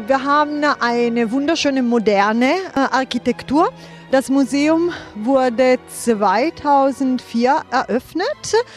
Wir 0.06 0.24
haben 0.24 0.64
eine 0.80 1.32
wunderschöne 1.32 1.82
moderne 1.82 2.52
äh, 2.76 2.80
Architektur. 2.92 3.72
Das 4.12 4.30
Museum 4.30 4.92
wurde 5.16 5.78
2004 5.88 7.62
eröffnet 7.72 8.28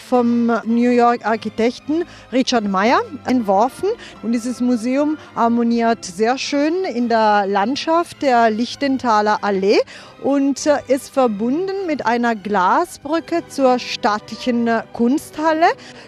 vom 0.09 0.47
New 0.65 0.91
York 0.91 1.27
Architekten 1.27 2.05
Richard 2.31 2.69
Meyer 2.69 3.01
entworfen. 3.27 3.89
Und 4.23 4.31
dieses 4.31 4.61
Museum 4.61 5.19
harmoniert 5.35 6.05
sehr 6.05 6.39
schön 6.39 6.85
in 6.85 7.09
der 7.09 7.47
Landschaft 7.49 8.23
der 8.23 8.49
Lichtenthaler 8.49 9.43
Allee 9.43 9.81
und 10.23 10.67
äh, 10.67 10.79
ist 10.89 11.11
verbunden 11.13 11.87
mit 11.87 12.07
einer 12.07 12.35
Glasbrücke 12.35 13.43
zur 13.49 13.79
staatlichen 13.79 14.71
Kunsthalle. 14.93 15.67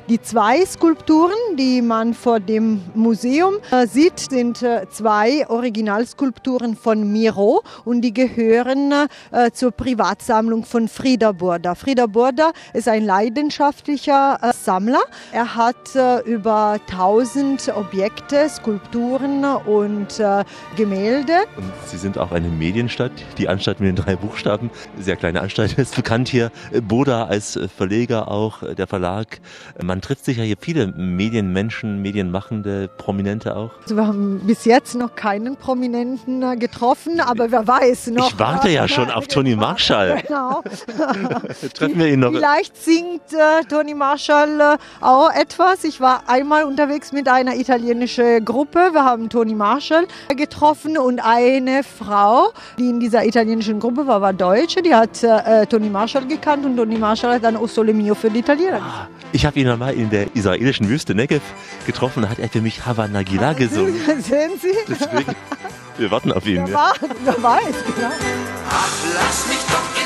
Die 0.09 0.21
zwei 0.23 0.65
Skulpturen, 0.65 1.35
die 1.57 1.83
man 1.83 2.15
vor 2.15 2.41
dem 2.41 2.81
Museum 2.95 3.57
äh, 3.71 3.87
sieht, 3.87 4.19
sind 4.19 4.63
äh, 4.63 4.87
zwei 4.91 5.47
Originalskulpturen 5.49 6.77
von 6.77 7.13
Miro 7.13 7.63
und 7.85 8.01
die 8.01 8.15
gehören 8.15 8.95
äh, 9.31 9.51
zur 9.51 9.73
Privatsammlung 9.73 10.65
von 10.65 10.89
Frieder 10.89 11.33
Burda. 11.33 11.75
Frieder 11.75 12.09
Burda 12.09 12.53
ist 12.73 12.89
ein 12.89 13.05
leidenschaftlicher 13.05 14.39
äh, 14.43 14.53
Sammler. 14.53 15.03
Er 15.33 15.55
hat 15.55 15.95
äh, 15.95 16.21
über 16.21 16.79
1000 16.91 17.73
Objekte, 17.77 18.49
Skulpturen 18.49 19.45
und 19.45 20.19
äh, 20.21 20.45
Gemälde. 20.77 21.33
Und 21.57 21.73
Sie 21.87 21.97
sind 21.97 22.19
auch 22.19 22.33
eine 22.33 22.49
Medienstadt, 22.49 23.13
die 23.39 23.49
Anstalt 23.49 23.81
mit 23.81 23.89
den 23.89 23.97
drei 23.97 24.17
Buchstaben. 24.17 24.71
Sehr 24.99 25.17
kleine 25.17 25.41
Anstalt 25.41 25.79
ist 25.79 25.97
bekannt 25.97 26.29
hier. 26.29 26.51
Boda 26.83 27.27
als 27.27 27.59
Verleger 27.77 28.29
auch, 28.29 28.63
der 28.75 28.87
Verlag. 28.87 29.41
Man 29.83 30.01
trifft 30.01 30.25
sich 30.25 30.39
ja 30.39 30.45
hier 30.45 30.57
viele 30.61 30.89
Medienmenschen, 30.89 32.03
Medienmachende, 32.03 32.89
Prominente 32.89 33.57
auch. 33.57 33.71
Also 33.83 33.97
wir 33.97 34.07
haben 34.07 34.41
bis 34.47 34.65
jetzt 34.65 34.95
noch 34.95 35.15
keinen 35.15 35.57
Prominenten 35.57 36.43
äh, 36.43 36.57
getroffen, 36.57 37.21
aber 37.21 37.51
wer 37.51 37.67
weiß 37.67 38.09
noch. 38.09 38.31
Ich 38.31 38.39
warte 38.39 38.69
ja 38.69 38.89
schon 38.89 39.06
auf 39.11 39.29
Toni 39.29 39.57
Marshall. 39.57 40.23
Genau. 40.27 40.63
Treffen 41.75 41.99
wir 41.99 42.09
ihn 42.09 42.21
noch. 42.21 42.33
Vielleicht 42.33 42.77
singt 42.77 43.33
äh, 43.33 43.65
Toni 43.69 43.95
Marshall 43.95 44.61
äh, 44.61 44.77
auch 45.01 45.31
etwas. 45.33 45.85
Ich 45.85 46.01
war 46.01 46.25
einmal 46.27 46.65
unterwegs 46.65 47.13
mit 47.13 47.29
einer 47.29 47.55
italienischen 47.55 48.45
Gruppe. 48.45 48.91
Wir 48.93 49.05
haben 49.05 49.29
Toni 49.29 49.55
Marshall 49.55 50.07
getroffen 50.35 50.99
und 50.99 51.21
eine 51.21 51.83
Frau, 51.85 52.53
die 52.79 52.89
in 52.89 53.01
dieser 53.01 53.25
italienischen 53.25 53.79
Gruppe 53.79 54.07
war, 54.07 54.21
war 54.21 54.33
Deutsche. 54.33 54.83
Die 54.83 54.95
hat 54.95 55.23
äh, 55.23 55.67
Toni 55.67 55.89
Marshall 55.89 56.27
gekannt 56.27 56.65
und 56.65 56.77
Toni 56.77 56.99
Marshall 56.99 57.35
hat 57.35 57.45
dann 57.45 57.57
O 57.57 57.67
Sole 57.67 57.95
Mio 57.95 58.15
für 58.15 58.31
die 58.31 58.41
Italiener 58.41 58.81
ah, 58.83 59.09
Ich 59.33 59.47
habe 59.47 59.59
ihn 59.59 59.69
einmal 59.69 59.95
in 59.95 60.11
der 60.11 60.35
israelischen 60.35 60.89
Wüste 60.89 61.15
Negev 61.15 61.43
getroffen. 61.87 62.23
Da 62.23 62.31
hat 62.31 62.39
er 62.39 62.49
für 62.49 62.61
mich 62.61 62.85
Hava 62.85 63.07
Nagila 63.09 63.53
gesungen. 63.55 63.95
Sehen 64.21 64.53
Sie? 64.61 64.75
Deswegen, 64.89 65.35
wir 65.99 66.11
warten 66.11 66.33
auf 66.33 66.47
ihn. 66.47 66.67
Wer, 66.67 66.75
war, 66.75 66.95
wer 67.25 67.43
weiß, 67.43 67.75
genau. 67.95 68.11
Ach, 68.71 68.89
lass 69.15 69.47
mich 69.47 69.59
doch 69.67 70.05
in 70.05 70.06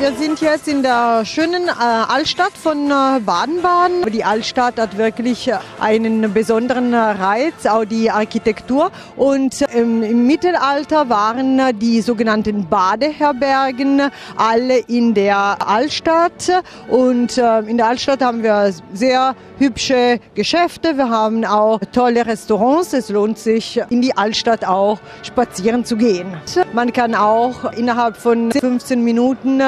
Wir 0.00 0.12
sind 0.12 0.40
jetzt 0.40 0.68
in 0.68 0.84
der 0.84 1.24
schönen 1.24 1.66
äh, 1.66 1.72
Altstadt 1.72 2.52
von 2.56 2.88
äh, 2.88 3.18
Baden-Baden. 3.18 4.12
Die 4.12 4.22
Altstadt 4.22 4.78
hat 4.78 4.96
wirklich 4.96 5.48
äh, 5.48 5.58
einen 5.80 6.32
besonderen 6.32 6.94
Reiz, 6.94 7.66
auch 7.66 7.84
die 7.84 8.08
Architektur. 8.08 8.92
Und 9.16 9.62
im 9.74 10.24
Mittelalter 10.24 11.08
waren 11.08 11.76
die 11.80 12.00
sogenannten 12.00 12.68
Badeherbergen 12.68 14.02
alle 14.36 14.78
in 14.78 15.14
der 15.14 15.66
Altstadt. 15.66 16.62
Und 16.88 17.36
in 17.36 17.76
der 17.76 17.88
Altstadt 17.88 18.22
haben 18.22 18.44
wir 18.44 18.72
sehr 18.92 19.34
hübsche 19.58 20.20
Geschäfte. 20.36 20.96
Wir 20.96 21.10
haben 21.10 21.44
auch 21.44 21.80
tolle 21.92 22.24
Restaurants. 22.24 22.92
Es 22.92 23.08
lohnt 23.08 23.38
sich, 23.38 23.80
in 23.90 24.00
die 24.00 24.16
Altstadt 24.16 24.64
auch 24.64 25.00
spazieren 25.24 25.84
zu 25.84 25.96
gehen. 25.96 26.36
Man 26.72 26.92
kann 26.92 27.16
auch 27.16 27.72
innerhalb 27.72 28.16
von 28.16 28.52
15 28.52 29.02
Minuten 29.02 29.60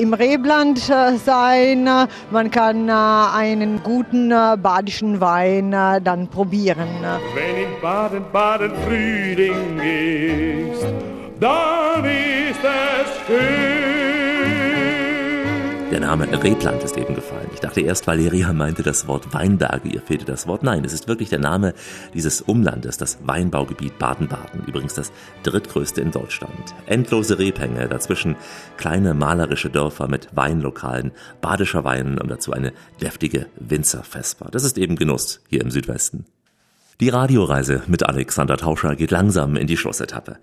im 0.00 0.14
Rebland 0.14 0.78
äh, 0.88 1.16
sein. 1.16 1.88
Man 2.30 2.50
kann 2.50 2.88
äh, 2.88 2.92
einen 2.92 3.82
guten 3.82 4.30
äh, 4.30 4.56
badischen 4.56 5.20
Wein 5.20 5.72
äh, 5.72 6.00
dann 6.00 6.28
probieren. 6.28 6.88
Wenn 7.34 7.64
in 7.64 7.80
Baden-Baden 7.80 8.72
Frühling 8.86 9.78
ist, 9.78 10.86
dann 11.40 12.04
ist 12.04 12.60
es 12.62 13.26
schön. 13.26 13.82
Der 15.90 16.00
Name 16.00 16.26
Rebland 16.42 16.82
ist 16.82 16.96
eben 16.96 17.14
gefallen. 17.14 17.41
Ich 17.62 17.68
dachte 17.68 17.82
erst, 17.82 18.08
Valeria 18.08 18.52
meinte 18.52 18.82
das 18.82 19.06
Wort 19.06 19.32
Weinberge, 19.32 19.88
ihr 19.88 20.00
fehlte 20.00 20.24
das 20.24 20.48
Wort. 20.48 20.64
Nein, 20.64 20.84
es 20.84 20.92
ist 20.92 21.06
wirklich 21.06 21.28
der 21.28 21.38
Name 21.38 21.74
dieses 22.12 22.40
Umlandes, 22.40 22.96
das 22.96 23.18
Weinbaugebiet 23.22 24.00
Baden-Baden. 24.00 24.64
Übrigens 24.66 24.94
das 24.94 25.12
drittgrößte 25.44 26.00
in 26.00 26.10
Deutschland. 26.10 26.74
Endlose 26.86 27.38
Rebhänge, 27.38 27.88
dazwischen 27.88 28.34
kleine 28.78 29.14
malerische 29.14 29.70
Dörfer 29.70 30.08
mit 30.08 30.26
Weinlokalen, 30.34 31.12
badischer 31.40 31.84
Wein 31.84 32.18
und 32.18 32.28
dazu 32.32 32.52
eine 32.52 32.72
deftige 33.00 33.46
Winzerfesper. 33.54 34.48
Das 34.50 34.64
ist 34.64 34.76
eben 34.76 34.96
Genuss 34.96 35.40
hier 35.48 35.60
im 35.60 35.70
Südwesten. 35.70 36.26
Die 37.02 37.08
Radioreise 37.08 37.82
mit 37.88 38.04
Alexander 38.08 38.56
Tauscher 38.56 38.94
geht 38.94 39.10
langsam 39.10 39.56
in 39.56 39.66
die 39.66 39.76
Schlussetappe. 39.76 40.36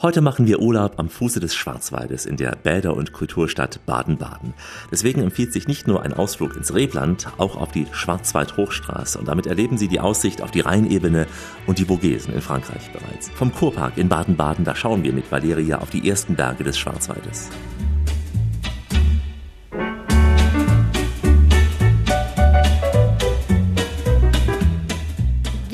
Heute 0.00 0.22
machen 0.22 0.46
wir 0.46 0.60
Urlaub 0.60 0.94
am 0.96 1.10
Fuße 1.10 1.40
des 1.40 1.54
Schwarzwaldes 1.54 2.24
in 2.24 2.38
der 2.38 2.56
Bäder- 2.56 2.96
und 2.96 3.12
Kulturstadt 3.12 3.84
Baden-Baden. 3.84 4.54
Deswegen 4.90 5.20
empfiehlt 5.20 5.52
sich 5.52 5.68
nicht 5.68 5.86
nur 5.86 6.02
ein 6.04 6.14
Ausflug 6.14 6.56
ins 6.56 6.72
Rebland, 6.72 7.28
auch 7.36 7.56
auf 7.56 7.70
die 7.70 7.86
Schwarzwald-Hochstraße 7.92 9.18
und 9.18 9.28
damit 9.28 9.46
erleben 9.46 9.76
Sie 9.76 9.88
die 9.88 10.00
Aussicht 10.00 10.40
auf 10.40 10.50
die 10.50 10.60
Rheinebene 10.60 11.26
und 11.66 11.76
die 11.76 11.84
Vogesen 11.84 12.32
in 12.32 12.40
Frankreich 12.40 12.90
bereits. 12.92 13.28
Vom 13.34 13.54
Kurpark 13.54 13.98
in 13.98 14.08
Baden-Baden, 14.08 14.64
da 14.64 14.74
schauen 14.74 15.02
wir 15.02 15.12
mit 15.12 15.30
Valeria 15.30 15.80
auf 15.80 15.90
die 15.90 16.08
ersten 16.08 16.34
Berge 16.34 16.64
des 16.64 16.78
Schwarzwaldes. 16.78 17.50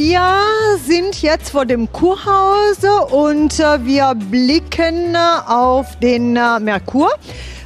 Wir 0.04 0.20
sind 0.84 1.22
jetzt 1.22 1.50
vor 1.50 1.64
dem 1.64 1.92
Kurhaus 1.92 2.78
und 3.12 3.60
äh, 3.60 3.84
wir 3.84 4.14
blicken 4.16 5.14
äh, 5.14 5.18
auf 5.46 5.96
den 6.00 6.34
äh, 6.34 6.58
Merkur. 6.58 7.08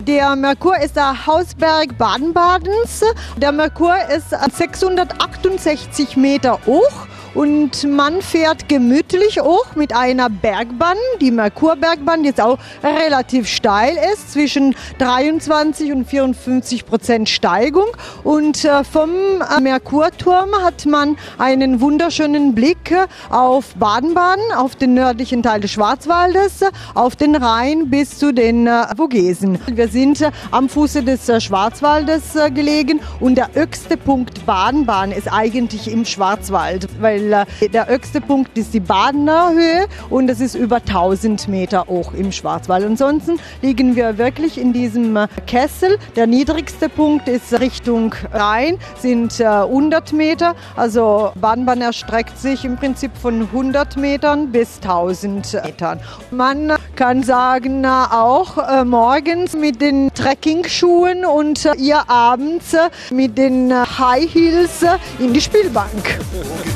Der 0.01 0.37
Merkur 0.37 0.79
ist 0.79 0.97
der 0.97 1.27
Hausberg 1.27 1.97
Baden-Badens. 1.97 3.03
Der 3.39 3.53
Merkur 3.53 3.97
ist 4.15 4.35
äh, 4.35 4.51
668 4.53 6.19
Meter 6.19 6.59
hoch. 6.67 7.07
Und 7.37 7.85
man 7.85 8.23
fährt 8.23 8.67
gemütlich 8.67 9.41
hoch 9.43 9.75
mit 9.75 9.95
einer 9.95 10.31
Bergbahn, 10.31 10.97
die 11.21 11.31
Merkurbergbahn, 11.31 12.23
die 12.23 12.31
jetzt 12.31 12.41
auch 12.41 12.59
relativ 12.83 13.47
steil 13.47 13.95
ist, 14.11 14.33
zwischen 14.33 14.75
23 15.01 15.93
und 15.93 16.07
54 16.07 16.87
Prozent 16.87 17.29
Steigung. 17.29 17.89
Und 18.25 18.65
äh, 18.65 18.83
vom 18.85 19.11
äh, 19.11 19.61
Merkurturm 19.61 20.49
hat 20.65 20.87
man 20.87 21.19
einen 21.37 21.83
wunderschönen 21.83 22.55
Blick 22.55 22.91
äh, 22.91 23.07
auf 23.29 23.75
Baden-Baden, 23.75 24.53
auf 24.57 24.75
den 24.75 24.95
nördlichen 24.95 25.43
Teil 25.43 25.61
des 25.61 25.73
Schwarzwaldes, 25.73 26.65
auf 26.95 27.17
den 27.17 27.37
Rhein 27.37 27.91
bis 27.91 28.19
zu 28.19 28.33
den 28.33 28.67
Vogesen. 28.97 29.59
Wir 29.67 29.89
sind 29.89 30.25
am 30.53 30.71
Fuße 30.71 31.03
des 31.03 31.45
Schwarzwaldes 31.45 32.33
gelegen 32.55 33.01
und 33.21 33.35
der 33.35 33.51
höchste 33.53 33.99
Punkt 33.99 34.47
Baden-Baden 34.47 35.13
ist 35.13 35.31
eigentlich 35.31 35.93
im 35.93 36.07
Schwarzwald, 36.07 36.89
weil 36.99 37.26
äh, 37.33 37.69
der 37.69 37.87
höchste 37.87 38.21
Punkt 38.21 38.57
ist 38.59 38.75
die 38.75 38.81
Badener 38.81 39.51
Höhe 39.53 39.87
und 40.11 40.29
es 40.29 40.41
ist 40.41 40.55
über 40.55 40.77
1000 40.77 41.49
Meter 41.49 41.87
hoch 41.89 42.13
im 42.13 42.33
Schwarzwald. 42.33 42.85
Ansonsten 42.85 43.39
liegen 43.63 43.97
wir 43.97 44.19
wirklich 44.19 44.59
in 44.59 44.73
diesem 44.73 45.17
äh, 45.17 45.29
Kessel. 45.47 45.99
Der 46.17 46.27
niedrigste 46.27 46.89
Punkt 46.89 47.29
ist 47.29 47.59
Richtung 47.61 48.15
Rhein, 48.33 48.79
sind 48.99 49.39
äh, 49.41 49.45
100 49.45 50.13
Meter. 50.13 50.55
Also 50.77 51.31
Baden-Baden 51.41 51.83
erstreckt 51.83 52.39
sich 52.39 52.65
im 52.65 52.77
Prinzip 52.77 53.11
von 53.17 53.43
100 53.43 53.97
Metern 53.97 54.51
bis 54.51 54.77
1000 54.83 55.77
Metern. 55.77 56.01
Man 56.31 56.73
kann 56.95 57.23
sagen, 57.23 57.85
äh, 57.85 57.89
auch 57.89 58.59
äh, 58.59 58.85
morgens 58.85 59.55
mit 59.55 59.81
den 59.81 60.13
Trekking-Schuhen 60.15 61.25
und 61.25 61.65
äh, 61.65 61.75
ihr 61.77 62.09
abends 62.09 62.73
äh, 62.75 62.91
mit 63.13 63.37
den 63.39 63.71
äh, 63.71 63.85
High 63.99 64.33
Heels 64.33 64.83
äh, 64.83 64.99
in 65.19 65.33
die 65.33 65.41
Spielbank. 65.41 66.19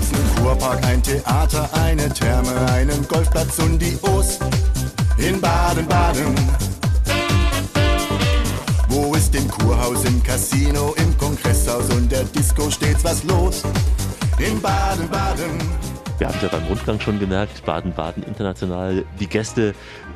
Kurpark, 0.51 0.84
ein 0.84 1.01
Theater, 1.01 1.70
eine 1.74 2.09
Therme, 2.09 2.51
einen 2.72 3.07
Golfplatz 3.07 3.61
und 3.61 3.78
die 3.78 3.96
Ost 4.03 4.42
in 5.16 5.40
Baden-Baden. 5.40 6.34
Wo 8.88 9.14
ist 9.14 9.32
im 9.36 9.46
Kurhaus, 9.46 10.05
im 10.05 10.20
Casino, 10.24 10.92
im 10.96 11.16
Kongresshaus 11.18 11.88
und 11.90 12.11
der 12.11 12.24
Disco 12.24 12.68
stets 12.68 13.05
was 13.05 13.22
los 13.22 13.62
in 14.38 14.61
Baden-Baden. 14.61 15.57
Wir 16.18 16.26
haben 16.26 16.36
es 16.36 16.42
ja 16.42 16.48
beim 16.48 16.64
Rundgang 16.64 16.98
schon 16.98 17.20
gemerkt, 17.20 17.64
Baden-Baden 17.64 18.24
international. 18.24 19.05
Die 19.20 19.28
Gäste, 19.28 19.72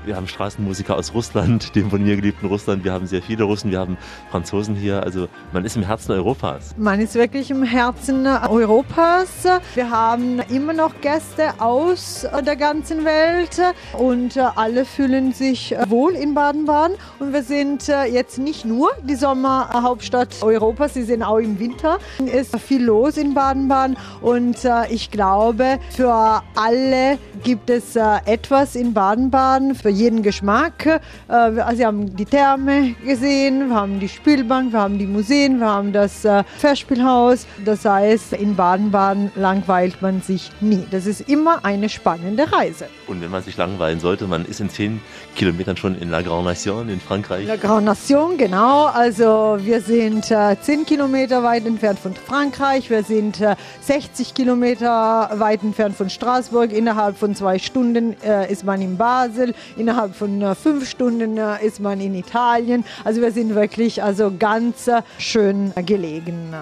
wir 0.07 0.16
haben 0.16 0.28
Straßenmusiker 0.28 0.96
aus 0.96 1.14
Russland, 1.14 1.74
dem 1.74 1.90
von 1.90 2.02
mir 2.02 2.16
geliebten 2.16 2.46
Russland. 2.46 2.84
Wir 2.84 2.92
haben 2.92 3.07
sehr 3.07 3.22
viele 3.22 3.44
Russen, 3.44 3.70
wir 3.70 3.78
haben 3.78 3.96
Franzosen 4.30 4.74
hier. 4.74 5.02
Also 5.02 5.28
man 5.52 5.64
ist 5.64 5.76
im 5.76 5.82
Herzen 5.82 6.12
Europas. 6.12 6.74
Man 6.76 7.00
ist 7.00 7.14
wirklich 7.14 7.50
im 7.50 7.62
Herzen 7.62 8.26
Europas. 8.26 9.28
Wir 9.74 9.90
haben 9.90 10.40
immer 10.50 10.72
noch 10.72 11.00
Gäste 11.00 11.55
aus 11.59 12.26
der 12.44 12.57
ganzen 12.57 13.05
Welt 13.05 13.61
und 13.98 14.36
alle 14.38 14.84
fühlen 14.84 15.32
sich 15.32 15.74
wohl 15.88 16.12
in 16.12 16.34
Baden-Baden. 16.34 16.96
Und 17.18 17.32
wir 17.32 17.42
sind 17.42 17.86
jetzt 17.86 18.38
nicht 18.38 18.64
nur 18.64 18.90
die 19.02 19.14
Sommerhauptstadt 19.14 20.42
Europas, 20.42 20.94
sie 20.94 21.05
sind 21.05 21.22
auch 21.22 21.38
im 21.38 21.59
Winter. 21.59 21.98
Es 22.26 22.48
ist 22.48 22.61
viel 22.61 22.84
los 22.84 23.16
in 23.16 23.34
Baden-Baden 23.34 23.96
und 24.20 24.57
ich 24.90 25.11
glaube, 25.11 25.78
für 25.90 26.42
alle 26.55 27.18
gibt 27.42 27.70
es 27.70 27.96
etwas 27.96 28.74
in 28.74 28.92
Baden-Baden, 28.92 29.74
für 29.74 29.93
jeden 29.95 30.22
Geschmack. 30.22 30.86
Äh, 30.86 31.01
wir- 31.28 31.68
Sie 31.74 31.84
haben 31.86 32.14
die 32.14 32.24
Therme 32.26 32.95
gesehen, 33.05 33.68
wir 33.70 33.74
haben 33.76 33.99
die 34.01 34.09
Spielbank, 34.09 34.72
wir 34.72 34.80
haben 34.80 34.99
die 34.99 35.07
Museen, 35.07 35.59
wir 35.59 35.66
haben 35.68 35.92
das 35.92 36.24
äh, 36.24 36.45
Festspielhaus. 36.59 37.47
Das 37.64 37.84
heißt, 37.84 38.34
in 38.34 38.55
Baden-Baden 38.57 39.32
langweilt 39.36 40.03
man 40.03 40.20
sich 40.20 40.51
nie. 40.61 40.84
Das 40.90 41.07
ist 41.07 41.22
immer 41.28 41.64
eine 41.64 41.88
spannende 41.88 42.53
Reise. 42.53 42.86
Und 43.07 43.20
wenn 43.22 43.30
man 43.30 43.42
sich 43.42 43.57
langweilen 43.57 44.01
sollte, 44.01 44.26
man 44.26 44.45
ist 44.45 44.61
in 44.61 44.68
zehn 44.70 45.01
Kilometern 45.36 45.76
schon 45.76 45.97
in 45.99 46.11
La 46.11 46.20
Grande 46.22 46.51
Nation 46.51 46.88
in 46.88 47.01
Frankreich. 47.01 47.47
La 47.47 47.57
Grande 47.57 47.84
Nation, 47.86 48.36
genau. 48.36 48.86
Also 48.86 49.57
wir 49.61 49.80
sind 49.80 50.30
äh, 50.30 50.57
10 50.61 50.84
Kilometer 50.86 51.42
weit 51.42 51.66
entfernt 51.66 51.99
von 51.99 52.14
Frankreich. 52.14 52.90
Wir 52.90 53.03
sind 53.05 53.40
äh, 53.40 53.57
60 53.82 54.34
Kilometer 54.34 55.30
weit 55.38 55.62
entfernt 55.62 55.97
von 55.97 56.11
Straßburg. 56.11 56.72
Innerhalb 56.72 57.16
von 57.16 57.34
zwei 57.34 57.59
Stunden 57.59 58.14
ist 58.49 58.64
man 58.64 58.80
in 58.80 58.97
Basel. 58.97 59.55
Innerhalb 59.85 60.16
von 60.16 60.57
fünf 60.57 60.89
Stunden 60.89 61.37
äh, 61.37 61.62
ist 61.62 61.78
man 61.78 62.01
in 62.01 62.14
Italien. 62.14 62.87
Also 63.05 63.20
wir 63.20 63.32
sind 63.32 63.55
wirklich 63.55 64.03
also 64.03 64.32
ganz 64.39 64.89
äh, 64.89 65.03
schön 65.18 65.74
gelegen. 65.85 66.55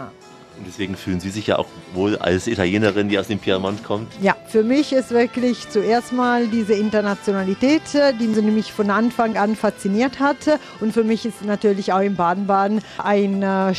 Und 0.58 0.66
deswegen 0.66 0.96
fühlen 0.96 1.20
Sie 1.20 1.30
sich 1.30 1.46
ja 1.46 1.58
auch 1.60 1.68
wohl 1.94 2.16
als 2.16 2.48
Italienerin, 2.48 3.08
die 3.08 3.20
aus 3.20 3.28
dem 3.28 3.38
Piemont 3.38 3.84
kommt. 3.84 4.12
Ja, 4.20 4.36
für 4.48 4.64
mich 4.64 4.92
ist 4.92 5.12
wirklich 5.12 5.68
zuerst 5.68 6.12
mal 6.12 6.48
diese 6.48 6.74
Internationalität, 6.74 7.94
äh, 7.94 8.12
die 8.12 8.26
mich 8.26 8.72
von 8.72 8.90
Anfang 8.90 9.36
an 9.36 9.54
fasziniert 9.54 10.18
hatte. 10.18 10.58
Und 10.80 10.92
für 10.92 11.04
mich 11.04 11.24
ist 11.24 11.44
natürlich 11.44 11.92
auch 11.92 12.00
in 12.00 12.16
Baden-Baden 12.16 12.80
ein 12.98 13.44
äh, 13.44 13.72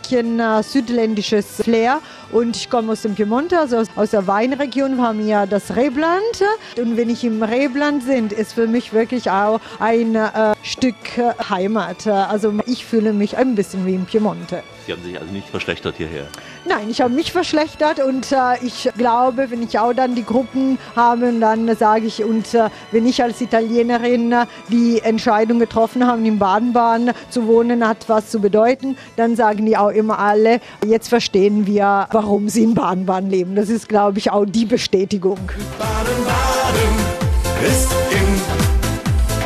Stückchen 0.00 0.40
äh, 0.40 0.62
südländisches 0.62 1.62
Flair. 1.62 2.00
Und 2.32 2.56
ich 2.56 2.70
komme 2.70 2.92
aus 2.92 3.02
dem 3.02 3.14
Piemonte, 3.14 3.58
also 3.58 3.82
aus, 3.96 4.10
der 4.10 4.26
Weinregion. 4.26 4.96
Wir 4.96 5.02
haben 5.02 5.26
ja 5.26 5.46
das 5.46 5.76
Rebland. 5.76 6.20
Und 6.76 6.96
wenn 6.96 7.10
ich 7.10 7.24
im 7.24 7.42
Rebland 7.42 8.06
bin, 8.06 8.28
ist 8.28 8.54
für 8.54 8.66
mich 8.66 8.92
wirklich 8.92 9.30
auch 9.30 9.60
ein 9.78 10.14
äh, 10.14 10.54
Stück 10.62 11.18
äh, 11.18 11.32
Heimat. 11.48 12.06
Also 12.06 12.54
ich 12.66 12.84
fühle 12.84 13.12
mich 13.12 13.36
ein 13.36 13.54
bisschen 13.54 13.86
wie 13.86 13.94
im 13.94 14.04
Piemonte. 14.04 14.62
Sie 14.86 14.92
haben 14.92 15.02
sich 15.02 15.18
also 15.18 15.32
nicht 15.32 15.48
verschlechtert 15.48 15.96
hierher. 15.96 16.26
Nein, 16.70 16.88
ich 16.88 17.00
habe 17.00 17.12
mich 17.12 17.32
verschlechtert 17.32 17.98
und 17.98 18.30
äh, 18.30 18.64
ich 18.64 18.88
glaube, 18.96 19.50
wenn 19.50 19.60
ich 19.60 19.76
auch 19.80 19.92
dann 19.92 20.14
die 20.14 20.24
Gruppen 20.24 20.78
habe, 20.94 21.32
dann 21.32 21.74
sage 21.74 22.06
ich, 22.06 22.22
und 22.22 22.54
äh, 22.54 22.70
wenn 22.92 23.06
ich 23.06 23.20
als 23.20 23.40
Italienerin 23.40 24.30
äh, 24.30 24.46
die 24.68 25.00
Entscheidung 25.00 25.58
getroffen 25.58 26.06
habe, 26.06 26.24
in 26.24 26.38
Baden-Baden 26.38 27.10
zu 27.28 27.48
wohnen, 27.48 27.84
hat 27.84 28.08
was 28.08 28.30
zu 28.30 28.38
bedeuten, 28.38 28.96
dann 29.16 29.34
sagen 29.34 29.66
die 29.66 29.76
auch 29.76 29.88
immer 29.88 30.20
alle, 30.20 30.60
jetzt 30.86 31.08
verstehen 31.08 31.66
wir, 31.66 32.06
warum 32.12 32.48
sie 32.48 32.62
in 32.62 32.74
Baden-Baden 32.74 33.30
leben. 33.30 33.56
Das 33.56 33.68
ist, 33.68 33.88
glaube 33.88 34.20
ich, 34.20 34.30
auch 34.30 34.44
die 34.44 34.64
Bestätigung. 34.64 35.40
Baden-Baden 35.76 36.94
ist 37.66 37.90
in 38.12 38.40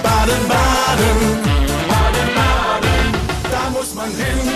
Baden-Baden. 0.03 1.41
Baden-Baden, 1.89 3.15
da 3.51 3.71
muss 3.71 3.95
man 3.95 4.11
hin. 4.11 4.54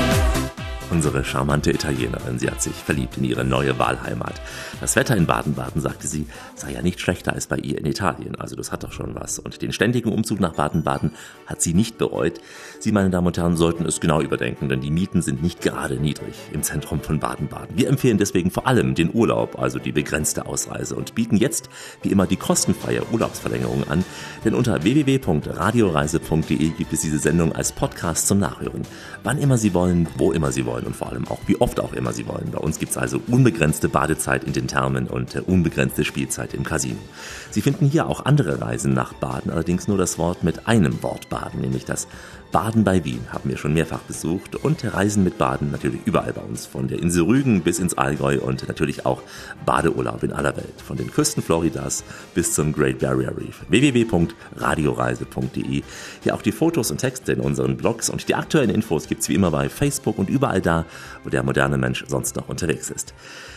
Unsere 0.91 1.23
charmante 1.23 1.71
Italienerin, 1.71 2.39
sie 2.39 2.51
hat 2.51 2.63
sich 2.63 2.73
verliebt 2.73 3.19
in 3.19 3.25
ihre 3.25 3.45
neue 3.45 3.79
Wahlheimat. 3.79 4.41
Das 4.81 4.97
Wetter 4.97 5.17
in 5.17 5.27
Baden-Baden, 5.27 5.83
sagte 5.83 6.09
sie, 6.09 6.27
sei 6.55 6.73
ja 6.73 6.81
nicht 6.81 6.99
schlechter 6.99 7.35
als 7.35 7.47
bei 7.47 7.57
ihr 7.57 7.77
in 7.77 7.85
Italien. 7.85 8.37
Also 8.37 8.57
das 8.57 8.73
hat 8.73 8.85
doch 8.85 8.93
schon 8.93 9.15
was. 9.15 9.39
Und 9.39 9.61
den 9.61 9.75
ständigen 9.75 10.11
Umzug 10.11 10.41
nach 10.41 10.55
Baden-Baden 10.55 11.13
hat 11.45 11.61
sie 11.61 11.75
nicht 11.75 11.99
bereut. 11.99 12.41
Sie, 12.81 12.91
meine 12.91 13.11
Damen 13.11 13.27
und 13.27 13.37
Herren, 13.37 13.59
sollten 13.59 13.85
es 13.85 14.01
genau 14.01 14.23
überdenken, 14.23 14.71
denn 14.71 14.81
die 14.81 14.91
Mieten 14.91 15.21
sind 15.21 15.43
nicht 15.43 15.61
gerade 15.61 15.97
niedrig 15.97 16.35
im 16.55 16.63
Zentrum 16.63 17.03
von 17.03 17.21
Baden-Baden. 17.21 17.77
Wir 17.77 17.89
empfehlen 17.89 18.17
deswegen 18.17 18.51
vor 18.51 18.67
allem 18.67 18.95
den 18.95 19.11
Urlaub, 19.13 19.59
also 19.59 19.79
die 19.79 19.93
begrenzte 19.93 20.47
Ausreise 20.47 20.97
und 20.97 21.15
bieten 21.15 21.37
jetzt 21.37 21.69
wie 22.03 22.11
immer 22.11 22.27
die 22.27 22.37
kostenfreie 22.37 23.03
Urlaubsverlängerung 23.13 23.87
an. 23.91 24.07
Denn 24.43 24.55
unter 24.55 24.83
www.radioreise.de 24.83 26.69
gibt 26.71 26.93
es 26.95 27.03
diese 27.03 27.19
Sendung 27.19 27.53
als 27.53 27.73
Podcast 27.73 28.27
zum 28.27 28.39
Nachhören. 28.39 28.83
Wann 29.23 29.37
immer 29.37 29.59
Sie 29.59 29.75
wollen, 29.75 30.09
wo 30.17 30.33
immer 30.33 30.51
Sie 30.51 30.65
wollen 30.65 30.78
und 30.85 30.97
vor 30.97 31.11
allem 31.11 31.27
auch 31.29 31.41
wie 31.47 31.61
oft 31.61 31.81
auch 31.81 31.93
immer 31.93 32.13
Sie 32.13 32.27
wollen. 32.27 32.51
Bei 32.53 32.59
uns 32.59 32.79
gibt 32.79 32.93
es 32.93 32.99
also 32.99 33.21
unbegrenzte 33.29 33.89
Badezeit 33.89 34.45
in 34.45 34.53
den 34.53 34.69
Thermen 34.69 35.07
und 35.07 35.35
äh, 35.35 35.41
unbegrenzte 35.41 36.05
Spielzeit 36.05 36.55
im 36.55 36.65
Casino. 36.65 36.99
Sie 37.51 37.63
finden 37.63 37.87
hier 37.87 38.07
auch 38.07 38.25
andere 38.25 38.61
Reisen 38.61 38.93
nach 38.93 39.13
Baden, 39.13 39.51
allerdings 39.51 39.89
nur 39.89 39.99
das 39.99 40.19
Wort 40.19 40.43
mit 40.43 40.67
einem 40.67 41.03
Wort 41.03 41.29
Baden, 41.29 41.61
nämlich 41.61 41.85
das 41.85 42.09
Baden 42.51 42.83
bei 42.83 43.05
Wien 43.05 43.21
haben 43.31 43.51
wir 43.51 43.59
schon 43.59 43.75
mehrfach 43.75 44.01
besucht 44.01 44.57
und 44.57 44.83
Reisen 44.95 45.23
mit 45.23 45.37
Baden 45.37 45.71
natürlich 45.71 46.01
überall 46.07 46.33
bei 46.33 46.41
uns, 46.41 46.65
von 46.65 46.89
der 46.89 46.99
Insel 46.99 47.25
Rügen 47.25 47.61
bis 47.61 47.79
ins 47.79 47.99
Allgäu 47.99 48.39
und 48.41 48.67
natürlich 48.67 49.05
auch 49.05 49.21
Badeurlaub 49.67 50.23
in 50.23 50.33
aller 50.33 50.57
Welt, 50.57 50.81
von 50.83 50.97
den 50.97 51.11
Küsten 51.11 51.43
Floridas 51.43 52.05
bis 52.35 52.55
zum 52.55 52.73
Great 52.73 53.01
Barrier 53.01 53.37
Reef. 53.37 53.67
www.radioreise.de. 53.69 55.83
Hier 56.23 56.35
auch 56.35 56.41
die 56.41 56.53
Fotos 56.53 56.91
und 56.91 56.97
Texte 56.99 57.33
in 57.33 57.41
unseren 57.41 57.77
Blogs 57.77 58.09
und 58.09 58.27
die 58.29 58.35
aktuellen 58.35 58.71
Infos 58.71 59.09
gibt's 59.09 59.29
wie 59.29 59.35
immer 59.35 59.51
bei 59.51 59.69
Facebook 59.69 60.19
und 60.19 60.31
überall 60.31 60.63
da, 60.63 60.87
wo 61.25 61.31
der 61.31 61.43
moderne 61.43 61.77
Mensch 61.77 62.07
sonst 62.09 62.37
noch 62.37 62.49
unterwegs 62.49 62.89
ist. 62.89 63.13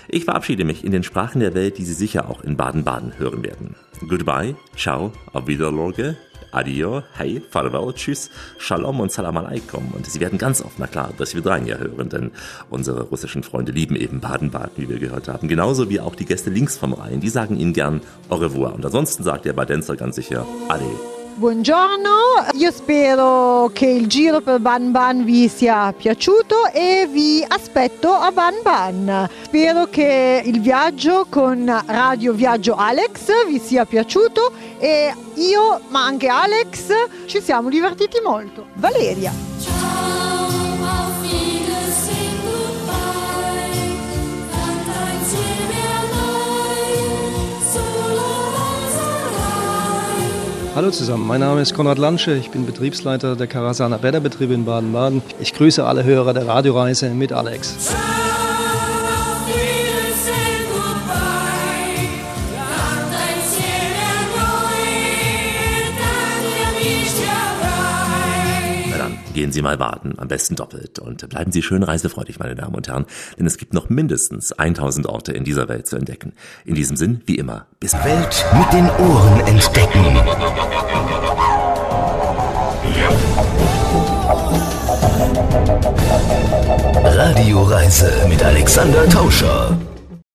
Ich 0.09 0.25
verabschiede 0.25 0.65
mich 0.65 0.83
in 0.83 0.91
den 0.91 1.03
Sprachen 1.03 1.39
der 1.39 1.53
Welt, 1.53 1.77
die 1.77 1.85
Sie 1.85 1.93
sicher 1.93 2.29
auch 2.29 2.43
in 2.43 2.57
Baden-Baden 2.57 3.17
hören 3.17 3.43
werden. 3.43 3.75
Goodbye, 4.07 4.55
ciao, 4.75 5.11
auf 5.31 5.45
Wiederlorge, 5.45 6.15
Adio, 6.51 7.03
hey, 7.13 7.41
farewell, 7.49 7.93
tschüss, 7.93 8.31
Shalom 8.57 8.99
und 8.99 9.11
Salam 9.11 9.37
alaikum. 9.37 9.91
Und 9.93 10.05
Sie 10.05 10.19
werden 10.19 10.39
ganz 10.39 10.61
oft, 10.61 10.79
na 10.79 10.87
klar, 10.87 11.13
das 11.17 11.35
Vidranja 11.35 11.77
hören, 11.77 12.09
denn 12.09 12.31
unsere 12.69 13.03
russischen 13.03 13.43
Freunde 13.43 13.71
lieben 13.71 13.95
eben 13.95 14.19
Baden-Baden, 14.19 14.73
wie 14.77 14.89
wir 14.89 14.99
gehört 14.99 15.27
haben. 15.27 15.47
Genauso 15.47 15.89
wie 15.89 15.99
auch 15.99 16.15
die 16.15 16.25
Gäste 16.25 16.49
links 16.49 16.77
vom 16.77 16.93
Rhein, 16.93 17.21
die 17.21 17.29
sagen 17.29 17.57
Ihnen 17.57 17.73
gern 17.73 18.01
au 18.29 18.35
revoir. 18.35 18.73
Und 18.73 18.85
ansonsten 18.85 19.23
sagt 19.23 19.45
der 19.45 19.53
Badenzer 19.53 19.95
ganz 19.95 20.15
sicher 20.15 20.45
Ade. 20.67 21.20
Buongiorno, 21.33 22.09
io 22.53 22.71
spero 22.71 23.69
che 23.73 23.87
il 23.87 24.07
giro 24.07 24.41
per 24.41 24.59
Ban 24.59 24.91
Ban 24.91 25.23
vi 25.23 25.47
sia 25.47 25.93
piaciuto 25.93 26.67
e 26.71 27.07
vi 27.09 27.43
aspetto 27.47 28.11
a 28.11 28.31
Ban 28.31 28.55
Ban. 28.61 29.29
Spero 29.43 29.85
che 29.85 30.43
il 30.45 30.59
viaggio 30.59 31.25
con 31.29 31.83
Radio 31.85 32.33
Viaggio 32.33 32.75
Alex 32.75 33.47
vi 33.47 33.59
sia 33.59 33.85
piaciuto 33.85 34.51
e 34.77 35.13
io, 35.35 35.79
ma 35.87 36.03
anche 36.03 36.27
Alex, 36.27 36.91
ci 37.25 37.41
siamo 37.41 37.69
divertiti 37.69 38.19
molto. 38.23 38.67
Valeria. 38.75 40.30
Hallo 50.73 50.89
zusammen, 50.89 51.27
mein 51.27 51.41
Name 51.41 51.61
ist 51.61 51.73
Konrad 51.73 51.97
Lansche, 51.97 52.33
ich 52.33 52.49
bin 52.49 52.65
Betriebsleiter 52.65 53.35
der 53.35 53.47
Karasana 53.47 53.97
Bäderbetriebe 53.97 54.53
in 54.53 54.63
Baden-Baden. 54.63 55.21
Ich 55.41 55.53
grüße 55.53 55.85
alle 55.85 56.05
Hörer 56.05 56.33
der 56.33 56.47
Radioreise 56.47 57.09
mit 57.09 57.33
Alex. 57.33 57.93
Gehen 69.51 69.53
Sie 69.53 69.61
mal 69.61 69.77
baden, 69.77 70.13
am 70.17 70.29
besten 70.29 70.55
doppelt. 70.55 70.99
Und 70.99 71.27
bleiben 71.27 71.51
Sie 71.51 71.61
schön 71.61 71.83
reisefreudig, 71.83 72.39
meine 72.39 72.55
Damen 72.55 72.73
und 72.73 72.87
Herren, 72.87 73.05
denn 73.37 73.45
es 73.45 73.57
gibt 73.57 73.73
noch 73.73 73.89
mindestens 73.89 74.53
1000 74.53 75.07
Orte 75.07 75.33
in 75.33 75.43
dieser 75.43 75.67
Welt 75.67 75.87
zu 75.87 75.97
entdecken. 75.97 76.31
In 76.63 76.75
diesem 76.75 76.95
Sinn, 76.95 77.21
wie 77.25 77.35
immer, 77.35 77.65
bis 77.79 77.93
Welt 77.93 78.45
mit 78.57 78.71
den 78.71 78.89
Ohren 78.89 79.41
entdecken. 79.41 80.05
Radioreise 87.03 88.25
mit 88.29 88.41
Alexander 88.41 89.09
Tauscher. 89.09 89.77